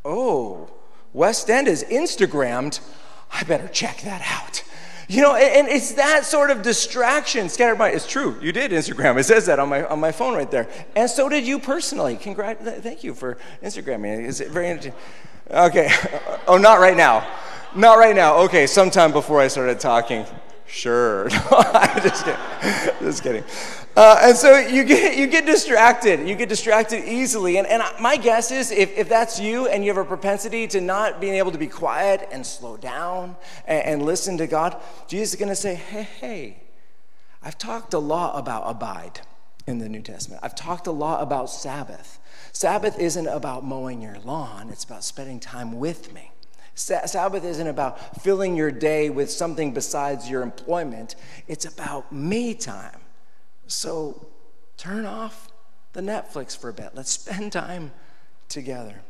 Oh, 0.04 0.70
West 1.14 1.50
End 1.50 1.68
is 1.68 1.84
Instagrammed. 1.84 2.80
I 3.32 3.44
better 3.44 3.68
check 3.68 4.02
that 4.02 4.22
out. 4.26 4.64
You 5.10 5.22
know, 5.22 5.36
and 5.36 5.70
it's 5.70 5.94
that 5.94 6.26
sort 6.26 6.52
of 6.52 6.62
distraction. 6.62 7.48
Scattered 7.48 7.78
mind. 7.78 7.96
It's 7.96 8.06
true. 8.06 8.38
You 8.42 8.52
did 8.52 8.72
Instagram. 8.72 9.18
It 9.18 9.24
says 9.24 9.46
that 9.46 9.58
on 9.58 9.70
my 9.70 9.86
on 9.88 10.02
my 10.02 10.12
phone 10.12 10.34
right 10.34 10.52
there. 10.52 10.68
And 10.98 11.10
so 11.10 11.30
did 11.30 11.48
you 11.48 11.60
personally. 11.60 12.18
Congrats. 12.18 12.62
Thank 12.82 13.06
you 13.06 13.14
for 13.14 13.38
Instagramming. 13.64 14.26
Is 14.26 14.42
it 14.42 14.50
very 14.50 14.68
interesting? 14.68 14.94
Okay. 15.50 15.90
Oh, 16.50 16.58
not 16.58 16.80
right 16.80 16.96
now. 16.96 17.28
Not 17.76 17.98
right 17.98 18.16
now. 18.16 18.38
Okay, 18.44 18.68
sometime 18.68 19.12
before 19.12 19.42
I 19.42 19.50
started 19.50 19.82
talking. 19.82 20.26
Sure. 20.66 21.28
just 21.30 22.24
kidding. 22.24 22.40
Just 23.02 23.22
kidding. 23.22 23.44
Uh, 23.98 24.18
and 24.22 24.38
so 24.38 24.58
you 24.58 24.86
get, 24.86 25.18
you 25.18 25.28
get 25.28 25.46
distracted. 25.46 26.26
You 26.26 26.36
get 26.36 26.48
distracted 26.48 27.04
easily. 27.04 27.58
And, 27.58 27.68
and 27.68 27.84
my 28.00 28.16
guess 28.16 28.50
is 28.50 28.72
if, 28.72 28.98
if 28.98 29.10
that's 29.10 29.42
you 29.42 29.68
and 29.68 29.84
you 29.84 29.90
have 29.90 29.98
a 29.98 30.08
propensity 30.08 30.68
to 30.68 30.80
not 30.80 31.20
being 31.20 31.34
able 31.34 31.52
to 31.52 31.58
be 31.58 31.68
quiet 31.68 32.30
and 32.32 32.46
slow 32.46 32.78
down 32.78 33.36
and, 33.66 33.84
and 33.84 34.04
listen 34.04 34.38
to 34.38 34.48
God, 34.48 34.82
Jesus 35.08 35.34
is 35.34 35.36
going 35.40 35.50
to 35.50 35.56
say, 35.56 35.76
hey, 35.76 36.04
hey, 36.04 36.64
I've 37.44 37.58
talked 37.58 37.94
a 37.94 38.00
lot 38.00 38.40
about 38.40 38.64
abide 38.68 39.20
in 39.66 39.80
the 39.80 39.90
New 39.90 40.02
Testament. 40.02 40.42
I've 40.44 40.56
talked 40.56 40.88
a 40.88 40.92
lot 40.92 41.22
about 41.22 41.50
Sabbath. 41.50 42.20
Sabbath 42.58 42.98
isn't 42.98 43.28
about 43.28 43.64
mowing 43.64 44.02
your 44.02 44.18
lawn, 44.26 44.70
it's 44.72 44.84
about 44.84 45.04
spending 45.04 45.40
time 45.40 45.78
with 45.78 46.12
me. 46.12 46.32
Sabbath 46.74 47.44
isn't 47.44 47.68
about 47.68 48.24
filling 48.24 48.56
your 48.56 48.72
day 48.72 49.12
with 49.12 49.30
something 49.30 49.76
besides 49.76 50.28
your 50.28 50.42
employment, 50.42 51.14
it's 51.48 51.66
about 51.66 52.12
me 52.12 52.56
time. 52.56 53.00
So 53.68 54.26
turn 54.76 55.06
off 55.06 55.50
the 55.94 56.02
Netflix 56.02 56.58
for 56.58 56.70
a 56.70 56.74
bit. 56.74 56.94
Let's 56.96 57.12
spend 57.12 57.52
time 57.52 57.92
together. 58.50 59.02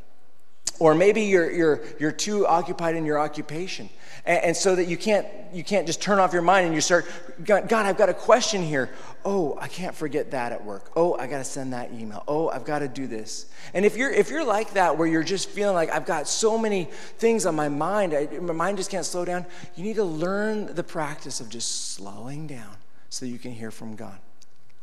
Or 0.80 0.94
maybe 0.94 1.24
you're, 1.24 1.52
you're, 1.52 1.82
you're 2.00 2.12
too 2.12 2.46
occupied 2.46 2.96
in 2.96 3.06
your 3.06 3.20
occupation. 3.20 3.90
And, 4.26 4.46
and, 4.46 4.58
so 4.58 4.76
that 4.76 4.86
you 4.86 4.98
can't, 4.98 5.26
you 5.54 5.64
can't 5.64 5.88
just 5.88 6.02
turn 6.02 6.20
off 6.20 6.34
your 6.34 6.42
mind 6.42 6.66
and 6.66 6.76
you 6.76 6.82
start, 6.82 7.06
God, 7.44 7.72
I've 7.72 7.98
got 7.98 8.10
a 8.10 8.14
question 8.14 8.62
here. 8.62 8.90
Oh, 9.26 9.58
I 9.60 9.68
can't 9.68 9.96
forget 9.96 10.32
that 10.32 10.52
at 10.52 10.64
work. 10.64 10.92
Oh, 10.96 11.16
I 11.18 11.28
got 11.28 11.40
to 11.40 11.44
send 11.44 11.74
that 11.74 11.92
email. 11.94 12.24
Oh, 12.28 12.50
I've 12.50 12.66
got 12.66 12.80
to 12.80 12.88
do 12.88 13.08
this. 13.08 13.48
And 13.74 13.86
if 13.86 13.98
you're, 13.98 14.12
if 14.12 14.30
you're 14.30 14.46
like 14.46 14.74
that, 14.74 14.98
where 14.98 15.08
you're 15.08 15.24
just 15.24 15.50
feeling 15.50 15.76
like 15.76 15.92
I've 15.92 16.06
got 16.06 16.28
so 16.28 16.58
many 16.58 16.86
things 17.18 17.46
on 17.46 17.56
my 17.56 17.70
mind, 17.70 18.14
I, 18.14 18.28
my 18.40 18.54
mind 18.54 18.78
just 18.78 18.92
can't 18.92 19.06
slow 19.06 19.26
down, 19.26 19.46
you 19.76 19.84
need 19.84 19.96
to 19.96 20.04
learn 20.04 20.76
the 20.76 20.84
practice 20.84 21.40
of 21.40 21.50
just 21.50 21.94
slowing 21.94 22.48
down 22.48 22.76
so 23.10 23.26
you 23.26 23.40
can 23.40 23.52
hear 23.52 23.72
from 23.72 23.96
God. 23.96 24.18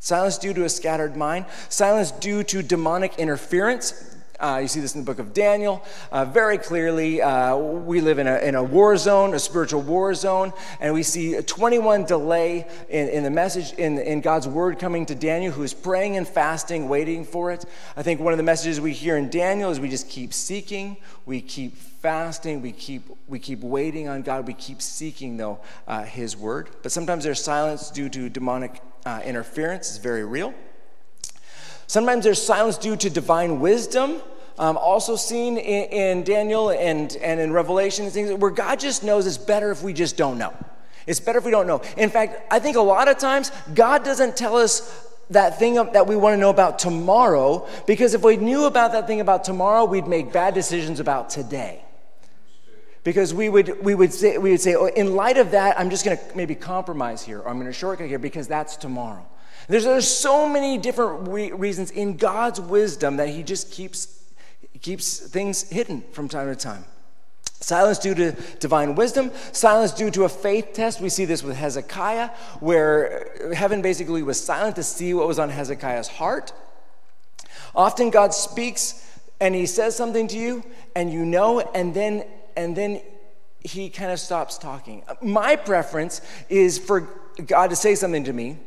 Silence 0.00 0.36
due 0.36 0.52
to 0.52 0.64
a 0.64 0.68
scattered 0.68 1.16
mind, 1.16 1.46
silence 1.70 2.10
due 2.10 2.42
to 2.42 2.62
demonic 2.62 3.18
interference. 3.18 4.14
Uh, 4.44 4.58
you 4.58 4.68
see 4.68 4.80
this 4.80 4.94
in 4.94 5.00
the 5.00 5.06
book 5.06 5.18
of 5.18 5.32
Daniel 5.32 5.82
uh, 6.12 6.22
very 6.22 6.58
clearly. 6.58 7.22
Uh, 7.22 7.56
we 7.56 8.02
live 8.02 8.18
in 8.18 8.26
a, 8.26 8.36
in 8.40 8.54
a 8.54 8.62
war 8.62 8.94
zone, 8.98 9.32
a 9.32 9.38
spiritual 9.38 9.80
war 9.80 10.12
zone, 10.12 10.52
and 10.80 10.92
we 10.92 11.02
see 11.02 11.36
a 11.36 11.42
21 11.42 12.04
delay 12.04 12.66
in, 12.90 13.08
in 13.08 13.22
the 13.22 13.30
message, 13.30 13.72
in, 13.78 13.98
in 13.98 14.20
God's 14.20 14.46
word 14.46 14.78
coming 14.78 15.06
to 15.06 15.14
Daniel, 15.14 15.50
who 15.50 15.62
is 15.62 15.72
praying 15.72 16.18
and 16.18 16.28
fasting, 16.28 16.90
waiting 16.90 17.24
for 17.24 17.52
it. 17.52 17.64
I 17.96 18.02
think 18.02 18.20
one 18.20 18.34
of 18.34 18.36
the 18.36 18.42
messages 18.42 18.82
we 18.82 18.92
hear 18.92 19.16
in 19.16 19.30
Daniel 19.30 19.70
is 19.70 19.80
we 19.80 19.88
just 19.88 20.10
keep 20.10 20.34
seeking, 20.34 20.98
we 21.24 21.40
keep 21.40 21.74
fasting, 21.74 22.60
we 22.60 22.72
keep, 22.72 23.04
we 23.26 23.38
keep 23.38 23.60
waiting 23.60 24.08
on 24.08 24.20
God, 24.20 24.46
we 24.46 24.52
keep 24.52 24.82
seeking, 24.82 25.38
though, 25.38 25.58
uh, 25.88 26.02
His 26.02 26.36
word. 26.36 26.68
But 26.82 26.92
sometimes 26.92 27.24
there's 27.24 27.42
silence 27.42 27.90
due 27.90 28.10
to 28.10 28.28
demonic 28.28 28.82
uh, 29.06 29.22
interference, 29.24 29.88
it's 29.88 29.96
very 29.96 30.22
real. 30.22 30.52
Sometimes 31.86 32.24
there's 32.24 32.42
silence 32.42 32.76
due 32.76 32.96
to 32.96 33.08
divine 33.08 33.60
wisdom. 33.60 34.20
Um, 34.58 34.76
also 34.76 35.16
seen 35.16 35.56
in, 35.56 35.84
in, 35.90 36.22
Daniel 36.24 36.70
and, 36.70 37.16
and 37.16 37.40
in 37.40 37.52
Revelation, 37.52 38.08
things 38.10 38.32
where 38.32 38.52
God 38.52 38.78
just 38.78 39.02
knows 39.02 39.26
it's 39.26 39.36
better 39.36 39.72
if 39.72 39.82
we 39.82 39.92
just 39.92 40.16
don't 40.16 40.38
know. 40.38 40.54
It's 41.06 41.20
better 41.20 41.38
if 41.38 41.44
we 41.44 41.50
don't 41.50 41.66
know. 41.66 41.82
In 41.96 42.08
fact, 42.08 42.52
I 42.52 42.60
think 42.60 42.76
a 42.76 42.80
lot 42.80 43.08
of 43.08 43.18
times 43.18 43.50
God 43.74 44.04
doesn't 44.04 44.36
tell 44.36 44.56
us 44.56 45.10
that 45.30 45.58
thing 45.58 45.74
that 45.74 46.06
we 46.06 46.16
want 46.16 46.34
to 46.34 46.36
know 46.38 46.50
about 46.50 46.78
tomorrow 46.78 47.66
because 47.86 48.14
if 48.14 48.22
we 48.22 48.36
knew 48.36 48.64
about 48.64 48.92
that 48.92 49.06
thing 49.06 49.20
about 49.20 49.44
tomorrow, 49.44 49.84
we'd 49.84 50.06
make 50.06 50.32
bad 50.32 50.54
decisions 50.54 51.00
about 51.00 51.30
today. 51.30 51.82
Because 53.02 53.34
we 53.34 53.50
would, 53.50 53.84
we 53.84 53.94
would 53.94 54.12
say, 54.14 54.38
we 54.38 54.52
would 54.52 54.60
say 54.60 54.74
oh, 54.74 54.86
in 54.86 55.14
light 55.14 55.36
of 55.36 55.50
that, 55.50 55.78
I'm 55.78 55.90
just 55.90 56.04
going 56.04 56.16
to 56.16 56.24
maybe 56.34 56.54
compromise 56.54 57.22
here 57.22 57.40
or 57.40 57.48
I'm 57.48 57.56
going 57.56 57.66
to 57.66 57.72
shortcut 57.72 58.08
here 58.08 58.18
because 58.18 58.48
that's 58.48 58.76
tomorrow. 58.76 59.26
There's, 59.68 59.84
there's 59.84 60.08
so 60.08 60.48
many 60.48 60.78
different 60.78 61.28
re- 61.28 61.52
reasons 61.52 61.90
in 61.90 62.16
God's 62.16 62.60
wisdom 62.60 63.16
that 63.18 63.28
He 63.28 63.42
just 63.42 63.70
keeps, 63.72 64.23
keeps 64.84 65.18
things 65.18 65.62
hidden 65.70 66.04
from 66.12 66.28
time 66.28 66.46
to 66.46 66.54
time. 66.54 66.84
Silence 67.58 67.98
due 67.98 68.14
to 68.14 68.32
divine 68.60 68.94
wisdom, 68.94 69.30
silence 69.52 69.92
due 69.92 70.10
to 70.10 70.24
a 70.24 70.28
faith 70.28 70.74
test. 70.74 71.00
We 71.00 71.08
see 71.08 71.24
this 71.24 71.42
with 71.42 71.56
Hezekiah, 71.56 72.28
where 72.60 73.52
heaven 73.54 73.80
basically 73.80 74.22
was 74.22 74.38
silent 74.38 74.76
to 74.76 74.82
see 74.82 75.14
what 75.14 75.26
was 75.26 75.38
on 75.38 75.48
Hezekiah's 75.48 76.08
heart. 76.08 76.52
Often 77.74 78.10
God 78.10 78.34
speaks 78.34 79.00
and 79.40 79.54
he 79.54 79.64
says 79.64 79.96
something 79.96 80.28
to 80.28 80.36
you, 80.36 80.62
and 80.94 81.10
you 81.10 81.24
know, 81.24 81.60
and 81.60 81.94
then 81.94 82.24
and 82.54 82.76
then 82.76 83.00
he 83.60 83.88
kind 83.88 84.12
of 84.12 84.20
stops 84.20 84.58
talking. 84.58 85.02
My 85.22 85.56
preference 85.56 86.20
is 86.50 86.78
for 86.78 87.08
God 87.46 87.70
to 87.70 87.76
say 87.76 87.94
something 87.94 88.24
to 88.24 88.34
me, 88.34 88.58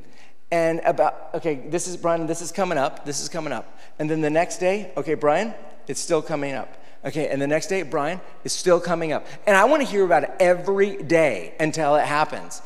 and 0.52 0.82
about, 0.84 1.30
okay, 1.36 1.68
this 1.70 1.88
is, 1.88 1.96
Brian, 1.96 2.26
this 2.26 2.42
is 2.42 2.52
coming 2.52 2.78
up, 2.78 3.06
this 3.06 3.22
is 3.22 3.30
coming 3.30 3.54
up. 3.54 3.80
And 4.00 4.10
then 4.10 4.22
the 4.22 4.30
next 4.30 4.58
day, 4.58 4.92
okay, 4.98 5.14
Brian, 5.14 5.54
it's 5.88 6.00
still 6.00 6.22
coming 6.22 6.54
up. 6.54 6.84
Okay, 7.06 7.30
and 7.30 7.42
the 7.42 7.48
next 7.48 7.68
day, 7.68 7.84
Brian, 7.84 8.20
it's 8.44 8.54
still 8.54 8.80
coming 8.80 9.12
up. 9.12 9.26
And 9.46 9.56
I 9.56 9.66
want 9.66 9.82
to 9.82 9.88
hear 9.88 10.04
about 10.04 10.24
it 10.24 10.32
every 10.40 10.98
day 10.98 11.54
until 11.60 11.96
it 11.96 12.06
happens. 12.06 12.62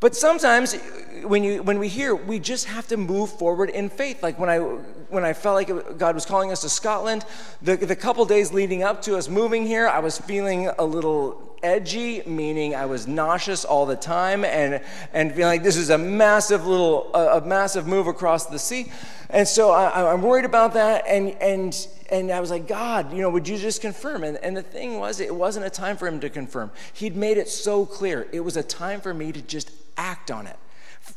But 0.00 0.14
sometimes 0.14 0.74
when, 1.22 1.42
you, 1.44 1.62
when 1.62 1.78
we 1.78 1.88
hear, 1.88 2.14
we 2.14 2.38
just 2.38 2.66
have 2.66 2.86
to 2.88 2.96
move 2.96 3.30
forward 3.30 3.70
in 3.70 3.88
faith. 3.88 4.22
Like 4.22 4.38
when 4.38 4.50
I, 4.50 4.58
when 4.58 5.24
I 5.24 5.32
felt 5.32 5.54
like 5.54 5.98
God 5.98 6.14
was 6.14 6.26
calling 6.26 6.52
us 6.52 6.60
to 6.60 6.68
Scotland, 6.68 7.24
the, 7.62 7.76
the 7.76 7.96
couple 7.96 8.24
days 8.26 8.52
leading 8.52 8.82
up 8.82 9.02
to 9.02 9.16
us 9.16 9.28
moving 9.28 9.66
here, 9.66 9.88
I 9.88 10.00
was 10.00 10.18
feeling 10.18 10.68
a 10.78 10.84
little 10.84 11.53
edgy, 11.64 12.22
meaning 12.26 12.74
I 12.74 12.86
was 12.86 13.08
nauseous 13.08 13.64
all 13.64 13.86
the 13.86 13.96
time 13.96 14.44
and, 14.44 14.80
and 15.12 15.30
feeling 15.30 15.46
like 15.46 15.62
this 15.62 15.76
is 15.76 15.90
a 15.90 15.98
massive 15.98 16.66
little, 16.66 17.12
a, 17.14 17.40
massive 17.40 17.86
move 17.86 18.06
across 18.06 18.46
the 18.46 18.58
sea. 18.58 18.92
And 19.30 19.48
so 19.48 19.70
I, 19.70 20.12
I'm 20.12 20.22
worried 20.22 20.44
about 20.44 20.74
that. 20.74 21.04
And, 21.08 21.30
and, 21.40 21.88
and 22.10 22.30
I 22.30 22.40
was 22.40 22.50
like, 22.50 22.68
God, 22.68 23.12
you 23.12 23.22
know, 23.22 23.30
would 23.30 23.48
you 23.48 23.56
just 23.56 23.80
confirm? 23.80 24.22
And, 24.22 24.36
and 24.38 24.56
the 24.56 24.62
thing 24.62 24.98
was, 24.98 25.18
it 25.18 25.34
wasn't 25.34 25.66
a 25.66 25.70
time 25.70 25.96
for 25.96 26.06
him 26.06 26.20
to 26.20 26.30
confirm. 26.30 26.70
He'd 26.92 27.16
made 27.16 27.38
it 27.38 27.48
so 27.48 27.86
clear. 27.86 28.28
It 28.30 28.40
was 28.40 28.56
a 28.56 28.62
time 28.62 29.00
for 29.00 29.14
me 29.14 29.32
to 29.32 29.42
just 29.42 29.70
act 29.96 30.30
on 30.30 30.46
it, 30.46 30.58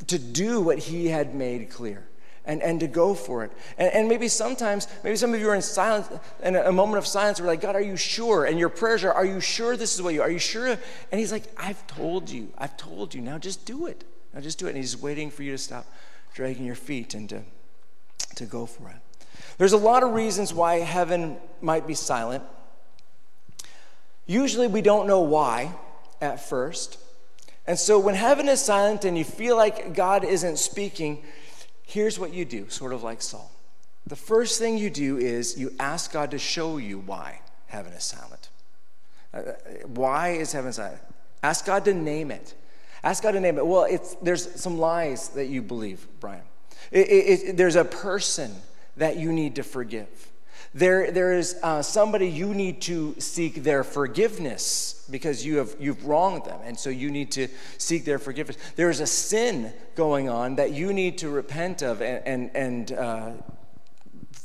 to 0.08 0.18
do 0.18 0.62
what 0.62 0.80
he 0.80 1.08
had 1.08 1.36
made 1.36 1.70
clear 1.70 2.08
and, 2.48 2.64
and 2.64 2.80
to 2.80 2.88
go 2.88 3.14
for 3.14 3.44
it. 3.44 3.52
And, 3.78 3.94
and 3.94 4.10
maybe 4.10 4.30
sometimes, 4.30 4.88
maybe 5.04 5.18
some 5.18 5.34
of 5.34 5.40
you 5.40 5.50
are 5.50 5.56
in 5.56 5.62
silence, 5.62 6.10
in 6.42 6.56
a, 6.56 6.64
a 6.64 6.72
moment 6.72 6.98
of 6.98 7.06
silence, 7.06 7.40
we're 7.40 7.46
like, 7.46 7.62
God, 7.62 7.76
are 7.76 7.82
you 7.82 7.98
sure? 7.98 8.46
And 8.46 8.58
your 8.58 8.70
prayers 8.70 9.04
are, 9.04 9.14
are 9.14 9.26
you 9.26 9.40
sure 9.42 9.78
this 9.78 9.94
is 9.94 10.02
what 10.02 10.14
you 10.14 10.22
are? 10.22 10.32
you 10.32 10.40
sure? 10.40 10.68
And 10.68 11.20
he's 11.20 11.32
like, 11.32 11.44
I've 11.58 11.86
told 11.86 12.30
you, 12.30 12.52
I've 12.58 12.76
told 12.78 13.14
you. 13.14 13.22
Now 13.22 13.38
just 13.38 13.66
do 13.66 13.86
it. 13.86 14.04
Now 14.34 14.40
just 14.40 14.58
do 14.58 14.66
it. 14.66 14.70
And 14.70 14.78
he's 14.78 15.00
waiting 15.00 15.30
for 15.30 15.44
you 15.44 15.52
to 15.52 15.58
stop 15.58 15.86
dragging 16.34 16.66
your 16.66 16.76
feet 16.76 17.14
and 17.14 17.30
to, 17.30 17.44
to 18.36 18.46
go 18.46 18.66
for 18.66 18.90
it. 18.90 18.96
There's 19.58 19.74
a 19.74 19.78
lot 19.78 20.04
of 20.04 20.14
reasons 20.14 20.54
why 20.54 20.80
heaven 20.80 21.38
might 21.62 21.86
be 21.86 21.96
silent. 21.96 22.44
Usually 24.26 24.68
we 24.68 24.82
don't 24.82 25.08
know 25.08 25.22
why 25.22 25.74
at 26.22 26.48
first. 26.48 26.98
And 27.66 27.78
so 27.78 28.00
when 28.00 28.16
heaven 28.16 28.48
is 28.48 28.62
silent 28.62 29.04
and 29.04 29.18
you 29.18 29.26
feel 29.26 29.58
like 29.58 29.94
God 29.94 30.24
isn't 30.24 30.58
speaking, 30.58 31.24
here's 31.88 32.20
what 32.20 32.34
you 32.34 32.46
do, 32.46 32.70
sort 32.70 32.94
of 32.94 33.02
like 33.02 33.22
Saul. 33.22 33.50
The 34.06 34.16
first 34.16 34.60
thing 34.60 34.78
you 34.78 34.90
do 34.90 35.18
is 35.18 35.58
you 35.58 35.74
ask 35.80 36.12
God 36.12 36.32
to 36.32 36.40
show 36.40 36.78
you 36.78 37.00
why 37.00 37.42
heaven 37.66 37.94
is 37.94 38.04
silent. 38.04 38.50
Uh, 39.34 39.42
why 39.88 40.30
is 40.30 40.52
heaven 40.52 40.72
silent? 40.72 41.02
Ask 41.42 41.66
God 41.66 41.86
to 41.86 41.94
name 41.94 42.30
it. 42.30 42.54
Ask 43.04 43.24
God 43.24 43.32
to 43.32 43.40
name 43.40 43.58
it. 43.58 43.66
Well, 43.66 43.84
it's, 43.84 44.16
there's 44.16 44.60
some 44.60 44.78
lies 44.78 45.30
that 45.30 45.48
you 45.48 45.62
believe, 45.62 46.08
Brian. 46.20 46.44
It, 46.92 47.08
it, 47.08 47.12
it, 47.50 47.58
there's 47.58 47.76
a 47.76 47.86
person 47.86 48.54
that 48.98 49.18
you 49.18 49.32
need 49.32 49.56
to 49.56 49.64
forgive. 49.64 50.32
There, 50.74 51.12
there 51.12 51.34
is 51.34 51.58
uh, 51.64 51.82
somebody 51.82 52.28
you 52.28 52.54
need 52.54 52.82
to 52.84 53.16
seek 53.20 53.64
their 53.64 53.84
forgiveness 53.84 55.08
because 55.10 55.46
you 55.46 55.58
have 55.58 55.76
you've 55.80 56.06
wronged 56.06 56.46
them, 56.46 56.60
and 56.64 56.78
so 56.78 56.90
you 56.90 57.10
need 57.10 57.32
to 57.32 57.48
seek 57.78 58.06
their 58.06 58.20
forgiveness. 58.20 58.58
There 58.76 58.90
is 58.90 59.00
a 59.00 59.08
sin 59.08 59.74
going 59.96 60.30
on 60.30 60.56
that 60.58 60.72
you 60.72 60.94
need 60.94 61.18
to 61.20 61.30
repent 61.30 61.82
of 61.82 62.02
and 62.02 62.22
and, 62.28 62.56
and 62.56 62.92
uh, 62.92 63.32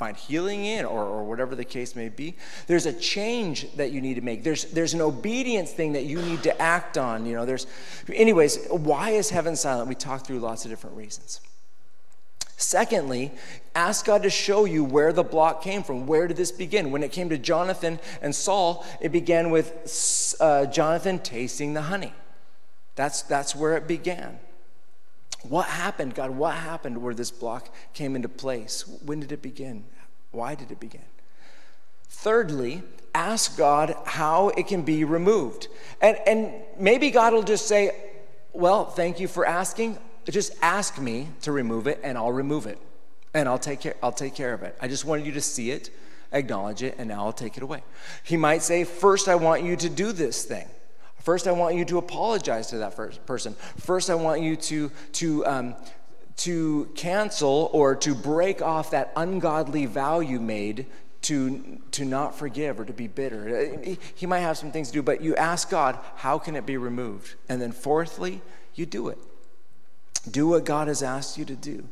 find 0.02 0.16
healing 0.16 0.64
in, 0.64 0.84
or, 0.84 1.04
or 1.04 1.24
whatever 1.24 1.54
the 1.54 1.64
case 1.64 1.94
may 1.94 2.08
be. 2.08 2.34
There's 2.66 2.86
a 2.86 2.92
change 2.92 3.70
that 3.76 3.92
you 3.92 4.00
need 4.00 4.14
to 4.14 4.20
make. 4.20 4.42
There's 4.42 4.64
there's 4.64 4.94
an 4.94 5.00
obedience 5.00 5.70
thing 5.70 5.92
that 5.92 6.04
you 6.04 6.20
need 6.22 6.42
to 6.44 6.62
act 6.62 6.98
on. 6.98 7.26
You 7.26 7.34
know, 7.34 7.46
there's, 7.46 7.66
anyways. 8.12 8.66
Why 8.70 9.10
is 9.10 9.30
heaven 9.30 9.54
silent? 9.54 9.88
We 9.88 9.94
talked 9.94 10.26
through 10.26 10.40
lots 10.40 10.64
of 10.64 10.70
different 10.70 10.96
reasons. 10.96 11.40
Secondly, 12.56 13.32
ask 13.74 14.04
God 14.04 14.22
to 14.22 14.30
show 14.30 14.64
you 14.64 14.84
where 14.84 15.12
the 15.12 15.24
block 15.24 15.62
came 15.62 15.82
from. 15.82 16.06
Where 16.06 16.28
did 16.28 16.36
this 16.36 16.52
begin? 16.52 16.90
When 16.90 17.02
it 17.02 17.12
came 17.12 17.28
to 17.30 17.38
Jonathan 17.38 17.98
and 18.20 18.34
Saul, 18.34 18.84
it 19.00 19.10
began 19.10 19.50
with 19.50 20.36
uh, 20.40 20.66
Jonathan 20.66 21.18
tasting 21.18 21.74
the 21.74 21.82
honey. 21.82 22.12
That's, 22.94 23.22
that's 23.22 23.56
where 23.56 23.76
it 23.76 23.88
began. 23.88 24.38
What 25.42 25.66
happened, 25.66 26.14
God? 26.14 26.30
What 26.30 26.54
happened 26.54 27.02
where 27.02 27.14
this 27.14 27.30
block 27.30 27.68
came 27.94 28.14
into 28.14 28.28
place? 28.28 28.86
When 29.04 29.20
did 29.20 29.32
it 29.32 29.42
begin? 29.42 29.84
Why 30.30 30.54
did 30.54 30.70
it 30.70 30.78
begin? 30.78 31.02
Thirdly, 32.08 32.82
ask 33.14 33.56
God 33.56 33.96
how 34.04 34.50
it 34.50 34.68
can 34.68 34.82
be 34.82 35.02
removed. 35.04 35.68
And, 36.00 36.16
and 36.26 36.52
maybe 36.78 37.10
God 37.10 37.32
will 37.32 37.42
just 37.42 37.66
say, 37.66 37.90
Well, 38.52 38.84
thank 38.84 39.18
you 39.18 39.26
for 39.26 39.44
asking 39.44 39.98
just 40.30 40.54
ask 40.62 41.00
me 41.00 41.28
to 41.42 41.52
remove 41.52 41.86
it 41.86 42.00
and 42.02 42.16
I'll 42.16 42.32
remove 42.32 42.66
it. 42.66 42.78
And 43.34 43.48
I'll 43.48 43.58
take 43.58 43.80
care, 43.80 43.94
I'll 44.02 44.12
take 44.12 44.34
care 44.34 44.52
of 44.52 44.62
it. 44.62 44.76
I 44.80 44.88
just 44.88 45.04
wanted 45.04 45.26
you 45.26 45.32
to 45.32 45.40
see 45.40 45.70
it, 45.70 45.90
acknowledge 46.32 46.82
it, 46.82 46.96
and 46.98 47.08
now 47.08 47.24
I'll 47.24 47.32
take 47.32 47.56
it 47.56 47.62
away. 47.62 47.82
He 48.22 48.36
might 48.36 48.62
say, 48.62 48.84
First, 48.84 49.26
I 49.26 49.34
want 49.36 49.62
you 49.62 49.74
to 49.76 49.88
do 49.88 50.12
this 50.12 50.44
thing. 50.44 50.66
First, 51.22 51.46
I 51.46 51.52
want 51.52 51.76
you 51.76 51.84
to 51.86 51.98
apologize 51.98 52.68
to 52.68 52.78
that 52.78 52.94
first 52.94 53.24
person. 53.26 53.54
First, 53.78 54.10
I 54.10 54.16
want 54.16 54.42
you 54.42 54.56
to, 54.56 54.90
to, 55.12 55.46
um, 55.46 55.74
to 56.38 56.90
cancel 56.96 57.70
or 57.72 57.94
to 57.96 58.14
break 58.14 58.60
off 58.60 58.90
that 58.90 59.12
ungodly 59.16 59.86
vow 59.86 60.20
you 60.20 60.40
made 60.40 60.86
to, 61.22 61.80
to 61.92 62.04
not 62.04 62.36
forgive 62.36 62.80
or 62.80 62.84
to 62.84 62.92
be 62.92 63.06
bitter. 63.06 63.96
He 64.16 64.26
might 64.26 64.40
have 64.40 64.58
some 64.58 64.72
things 64.72 64.88
to 64.88 64.94
do, 64.94 65.02
but 65.02 65.20
you 65.20 65.36
ask 65.36 65.70
God, 65.70 65.98
how 66.16 66.38
can 66.38 66.56
it 66.56 66.66
be 66.66 66.76
removed? 66.76 67.36
And 67.48 67.62
then, 67.62 67.70
fourthly, 67.70 68.42
you 68.74 68.86
do 68.86 69.08
it. 69.08 69.18
Do 70.30 70.48
what 70.48 70.64
God 70.64 70.88
has 70.88 71.02
asked 71.02 71.36
you 71.36 71.44
to 71.44 71.54
do. 71.54 71.88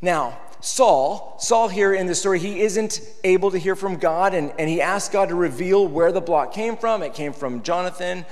Now, 0.00 0.38
Saul, 0.60 1.36
Saul 1.38 1.68
here 1.68 1.94
in 1.94 2.06
the 2.06 2.14
story, 2.14 2.38
he 2.38 2.60
isn't 2.60 3.00
able 3.22 3.50
to 3.50 3.58
hear 3.58 3.74
from 3.74 3.96
God, 3.96 4.34
and, 4.34 4.52
and 4.58 4.68
he 4.68 4.80
asks 4.80 5.12
God 5.12 5.28
to 5.30 5.34
reveal 5.34 5.86
where 5.86 6.12
the 6.12 6.20
block 6.20 6.52
came 6.52 6.76
from. 6.76 7.02
It 7.02 7.14
came 7.14 7.32
from 7.32 7.62
Jonathan. 7.62 8.24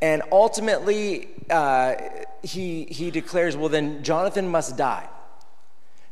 And 0.00 0.22
ultimately, 0.30 1.28
uh, 1.50 1.94
he, 2.42 2.84
he 2.84 3.10
declares, 3.10 3.56
well, 3.56 3.68
then 3.68 4.02
Jonathan 4.02 4.48
must 4.48 4.76
die. 4.76 5.08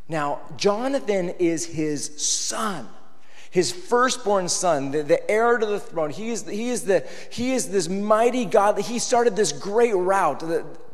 Now, 0.09 0.41
Jonathan 0.57 1.31
is 1.31 1.65
his 1.67 2.23
son 2.23 2.89
his 3.55 3.71
firstborn 3.71 4.49
son, 4.49 4.91
the, 4.91 5.05
the 5.05 5.31
heir 5.31 5.59
to 5.59 5.65
the 5.65 5.79
throne. 5.79 6.11
He 6.11 6.31
is, 6.31 6.45
he, 6.45 6.71
is 6.71 6.83
the, 6.83 7.07
he 7.31 7.53
is 7.53 7.69
this 7.69 7.89
mighty 7.89 8.47
God. 8.47 8.81
He 8.81 8.99
started 8.99 9.37
this 9.37 9.53
great 9.53 9.95
route 9.95 10.43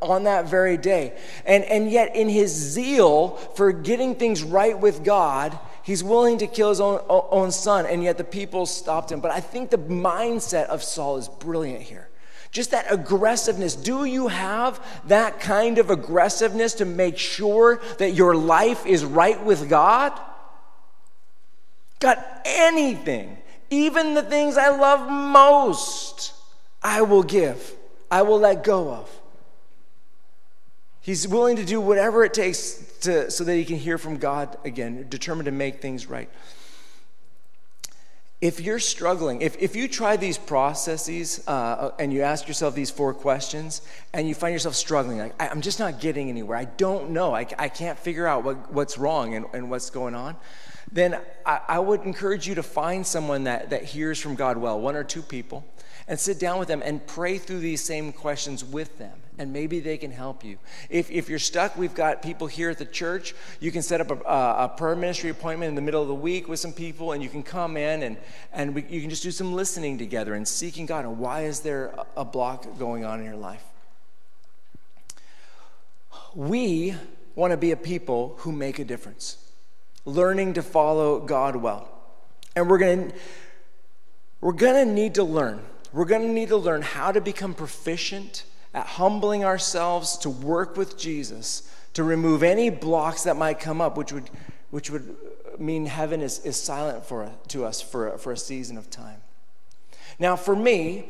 on 0.03 0.25
that 0.25 0.45
very 0.45 0.77
day. 0.77 1.17
And, 1.47 1.65
and 1.65 1.91
yet, 1.91 2.15
in 2.15 2.29
his 2.29 2.51
zeal 2.51 3.37
for 3.55 3.73
getting 3.73 4.15
things 4.15 4.43
right 4.43 4.79
with 4.79 5.03
God, 5.03 5.59
He's 5.83 6.05
willing 6.05 6.37
to 6.39 6.47
kill 6.47 6.69
his 6.69 6.83
own, 6.83 7.01
own 7.09 7.51
son, 7.51 7.87
and 7.87 8.05
yet 8.05 8.19
the 8.19 8.25
people 8.25 8.67
stopped 8.67 9.11
him. 9.11 9.21
But 9.21 9.31
I 9.31 9.41
think 9.41 9.71
the 9.71 9.79
mindset 9.79 10.67
of 10.67 10.83
Saul 10.83 11.17
is 11.17 11.29
brilliant 11.29 11.81
here. 11.81 12.11
Just 12.51 12.73
that 12.73 12.93
aggressiveness. 12.93 13.75
Do 13.75 14.05
you 14.05 14.29
have 14.29 14.87
that 15.09 15.41
kind 15.41 15.79
of 15.79 15.89
aggressiveness 15.89 16.75
to 16.75 16.85
make 16.85 17.17
sure 17.17 17.81
that 17.97 18.11
your 18.11 18.37
life 18.37 18.85
is 18.85 19.03
right 19.03 19.43
with 19.43 19.71
God? 19.71 20.13
God, 22.01 22.23
anything, 22.45 23.37
even 23.69 24.15
the 24.15 24.23
things 24.23 24.57
I 24.57 24.71
love 24.71 25.09
most, 25.09 26.33
I 26.83 27.03
will 27.03 27.23
give, 27.23 27.75
I 28.11 28.23
will 28.23 28.41
let 28.41 28.65
go 28.65 28.91
of. 28.91 29.21
He's 31.03 31.27
willing 31.29 31.57
to 31.57 31.65
do 31.65 31.81
whatever 31.81 32.25
it 32.25 32.35
takes 32.35 32.73
to, 33.03 33.31
so 33.31 33.45
that 33.45 33.55
he 33.55 33.65
can 33.65 33.77
hear 33.77 33.99
from 33.99 34.17
God 34.17 34.57
again, 34.65 35.07
determined 35.09 35.47
to 35.47 35.53
make 35.53 35.81
things 35.81 36.07
right. 36.07 36.29
If 38.41 38.61
you're 38.61 38.79
struggling, 38.79 39.43
if, 39.43 39.57
if 39.59 39.77
you 39.77 39.87
try 39.87 40.17
these 40.17 40.39
processes 40.39 41.47
uh, 41.47 41.91
and 41.99 42.11
you 42.11 42.23
ask 42.23 42.49
yourself 42.49 42.75
these 42.75 42.91
four 42.91 43.13
questions 43.13 43.83
and 44.15 44.27
you 44.27 44.35
find 44.35 44.55
yourself 44.55 44.75
struggling, 44.75 45.19
like, 45.19 45.35
I, 45.43 45.49
am 45.49 45.61
just 45.61 45.79
not 45.79 46.01
getting 46.01 46.31
anywhere, 46.31 46.57
I 46.57 46.65
don't 46.65 47.11
know, 47.11 47.35
I, 47.35 47.47
I 47.59 47.69
can't 47.69 47.99
figure 47.99 48.27
out 48.27 48.43
what, 48.43 48.73
what's 48.73 48.97
wrong 48.97 49.35
and, 49.35 49.45
and 49.53 49.71
what's 49.71 49.91
going 49.91 50.15
on, 50.15 50.37
then 50.93 51.21
I, 51.47 51.61
I 51.69 51.79
would 51.79 52.03
encourage 52.03 52.47
you 52.47 52.55
to 52.57 52.63
find 52.63 53.07
someone 53.07 53.45
that, 53.45 53.71
that 53.71 53.85
hears 53.85 54.19
from 54.19 54.35
God 54.35 54.57
well, 54.57 54.81
one 54.81 54.97
or 54.97 55.05
two 55.05 55.23
people, 55.23 55.65
and 56.09 56.19
sit 56.19 56.39
down 56.39 56.59
with 56.59 56.69
them 56.69 56.83
and 56.85 57.07
pray 57.07 57.39
through 57.39 57.61
these 57.61 57.83
same 57.83 58.13
questions 58.13 58.65
with 58.65 58.99
them 58.99 59.21
and 59.41 59.55
maybe 59.55 59.81
they 59.81 59.97
can 59.97 60.11
help 60.11 60.45
you. 60.45 60.59
If, 60.91 61.11
if 61.11 61.31
you're 61.31 61.39
stuck, 61.39 61.75
we've 61.75 61.95
got 61.95 62.21
people 62.21 62.47
here 62.47 62.69
at 62.69 62.77
the 62.77 62.85
church. 62.85 63.35
You 63.59 63.73
can 63.73 63.81
set 63.81 64.03
up 64.03 64.11
a, 64.11 64.17
a, 64.29 64.65
a 64.65 64.69
prayer 64.69 64.95
ministry 64.95 65.31
appointment 65.31 65.71
in 65.71 65.75
the 65.75 65.81
middle 65.81 66.03
of 66.03 66.09
the 66.09 66.15
week 66.15 66.47
with 66.47 66.61
some 66.61 66.75
people, 66.75 67.13
and 67.13 67.23
you 67.23 67.31
can 67.31 67.43
come 67.43 67.79
in 67.79 68.03
and, 68.03 68.19
and 68.53 68.75
we, 68.75 68.85
you 68.85 69.01
can 69.01 69.09
just 69.09 69.23
do 69.23 69.31
some 69.31 69.55
listening 69.55 69.97
together 69.97 70.35
and 70.35 70.47
seeking 70.47 70.85
God. 70.85 71.07
And 71.07 71.19
why 71.19 71.45
is 71.45 71.61
there 71.61 71.95
a 72.19 72.25
block 72.25 72.79
going 72.79 73.03
on 73.07 73.21
in 73.21 73.25
your 73.25 73.35
life? 73.35 73.65
We 76.35 76.95
want 77.35 77.53
to 77.53 77.57
be 77.57 77.71
a 77.71 77.77
people 77.77 78.35
who 78.41 78.53
make 78.53 78.79
a 78.79 78.85
difference, 78.85 79.39
learning 80.05 80.55
to 80.55 80.63
follow 80.63 81.21
God 81.21 81.57
well. 81.57 81.89
And 82.57 82.69
we're 82.69 82.79
going 82.79 83.11
to 83.11 83.17
we're 84.41 84.53
going 84.53 84.87
to 84.87 84.91
need 84.91 85.17
to 85.17 85.25
learn. 85.25 85.61
We're 85.93 86.07
going 86.07 86.23
to 86.23 86.33
need 86.33 86.49
to 86.49 86.57
learn 86.57 86.83
how 86.83 87.13
to 87.13 87.21
become 87.21 87.53
proficient 87.53 88.45
at 88.73 88.87
humbling 88.87 89.45
ourselves 89.45 90.17
to 90.19 90.31
work 90.31 90.77
with 90.77 90.97
Jesus 90.97 91.71
to 91.95 92.05
remove 92.05 92.43
any 92.43 92.71
blocks 92.71 93.25
that 93.25 93.37
might 93.37 93.59
come 93.59 93.81
up, 93.81 93.97
which 93.97 94.13
would, 94.13 94.31
which 94.71 94.91
would 94.91 95.17
mean 95.59 95.87
heaven 95.87 96.23
is, 96.23 96.39
is 96.41 96.57
silent 96.57 97.05
for, 97.05 97.31
to 97.49 97.65
us 97.65 97.81
for, 97.81 98.17
for 98.19 98.33
a 98.33 98.37
season 98.37 98.79
of 98.79 98.89
time. 98.89 99.21
Now, 100.19 100.37
for 100.37 100.55
me, 100.55 101.07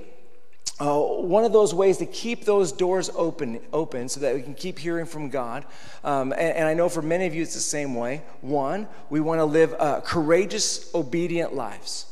uh, 0.81 0.99
one 0.99 1.45
of 1.45 1.53
those 1.53 1.74
ways 1.74 1.99
to 1.99 2.07
keep 2.07 2.47
those 2.47 2.72
doors 2.72 3.11
open, 3.14 3.61
open 3.70 4.09
so 4.09 4.18
that 4.20 4.35
we 4.35 4.41
can 4.41 4.55
keep 4.55 4.78
hearing 4.78 5.05
from 5.05 5.28
God, 5.28 5.66
um, 6.05 6.33
and, 6.33 6.57
and, 6.57 6.66
I 6.66 6.72
know 6.72 6.89
for 6.89 7.03
many 7.03 7.26
of 7.26 7.35
you 7.35 7.43
it's 7.43 7.53
the 7.53 7.61
same 7.61 7.95
way. 7.95 8.22
One, 8.41 8.89
we 9.11 9.20
want 9.20 9.41
to 9.41 9.45
live 9.45 9.74
uh, 9.78 10.01
courageous, 10.01 10.93
obedient 10.95 11.55
lives. 11.55 12.07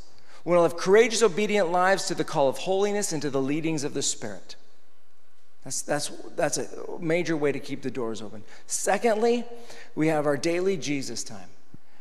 We 0.45 0.51
want 0.51 0.59
to 0.59 0.75
live 0.75 0.77
courageous, 0.77 1.23
obedient 1.23 1.73
lives 1.73 2.07
to 2.09 2.15
the 2.15 2.25
call 2.25 2.49
of 2.49 2.59
holiness 2.59 3.13
and 3.13 3.23
to 3.23 3.31
the 3.31 3.41
leadings 3.41 3.85
of 3.85 3.95
the 3.95 4.03
Spirit. 4.03 4.57
That's, 5.65 5.83
that's, 5.83 6.09
that's 6.37 6.59
a 6.59 6.69
major 7.01 7.37
way 7.37 7.53
to 7.53 7.61
keep 7.61 7.83
the 7.83 7.91
doors 7.91 8.21
open. 8.21 8.43
Secondly, 8.67 9.45
we 9.95 10.09
have 10.09 10.27
our 10.27 10.37
daily 10.37 10.77
Jesus 10.77 11.25
time. 11.25 11.49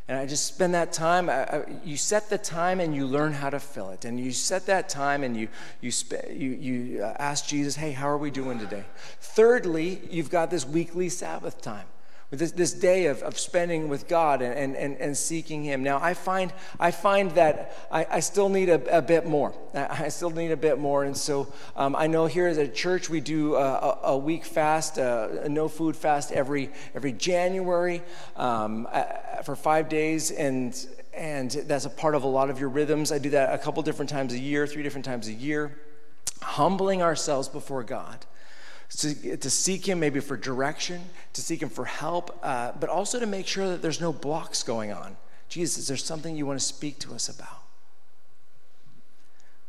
And 0.07 0.17
I 0.17 0.25
just 0.25 0.45
spend 0.45 0.73
that 0.73 0.93
time, 0.93 1.29
I, 1.29 1.43
I, 1.43 1.63
you 1.83 1.97
set 1.97 2.29
the 2.29 2.37
time 2.37 2.79
and 2.79 2.95
you 2.95 3.05
learn 3.05 3.33
how 3.33 3.49
to 3.49 3.59
fill 3.59 3.89
it. 3.89 4.05
And 4.05 4.17
you 4.19 4.31
set 4.31 4.65
that 4.67 4.87
time 4.87 5.23
and 5.23 5.35
you, 5.35 5.49
you, 5.81 5.91
sp- 5.91 6.31
you, 6.31 6.49
you 6.51 7.03
uh, 7.03 7.13
ask 7.19 7.45
Jesus, 7.45 7.75
hey, 7.75 7.91
how 7.91 8.07
are 8.07 8.17
we 8.17 8.31
doing 8.31 8.57
today? 8.57 8.85
Thirdly, 9.19 10.01
you've 10.09 10.29
got 10.29 10.49
this 10.49 10.65
weekly 10.65 11.09
Sabbath 11.09 11.61
time 11.61 11.87
this, 12.29 12.51
this 12.51 12.73
day 12.73 13.05
of, 13.05 13.23
of 13.23 13.39
spending 13.39 13.87
with 13.87 14.07
God 14.09 14.41
and, 14.41 14.75
and, 14.75 14.97
and 14.97 15.15
seeking 15.15 15.63
Him. 15.63 15.81
Now, 15.81 15.99
I 16.01 16.13
find, 16.13 16.51
I 16.77 16.91
find 16.91 17.31
that 17.31 17.87
I, 17.89 18.05
I 18.09 18.19
still 18.19 18.49
need 18.49 18.67
a, 18.67 18.97
a 18.97 19.01
bit 19.01 19.25
more. 19.25 19.53
I 19.73 20.07
still 20.09 20.29
need 20.29 20.51
a 20.51 20.57
bit 20.57 20.77
more. 20.77 21.05
And 21.05 21.15
so 21.15 21.51
um, 21.77 21.95
I 21.95 22.07
know 22.07 22.25
here 22.25 22.47
at 22.47 22.75
church 22.75 23.09
we 23.09 23.21
do 23.21 23.55
a, 23.55 23.99
a 24.03 24.17
week 24.17 24.43
fast, 24.43 24.97
a, 24.97 25.43
a, 25.43 25.49
no 25.49 25.69
food 25.69 25.95
fast 25.95 26.33
every, 26.33 26.69
every 26.93 27.13
January 27.13 28.01
um, 28.35 28.87
for 29.45 29.55
five 29.55 29.87
days. 29.87 30.31
And, 30.31 30.75
and 31.13 31.49
that's 31.51 31.85
a 31.85 31.89
part 31.89 32.13
of 32.13 32.23
a 32.23 32.27
lot 32.27 32.49
of 32.49 32.59
your 32.59 32.69
rhythms. 32.69 33.13
I 33.13 33.19
do 33.19 33.29
that 33.29 33.53
a 33.53 33.57
couple 33.57 33.81
different 33.83 34.09
times 34.09 34.33
a 34.33 34.39
year, 34.39 34.67
three 34.67 34.83
different 34.83 35.05
times 35.05 35.29
a 35.29 35.33
year, 35.33 35.79
humbling 36.41 37.01
ourselves 37.01 37.47
before 37.47 37.83
God 37.83 38.25
to, 38.89 39.37
to 39.37 39.49
seek 39.49 39.87
Him 39.87 39.99
maybe 39.99 40.19
for 40.19 40.37
direction, 40.37 41.01
to 41.33 41.41
seek 41.41 41.61
Him 41.61 41.69
for 41.69 41.85
help, 41.85 42.37
uh, 42.43 42.71
but 42.79 42.89
also 42.89 43.19
to 43.19 43.25
make 43.25 43.47
sure 43.47 43.67
that 43.69 43.81
there's 43.81 44.01
no 44.01 44.13
blocks 44.13 44.63
going 44.63 44.91
on. 44.91 45.17
Jesus, 45.49 45.77
is 45.77 45.87
there 45.87 45.97
something 45.97 46.35
you 46.35 46.45
want 46.45 46.59
to 46.59 46.65
speak 46.65 46.99
to 46.99 47.13
us 47.13 47.29
about? 47.29 47.63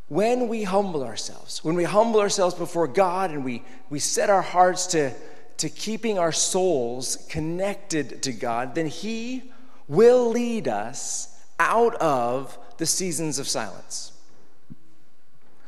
When 0.08 0.48
we 0.48 0.62
humble 0.62 1.04
ourselves, 1.04 1.62
when 1.62 1.74
we 1.74 1.84
humble 1.84 2.20
ourselves 2.20 2.54
before 2.54 2.88
God 2.88 3.30
and 3.30 3.44
we, 3.44 3.62
we 3.90 3.98
set 3.98 4.30
our 4.30 4.42
hearts 4.42 4.86
to, 4.88 5.12
to 5.58 5.68
keeping 5.68 6.18
our 6.18 6.32
souls 6.32 7.26
connected 7.28 8.22
to 8.22 8.32
God, 8.32 8.74
then 8.74 8.86
He 8.86 9.52
will 9.86 10.30
lead 10.30 10.66
us 10.66 11.38
out 11.60 11.94
of 11.96 12.58
the 12.78 12.86
seasons 12.86 13.38
of 13.38 13.46
silence. 13.46 14.12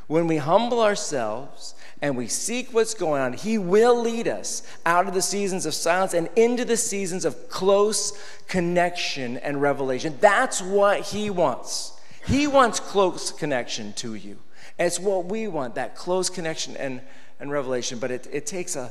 When 0.06 0.26
we 0.26 0.38
humble 0.38 0.80
ourselves 0.80 1.74
and 2.02 2.16
we 2.16 2.28
seek 2.28 2.72
what's 2.72 2.94
going 2.94 3.20
on, 3.20 3.32
He 3.34 3.58
will 3.58 4.00
lead 4.00 4.26
us 4.26 4.62
out 4.86 5.06
of 5.06 5.14
the 5.14 5.22
seasons 5.22 5.66
of 5.66 5.74
silence 5.74 6.14
and 6.14 6.28
into 6.36 6.64
the 6.64 6.76
seasons 6.76 7.24
of 7.24 7.48
close 7.48 8.12
connection 8.48 9.36
and 9.38 9.60
revelation. 9.60 10.16
That's 10.20 10.62
what 10.62 11.00
He 11.00 11.30
wants. 11.30 11.92
He 12.26 12.46
wants 12.46 12.80
close 12.80 13.30
connection 13.30 13.92
to 13.94 14.14
you. 14.14 14.38
it's 14.78 14.98
what 14.98 15.26
we 15.26 15.48
want, 15.48 15.74
that 15.74 15.94
close 15.94 16.30
connection 16.30 16.76
and, 16.76 17.00
and 17.38 17.50
revelation. 17.50 17.98
But 17.98 18.10
it, 18.10 18.28
it 18.32 18.46
takes 18.46 18.76
a 18.76 18.90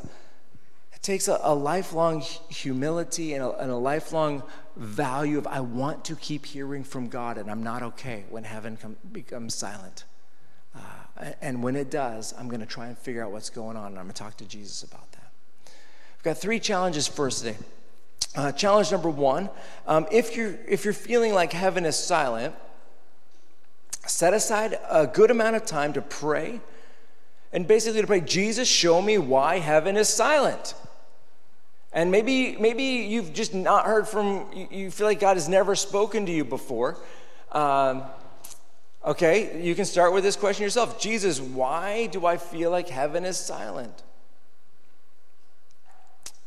it 0.94 1.02
takes 1.02 1.30
a, 1.30 1.40
a 1.44 1.56
lifelong 1.56 2.20
humility 2.50 3.34
and 3.34 3.42
a, 3.42 3.58
and 3.58 3.72
a 3.72 3.76
lifelong 3.76 4.44
value 4.76 5.38
of 5.38 5.48
I 5.48 5.62
want 5.62 6.04
to 6.06 6.16
keep 6.16 6.46
hearing 6.46 6.84
from 6.84 7.08
God, 7.08 7.38
and 7.38 7.50
I'm 7.50 7.64
not 7.64 7.82
okay 7.84 8.26
when 8.30 8.44
heaven 8.44 8.76
come, 8.76 8.98
becomes 9.12 9.56
silent. 9.56 10.04
Uh, 10.76 10.80
and 11.42 11.62
when 11.62 11.76
it 11.76 11.92
does, 11.92 12.34
I'm 12.38 12.48
going 12.48 12.62
to 12.62 12.66
try 12.66 12.88
and 12.88 12.98
figure 12.98 13.24
out 13.24 13.32
what's 13.32 13.50
going 13.50 13.78
on, 13.78 13.88
and 13.88 14.00
I'm 14.00 14.06
going 14.06 14.14
to 14.14 14.22
talk 14.22 14.38
to 14.38 14.46
Jesus 14.46 14.84
about 14.84 15.12
that. 15.14 15.32
I've 16.18 16.24
got 16.24 16.38
three 16.38 16.60
challenges 16.60 17.08
for 17.08 17.28
us 17.28 17.42
today. 17.42 17.58
Uh, 18.36 18.52
challenge 18.52 18.92
number 18.92 19.10
one 19.10 19.50
um, 19.88 20.06
if, 20.12 20.36
you're, 20.36 20.56
if 20.68 20.86
you're 20.86 20.94
feeling 20.94 21.34
like 21.34 21.52
heaven 21.52 21.86
is 21.86 21.96
silent, 21.96 22.54
set 24.06 24.34
aside 24.34 24.78
a 24.90 25.08
good 25.08 25.32
amount 25.32 25.56
of 25.56 25.66
time 25.66 25.94
to 25.94 26.02
pray 26.02 26.62
and 27.52 27.68
basically 27.68 28.02
to 28.02 28.08
pray, 28.08 28.22
Jesus, 28.22 28.68
show 28.68 29.02
me 29.02 29.18
why 29.18 29.60
heaven 29.60 29.98
is 29.98 30.08
silent. 30.08 30.76
And 31.92 32.12
maybe, 32.12 32.56
maybe 32.58 32.84
you've 32.84 33.34
just 33.34 33.56
not 33.56 33.86
heard 33.86 34.08
from, 34.08 34.46
you 34.70 34.92
feel 34.92 35.08
like 35.08 35.20
God 35.20 35.38
has 35.38 35.50
never 35.50 35.74
spoken 35.74 36.28
to 36.28 36.32
you 36.32 36.46
before. 36.46 36.98
Um, 37.52 38.04
Okay, 39.06 39.62
you 39.62 39.76
can 39.76 39.86
start 39.86 40.14
with 40.14 40.24
this 40.24 40.36
question 40.36 40.64
yourself 40.64 41.00
Jesus, 41.00 41.40
why 41.40 42.08
do 42.08 42.26
I 42.26 42.38
feel 42.38 42.70
like 42.70 42.90
heaven 42.90 43.24
is 43.26 43.38
silent? 43.38 44.04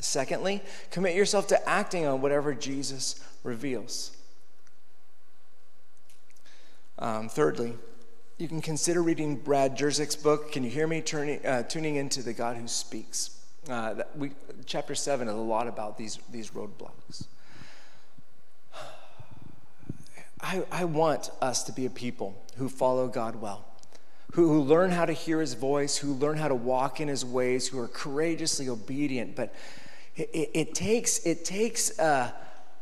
Secondly, 0.00 0.62
commit 0.90 1.14
yourself 1.14 1.46
to 1.48 1.68
acting 1.68 2.06
on 2.06 2.20
whatever 2.20 2.54
Jesus 2.54 3.22
reveals. 3.44 4.16
Um, 6.98 7.28
thirdly, 7.28 7.74
you 8.36 8.48
can 8.48 8.60
consider 8.60 9.02
reading 9.02 9.36
Brad 9.36 9.76
Jersak's 9.76 10.16
book. 10.16 10.52
Can 10.52 10.64
you 10.64 10.70
hear 10.70 10.86
me 10.86 11.00
turning, 11.00 11.44
uh, 11.46 11.62
tuning 11.62 11.96
into 11.96 12.22
the 12.22 12.32
God 12.32 12.56
who 12.56 12.68
speaks? 12.68 13.38
Uh, 13.68 14.02
we, 14.16 14.32
chapter 14.66 14.94
7 14.94 15.28
is 15.28 15.34
a 15.34 15.36
lot 15.36 15.68
about 15.68 15.96
these, 15.96 16.18
these 16.30 16.50
roadblocks. 16.50 17.26
I, 20.42 20.64
I 20.72 20.84
want 20.84 21.30
us 21.40 21.62
to 21.64 21.72
be 21.72 21.86
a 21.86 21.90
people 21.90 22.42
who 22.56 22.68
follow 22.68 23.06
God 23.06 23.36
well, 23.36 23.64
who, 24.32 24.48
who 24.48 24.60
learn 24.60 24.90
how 24.90 25.04
to 25.04 25.12
hear 25.12 25.40
his 25.40 25.54
voice, 25.54 25.96
who 25.96 26.14
learn 26.14 26.36
how 26.36 26.48
to 26.48 26.54
walk 26.54 27.00
in 27.00 27.08
his 27.08 27.24
ways, 27.24 27.68
who 27.68 27.78
are 27.78 27.88
courageously 27.88 28.68
obedient. 28.68 29.36
But 29.36 29.54
it, 30.16 30.28
it, 30.32 30.50
it 30.52 30.74
takes, 30.74 31.24
it 31.24 31.44
takes 31.44 31.96
a, 31.98 32.34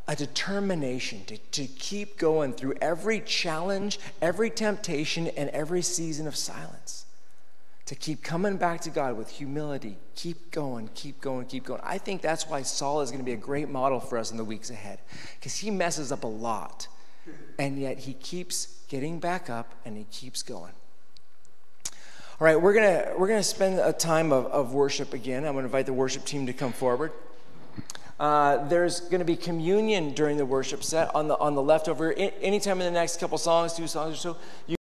a 0.09 0.17
determination 0.17 1.25
to, 1.27 1.37
to 1.37 1.67
keep 1.67 2.19
going 2.19 2.55
through 2.55 2.75
every 2.81 3.21
challenge, 3.21 4.01
every 4.23 4.49
temptation, 4.49 5.29
and 5.29 5.51
every 5.51 5.83
season 5.83 6.27
of 6.27 6.35
silence. 6.35 7.05
To 7.87 7.95
keep 7.97 8.23
coming 8.23 8.57
back 8.57 8.81
to 8.83 8.91
God 8.91 9.17
with 9.19 9.29
humility, 9.29 9.99
keep 10.15 10.53
going, 10.53 10.89
keep 10.95 11.21
going, 11.21 11.47
keep 11.47 11.65
going. 11.65 11.81
I 11.85 11.99
think 11.99 12.23
that's 12.23 12.49
why 12.49 12.63
Saul 12.63 13.01
is 13.01 13.11
going 13.11 13.19
to 13.19 13.25
be 13.25 13.33
a 13.33 13.37
great 13.37 13.69
model 13.69 13.99
for 13.99 14.17
us 14.17 14.31
in 14.31 14.37
the 14.37 14.45
weeks 14.45 14.71
ahead, 14.71 15.01
because 15.39 15.57
he 15.57 15.71
messes 15.71 16.13
up 16.13 16.23
a 16.25 16.29
lot 16.29 16.87
and 17.59 17.79
yet 17.79 18.01
he 18.01 18.15
keeps 18.15 18.83
getting 18.89 19.21
back 19.21 19.51
up 19.51 19.75
and 19.85 19.97
he 19.97 20.05
keeps 20.05 20.43
going. 20.43 20.73
All 22.41 22.47
right, 22.47 22.61
we're 22.61 22.73
gonna 22.73 23.13
we're 23.19 23.29
gonna 23.29 23.43
spend 23.43 23.79
a 23.79 23.93
time 23.93 24.33
of, 24.33 24.47
of 24.47 24.73
worship 24.73 25.13
again. 25.13 25.45
I'm 25.45 25.55
gonna 25.55 25.67
invite 25.67 25.87
the 25.87 25.93
worship 25.93 26.25
team 26.25 26.47
to 26.47 26.53
come 26.53 26.73
forward. 26.73 27.13
Uh, 28.21 28.69
there's 28.69 29.01
going 29.01 29.21
to 29.21 29.25
be 29.25 29.35
communion 29.35 30.13
during 30.13 30.37
the 30.37 30.45
worship 30.45 30.85
set 30.85 31.15
on 31.15 31.27
the 31.27 31.39
on 31.39 31.55
the 31.55 31.63
leftover. 31.63 32.13
Anytime 32.13 32.79
in 32.83 32.85
the 32.85 33.01
next 33.01 33.19
couple 33.19 33.39
songs, 33.39 33.73
two 33.73 33.87
songs 33.87 34.13
or 34.13 34.17
so, 34.19 34.29
you 34.31 34.37